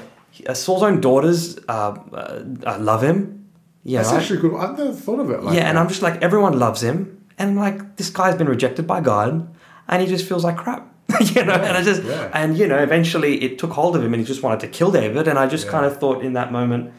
uh, 0.46 0.54
Saul's 0.54 0.82
own 0.82 1.00
daughters 1.00 1.58
uh, 1.68 1.96
uh, 2.12 2.42
uh, 2.66 2.78
love 2.78 3.02
him. 3.02 3.46
Yeah, 3.84 3.98
That's 3.98 4.12
right? 4.12 4.22
actually 4.22 4.40
good. 4.40 4.54
I've 4.56 4.78
never 4.78 4.92
thought 4.92 5.20
of 5.20 5.30
it 5.30 5.42
like 5.42 5.54
yeah, 5.54 5.68
and. 5.68 5.78
I'm 5.78 5.88
just 5.88 6.00
like 6.00 6.22
everyone 6.22 6.58
loves 6.58 6.82
him, 6.82 7.24
and 7.38 7.56
like 7.56 7.96
this 7.96 8.08
guy's 8.08 8.34
been 8.34 8.48
rejected 8.48 8.86
by 8.86 9.02
God, 9.02 9.54
and 9.88 10.02
he 10.02 10.08
just 10.08 10.26
feels 10.28 10.44
like 10.44 10.56
crap. 10.56 10.90
you 11.20 11.44
know, 11.44 11.52
and 11.52 11.76
I 11.76 11.82
just 11.82 12.02
yeah. 12.02 12.30
and 12.32 12.56
you 12.56 12.66
know, 12.66 12.78
eventually 12.78 13.42
it 13.42 13.58
took 13.58 13.70
hold 13.72 13.94
of 13.96 14.02
him, 14.02 14.14
and 14.14 14.20
he 14.20 14.26
just 14.26 14.42
wanted 14.42 14.60
to 14.60 14.68
kill 14.68 14.90
David, 14.90 15.28
and 15.28 15.38
I 15.38 15.46
just 15.46 15.66
Yeah. 15.66 15.70
kind 15.72 15.86
of 15.86 15.98
thought 15.98 16.24
in 16.24 16.32
that 16.32 16.50
moment. 16.52 16.92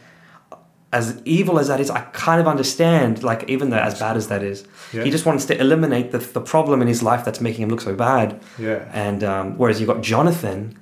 As 0.93 1.21
evil 1.26 1.60
as 1.60 1.67
that 1.67 1.82
is, 1.82 1.89
I 1.89 2.02
kind 2.13 2.39
of 2.39 2.48
understand, 2.48 3.21
like, 3.21 3.43
even 3.50 3.69
though 3.69 3.78
as 3.80 4.00
bad 4.00 4.15
as 4.15 4.30
that 4.30 4.41
is, 4.41 4.63
Yeah. 4.93 5.04
he 5.04 5.10
just 5.12 5.26
wants 5.26 5.43
to 5.45 5.60
eliminate 5.60 6.12
the, 6.12 6.19
the 6.19 6.39
problem 6.39 6.82
in 6.82 6.88
his 6.88 7.04
life 7.04 7.26
that's 7.26 7.41
making 7.41 7.63
him 7.63 7.69
look 7.69 7.82
so 7.82 7.93
bad. 7.95 8.39
Yeah. 8.58 8.86
And 8.93 9.21
um, 9.21 9.58
whereas 9.58 9.82
you 9.82 9.88
got 9.88 10.02
Jonathan, 10.02 10.78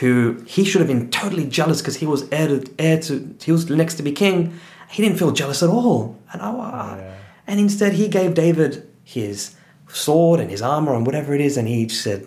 who 0.00 0.42
he 0.46 0.64
should 0.64 0.80
have 0.80 0.88
been 0.88 1.10
totally 1.10 1.44
jealous 1.44 1.82
because 1.82 1.96
he 1.96 2.06
was 2.06 2.26
heir 2.32 2.48
to, 2.48 2.70
heir 2.78 3.00
to 3.00 3.34
he 3.42 3.52
was 3.52 3.68
next 3.68 3.96
to 3.96 4.02
be 4.02 4.12
king. 4.12 4.54
He 4.88 5.02
didn't 5.02 5.18
feel 5.18 5.32
jealous 5.32 5.62
at 5.62 5.68
all, 5.68 6.16
and 6.32 6.40
I, 6.40 6.52
Yeah. 6.52 7.14
and 7.46 7.60
instead 7.60 7.92
he 7.94 8.08
gave 8.08 8.32
David 8.34 8.88
his 9.04 9.56
sword 9.92 10.40
and 10.40 10.50
his 10.50 10.62
armor 10.62 10.94
and 10.94 11.06
whatever 11.06 11.34
it 11.34 11.40
is, 11.40 11.56
and 11.56 11.66
he 11.68 11.86
just 11.86 12.02
said, 12.02 12.26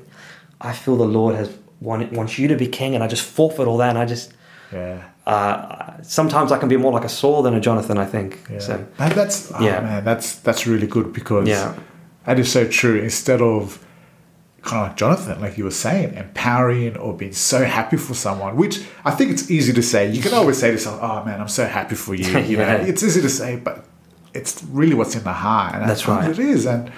"I 0.61 0.73
feel 0.73 0.95
the 0.97 1.05
Lord 1.05 1.35
has 1.35 1.49
want, 1.81 2.11
wants 2.13 2.37
you 2.39 2.47
to 2.47 2.55
be 2.55 2.67
king," 2.67 2.95
and 2.95 3.03
I 3.03 3.07
just 3.07 3.23
forfeit 3.23 3.67
all 3.67 3.77
that, 3.77 3.89
and 3.89 3.97
I 3.97 4.05
just. 4.05 4.33
Yeah. 4.71 5.03
Uh, 5.25 6.01
sometimes 6.01 6.51
I 6.51 6.57
can 6.57 6.67
be 6.67 6.77
more 6.77 6.91
like 6.91 7.05
a 7.05 7.09
Saul 7.09 7.43
than 7.43 7.53
a 7.53 7.59
Jonathan. 7.61 7.97
I 7.97 8.05
think. 8.05 8.39
Yeah. 8.51 8.59
So 8.59 8.85
that's 8.97 9.51
oh, 9.53 9.63
Yeah. 9.63 9.79
man, 9.81 10.03
that's 10.03 10.35
that's 10.39 10.65
really 10.67 10.87
good 10.87 11.13
because 11.13 11.47
Yeah. 11.47 11.75
that 12.25 12.39
is 12.39 12.51
so 12.51 12.67
true. 12.67 12.99
Instead 12.99 13.41
of 13.41 13.79
kind 14.63 14.81
of 14.81 14.87
like 14.89 14.97
Jonathan, 14.97 15.39
like 15.41 15.57
you 15.57 15.63
were 15.65 15.71
saying, 15.71 16.13
empowering 16.15 16.97
or 16.97 17.13
being 17.13 17.33
so 17.33 17.63
happy 17.65 17.97
for 17.97 18.13
someone, 18.15 18.55
which 18.57 18.81
I 19.05 19.11
think 19.11 19.31
it's 19.31 19.51
easy 19.51 19.73
to 19.73 19.83
say. 19.83 20.09
You 20.09 20.21
can 20.21 20.33
always 20.33 20.57
say 20.57 20.71
to 20.71 20.77
someone, 20.77 21.01
"Oh 21.09 21.23
man, 21.23 21.39
I'm 21.39 21.47
so 21.49 21.65
happy 21.67 21.95
for 21.95 22.15
you." 22.15 22.25
You 22.49 22.57
Yeah. 22.57 22.77
know, 22.77 22.83
it's 22.83 23.03
easy 23.03 23.21
to 23.21 23.29
say, 23.29 23.55
but 23.57 23.85
it's 24.33 24.63
really 24.71 24.95
what's 24.95 25.15
in 25.15 25.23
the 25.23 25.33
heart, 25.33 25.75
and 25.75 25.87
That's 25.89 26.03
sometimes 26.03 26.37
right. 26.39 26.47
It 26.47 26.51
is, 26.51 26.65
and 26.65 26.91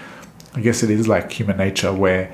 I 0.55 0.61
guess 0.61 0.83
it 0.83 0.89
is 0.89 1.07
like 1.07 1.31
human 1.31 1.57
nature 1.57 1.93
where 1.93 2.33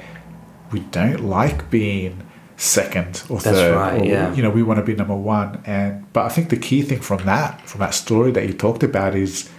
we 0.71 0.79
don't 0.79 1.21
like 1.21 1.69
being 1.69 2.27
second 2.55 3.23
or 3.27 3.39
That's 3.39 3.57
third. 3.57 3.75
right, 3.75 4.01
or, 4.01 4.05
yeah. 4.05 4.34
You 4.34 4.43
know, 4.43 4.51
we 4.51 4.62
want 4.62 4.77
to 4.77 4.86
be 4.86 4.93
number 4.93 5.15
one, 5.15 5.62
and 5.65 6.12
but 6.13 6.25
I 6.25 6.29
think 6.29 6.49
the 6.49 6.57
key 6.57 6.84
thing 6.84 6.99
from 6.99 7.25
that, 7.25 7.67
from 7.67 7.79
that 7.79 7.93
story 7.93 8.31
that 8.31 8.45
you 8.45 8.53
talked 8.53 8.84
about, 8.84 9.15
is 9.15 9.49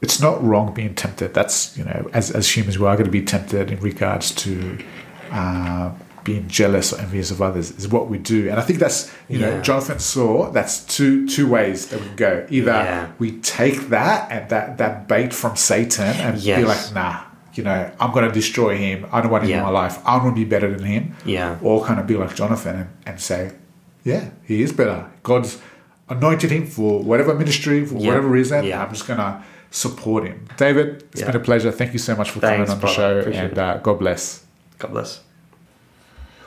it's 0.00 0.20
not 0.20 0.42
wrong 0.42 0.72
being 0.72 0.94
tempted. 0.94 1.34
That's 1.34 1.76
you 1.76 1.84
know, 1.84 2.08
as 2.12 2.30
as 2.30 2.56
humans, 2.56 2.78
we 2.78 2.86
are 2.86 2.96
going 2.96 3.04
to 3.04 3.10
be 3.10 3.22
tempted 3.22 3.70
in 3.70 3.80
regards 3.80 4.34
to 4.36 4.78
uh, 5.30 5.92
being 6.24 6.48
jealous 6.48 6.92
or 6.92 7.00
envious 7.00 7.30
of 7.30 7.40
others. 7.42 7.70
Is 7.72 7.88
what 7.88 8.08
we 8.08 8.18
do, 8.18 8.48
and 8.50 8.58
I 8.58 8.62
think 8.62 8.78
that's 8.78 9.10
you 9.28 9.38
know, 9.38 9.60
Jonathan 9.62 9.98
saw 9.98 10.50
that's 10.50 10.84
two 10.84 11.26
two 11.26 11.48
ways 11.48 11.86
that 11.88 12.00
we 12.00 12.06
can 12.06 12.16
go. 12.16 12.46
Either 12.50 12.70
Yeah. 12.72 13.12
we 13.18 13.32
take 13.40 13.88
that 13.88 14.30
and 14.30 14.48
that 14.50 14.78
that 14.78 15.08
bait 15.08 15.32
from 15.34 15.56
Satan 15.56 16.06
and 16.06 16.42
be 16.42 16.64
like, 16.64 16.94
nah. 16.94 17.22
You 17.54 17.64
know, 17.64 17.90
I'm 17.98 18.12
going 18.12 18.26
to 18.28 18.32
destroy 18.32 18.76
him. 18.76 19.06
I 19.10 19.20
don't 19.20 19.30
want 19.32 19.42
him 19.44 19.50
in 19.58 19.62
my 19.64 19.70
life. 19.70 19.98
I 20.06 20.16
want 20.18 20.36
to 20.36 20.40
be 20.44 20.48
better 20.48 20.70
than 20.74 20.84
him. 20.84 21.16
Yeah. 21.24 21.58
Or 21.60 21.84
kind 21.84 21.98
of 21.98 22.06
be 22.06 22.14
like 22.16 22.32
Jonathan 22.36 22.76
and, 22.76 22.88
and 23.04 23.20
say, 23.20 23.50
yeah, 24.04 24.30
he 24.44 24.62
is 24.62 24.72
better. 24.72 25.10
God's 25.24 25.60
anointed 26.08 26.52
him 26.52 26.64
for 26.66 27.02
whatever 27.02 27.34
ministry, 27.34 27.84
for 27.84 27.96
Yeah. 27.96 28.06
whatever 28.06 28.28
reason. 28.28 28.64
Yeah. 28.64 28.80
I'm 28.84 28.90
just 28.90 29.06
going 29.08 29.18
to 29.18 29.42
support 29.72 30.26
him. 30.28 30.46
David, 30.56 31.02
it's 31.10 31.20
Yeah. 31.22 31.26
been 31.32 31.40
a 31.40 31.44
pleasure. 31.44 31.72
Thank 31.72 31.92
you 31.92 31.98
so 31.98 32.14
much 32.14 32.30
for 32.30 32.38
Thanks, 32.38 32.70
coming 32.70 32.70
on 32.70 32.80
the 32.88 32.94
show. 32.94 33.18
Appreciate 33.18 33.44
and 33.50 33.58
uh, 33.58 33.78
God 33.78 33.98
bless. 33.98 34.44
God 34.78 34.92
bless. 34.92 35.20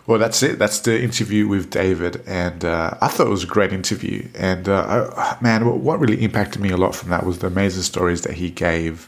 Well, 0.05 0.19
that's 0.19 0.43
it. 0.43 0.59
That's 0.59 0.79
the 0.81 1.01
interview 1.01 1.47
with 1.47 1.69
David, 1.69 2.21
and 2.27 2.65
uh, 2.65 2.95
I 2.99 3.07
thought 3.07 3.27
it 3.27 3.29
was 3.29 3.45
a 3.45 3.47
great 3.47 3.71
interview. 3.71 4.27
And 4.35 4.67
uh, 4.67 5.09
I, 5.15 5.37
man, 5.39 5.81
what- 5.81 5.99
really 5.99 6.21
impacted 6.21 6.61
me 6.61 6.71
a 6.71 6.77
lot 6.77 6.93
from 6.93 7.09
that 7.11 7.25
was 7.25 7.39
the 7.39 7.47
amazing 7.47 7.83
stories 7.83 8.23
that 8.23 8.33
he 8.33 8.49
gave, 8.49 9.07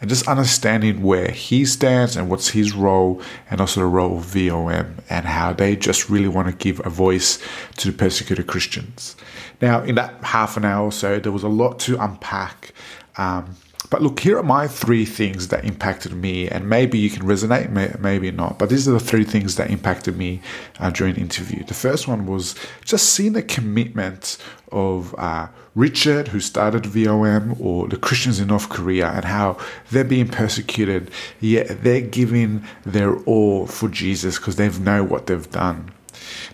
and 0.00 0.10
just 0.10 0.26
understanding 0.26 1.00
where 1.04 1.30
he 1.30 1.64
stands 1.64 2.16
and 2.16 2.28
what's 2.28 2.48
his 2.48 2.74
role, 2.74 3.22
and 3.50 3.60
also 3.60 3.80
the 3.82 3.86
role 3.86 4.18
of 4.18 4.24
VOM, 4.24 4.96
and 5.08 5.26
how 5.26 5.52
they 5.52 5.76
just 5.76 6.10
really 6.10 6.26
want 6.26 6.48
to 6.48 6.54
give 6.54 6.84
a 6.84 6.90
voice 6.90 7.38
to 7.76 7.92
the 7.92 7.96
persecuted 7.96 8.48
Christians. 8.48 9.14
Now, 9.60 9.84
in 9.84 9.94
that 9.94 10.24
half 10.24 10.56
an 10.56 10.64
hour 10.64 10.86
or 10.86 10.92
so, 10.92 11.20
there 11.20 11.30
was 11.30 11.44
a 11.44 11.48
lot 11.48 11.78
to 11.80 12.02
unpack. 12.02 12.72
Um, 13.16 13.54
but 13.92 14.00
look, 14.00 14.20
here 14.20 14.38
are 14.38 14.42
my 14.42 14.66
three 14.66 15.04
things 15.04 15.48
that 15.48 15.66
impacted 15.66 16.14
me, 16.14 16.48
and 16.48 16.66
maybe 16.66 16.98
you 16.98 17.10
can 17.10 17.24
resonate, 17.24 17.68
may, 17.68 17.94
maybe 17.98 18.30
not. 18.30 18.58
But 18.58 18.70
these 18.70 18.88
are 18.88 18.92
the 18.92 18.98
three 18.98 19.22
things 19.22 19.56
that 19.56 19.70
impacted 19.70 20.16
me 20.16 20.40
uh, 20.80 20.88
during 20.88 21.16
the 21.16 21.20
interview. 21.20 21.62
The 21.62 21.74
first 21.74 22.08
one 22.08 22.24
was 22.24 22.54
just 22.86 23.12
seeing 23.12 23.34
the 23.34 23.42
commitment 23.42 24.38
of 24.72 25.14
uh, 25.18 25.48
Richard, 25.74 26.28
who 26.28 26.40
started 26.40 26.86
VOM, 26.86 27.54
or 27.60 27.86
the 27.86 27.98
Christians 27.98 28.40
in 28.40 28.48
North 28.48 28.70
Korea, 28.70 29.10
and 29.10 29.26
how 29.26 29.58
they're 29.90 30.04
being 30.04 30.28
persecuted, 30.28 31.10
yet 31.40 31.82
they're 31.82 32.00
giving 32.00 32.64
their 32.86 33.18
all 33.24 33.66
for 33.66 33.90
Jesus 33.90 34.38
because 34.38 34.56
they 34.56 34.70
know 34.70 35.04
what 35.04 35.26
they've 35.26 35.50
done. 35.50 35.92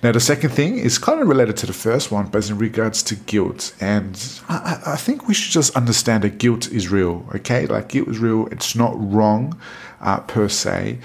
Now, 0.02 0.12
the 0.12 0.20
second 0.20 0.50
thing 0.50 0.78
is 0.78 0.98
kind 0.98 1.20
of 1.20 1.28
related 1.28 1.56
to 1.58 1.66
the 1.66 1.72
first 1.72 2.10
one, 2.10 2.26
but 2.26 2.48
in 2.48 2.58
regards 2.58 3.02
to 3.04 3.14
guilt. 3.14 3.74
And 3.80 4.40
I, 4.48 4.80
I 4.86 4.92
I 4.92 4.96
think 4.96 5.28
we 5.28 5.34
should 5.34 5.52
just 5.52 5.76
understand 5.76 6.24
that 6.24 6.38
guilt 6.38 6.70
is 6.70 6.88
real, 6.88 7.26
okay? 7.34 7.66
Like, 7.66 7.88
guilt 7.88 8.08
is 8.08 8.18
real. 8.18 8.46
It's 8.48 8.74
not 8.74 8.94
wrong 8.96 9.58
uh, 10.00 10.20
per 10.20 10.48
se. 10.48 10.98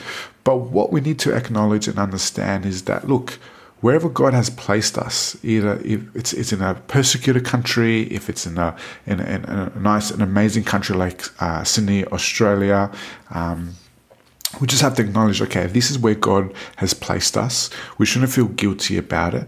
But 0.43 0.57
what 0.57 0.91
we 0.91 1.01
need 1.01 1.19
to 1.19 1.35
acknowledge 1.35 1.87
and 1.87 1.97
understand 1.97 2.65
is 2.65 2.83
that, 2.83 3.07
look, 3.07 3.39
wherever 3.79 4.09
God 4.09 4.33
has 4.33 4.49
placed 4.49 4.97
us, 4.97 5.37
either 5.43 5.79
if 5.83 6.15
it's, 6.15 6.33
it's 6.33 6.53
in 6.53 6.61
a 6.61 6.75
persecuted 6.87 7.45
country, 7.45 8.03
if 8.03 8.29
it's 8.29 8.45
in 8.45 8.57
a, 8.57 8.75
in 9.05 9.19
a, 9.19 9.23
in 9.23 9.45
a 9.45 9.71
nice 9.79 10.11
and 10.11 10.21
amazing 10.21 10.63
country 10.63 10.95
like 10.95 11.23
uh, 11.41 11.63
Sydney, 11.63 12.05
Australia, 12.05 12.91
um, 13.31 13.75
we 14.61 14.67
just 14.67 14.81
have 14.81 14.95
to 14.95 15.01
acknowledge 15.01 15.41
okay, 15.41 15.67
this 15.67 15.89
is 15.89 15.99
where 15.99 16.15
God 16.15 16.53
has 16.77 16.93
placed 16.93 17.37
us. 17.37 17.69
We 17.97 18.05
shouldn't 18.05 18.31
feel 18.31 18.47
guilty 18.47 18.97
about 18.97 19.33
it. 19.33 19.47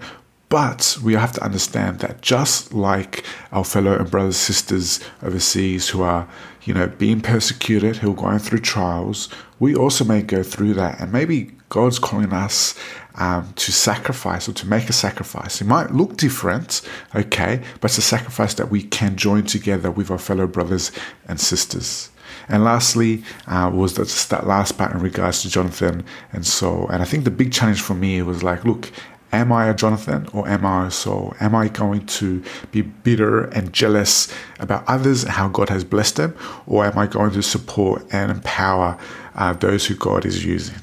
But 0.50 0.98
we 1.04 1.14
have 1.14 1.32
to 1.34 1.44
understand 1.44 2.00
that 2.00 2.22
just 2.22 2.74
like 2.74 3.26
our 3.52 3.64
fellow 3.64 3.98
and 3.98 4.10
brothers 4.10 4.38
sisters 4.38 5.00
overseas 5.24 5.90
who 5.90 6.04
are, 6.04 6.28
you 6.64 6.74
know, 6.74 6.88
being 6.88 7.20
persecuted, 7.20 7.98
who 7.98 8.12
are 8.12 8.16
going 8.16 8.40
through 8.40 8.60
trials, 8.60 9.28
we 9.60 9.76
also 9.76 10.04
may 10.04 10.22
go 10.22 10.44
through 10.44 10.76
that. 10.76 11.00
And 11.00 11.12
maybe 11.12 11.52
God's 11.70 11.98
calling 11.98 12.32
us 12.32 12.76
um, 13.16 13.52
to 13.56 13.72
sacrifice 13.72 14.48
or 14.48 14.54
to 14.54 14.68
make 14.68 14.88
a 14.88 14.94
sacrifice. 14.94 15.62
It 15.62 15.66
might 15.66 15.92
look 15.92 16.18
different, 16.18 16.82
okay, 17.16 17.62
but 17.82 17.92
it's 17.92 17.98
a 17.98 18.04
sacrifice 18.04 18.54
that 18.56 18.70
we 18.70 18.84
can 18.84 19.16
join 19.16 19.46
together 19.46 19.90
with 19.90 20.12
our 20.12 20.20
fellow 20.20 20.48
brothers 20.48 20.92
and 21.28 21.40
sisters. 21.40 22.12
And 22.48 22.64
lastly, 22.64 23.24
uh, 23.48 23.72
was 23.74 23.96
that, 23.96 24.08
that 24.30 24.48
last 24.48 24.78
part 24.78 24.94
in 24.94 25.02
regards 25.02 25.42
to 25.42 25.50
Jonathan 25.50 26.04
and 26.32 26.46
Saul. 26.46 26.88
And 26.90 27.02
I 27.02 27.06
think 27.06 27.24
the 27.24 27.32
big 27.32 27.52
challenge 27.52 27.82
for 27.82 27.94
me 27.94 28.22
was 28.22 28.44
like, 28.44 28.66
look, 28.66 28.92
am 29.32 29.52
I 29.52 29.68
a 29.68 29.74
Jonathan 29.74 30.28
or 30.34 30.48
am 30.48 30.66
I 30.66 30.88
a 30.88 30.92
Saul? 30.92 31.36
Am 31.40 31.56
I 31.56 31.68
going 31.68 32.06
to 32.06 32.44
be 32.72 32.82
bitter 32.82 33.46
and 33.46 33.74
jealous 33.74 34.34
about 34.60 34.84
others 34.88 35.24
and 35.24 35.34
how 35.34 35.50
God 35.50 35.70
has 35.70 35.84
blessed 35.84 36.16
them? 36.16 36.36
Or 36.68 36.86
am 36.86 36.98
I 36.98 37.08
going 37.08 37.32
to 37.32 37.44
support 37.44 38.06
and 38.12 38.32
empower 38.32 38.98
uh, 39.36 39.54
those 39.54 39.86
who 39.86 39.96
God 39.96 40.26
is 40.26 40.46
using? 40.46 40.76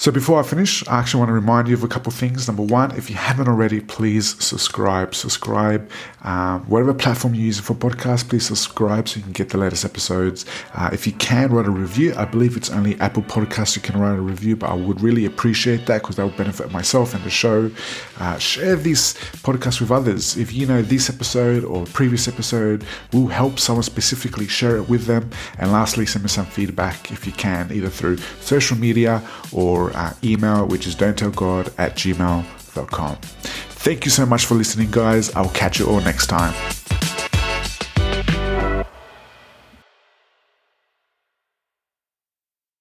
So 0.00 0.10
before 0.10 0.40
I 0.40 0.42
finish, 0.44 0.82
I 0.88 0.98
actually 0.98 1.18
want 1.18 1.28
to 1.28 1.34
remind 1.34 1.68
you 1.68 1.74
of 1.74 1.84
a 1.84 1.88
couple 1.88 2.10
of 2.10 2.18
things. 2.18 2.48
Number 2.48 2.62
one, 2.62 2.90
if 2.96 3.10
you 3.10 3.16
haven't 3.16 3.48
already, 3.48 3.80
please 3.80 4.42
subscribe. 4.42 5.14
Subscribe. 5.14 5.90
Um, 6.22 6.62
whatever 6.62 6.94
platform 6.94 7.34
you 7.34 7.42
use 7.42 7.60
for 7.60 7.74
podcasts, 7.74 8.26
please 8.26 8.46
subscribe 8.46 9.10
so 9.10 9.18
you 9.18 9.24
can 9.24 9.32
get 9.32 9.50
the 9.50 9.58
latest 9.58 9.84
episodes. 9.84 10.46
Uh, 10.72 10.88
if 10.90 11.06
you 11.06 11.12
can, 11.12 11.52
write 11.52 11.66
a 11.66 11.70
review. 11.70 12.14
I 12.16 12.24
believe 12.24 12.56
it's 12.56 12.70
only 12.70 12.98
Apple 12.98 13.22
Podcasts 13.22 13.76
you 13.76 13.82
can 13.82 14.00
write 14.00 14.16
a 14.16 14.22
review, 14.22 14.56
but 14.56 14.70
I 14.70 14.74
would 14.74 15.02
really 15.02 15.26
appreciate 15.26 15.84
that 15.84 16.00
because 16.00 16.16
that 16.16 16.24
would 16.24 16.36
benefit 16.38 16.72
myself 16.72 17.12
and 17.12 17.22
the 17.22 17.28
show. 17.28 17.70
Uh, 18.18 18.38
share 18.38 18.76
this 18.76 19.12
podcast 19.42 19.82
with 19.82 19.90
others. 19.90 20.38
If 20.38 20.50
you 20.54 20.64
know 20.64 20.80
this 20.80 21.10
episode 21.10 21.62
or 21.62 21.84
previous 21.84 22.26
episode 22.26 22.86
will 23.12 23.28
help 23.28 23.58
someone 23.58 23.82
specifically, 23.82 24.48
share 24.48 24.78
it 24.78 24.88
with 24.88 25.04
them. 25.04 25.28
And 25.58 25.72
lastly, 25.72 26.06
send 26.06 26.24
me 26.24 26.30
some 26.30 26.46
feedback 26.46 27.12
if 27.12 27.26
you 27.26 27.32
can, 27.32 27.70
either 27.70 27.90
through 27.90 28.16
social 28.40 28.78
media 28.78 29.22
or 29.52 29.89
uh, 29.94 30.12
email, 30.22 30.66
which 30.66 30.86
is 30.86 30.94
don't 30.94 31.16
tell 31.16 31.30
God 31.30 31.72
at 31.78 31.94
gmail.com. 31.94 33.16
Thank 33.16 34.04
you 34.04 34.10
so 34.10 34.26
much 34.26 34.44
for 34.44 34.54
listening, 34.54 34.90
guys. 34.90 35.34
I'll 35.34 35.48
catch 35.50 35.78
you 35.78 35.86
all 35.86 36.00
next 36.00 36.26
time. 36.26 36.54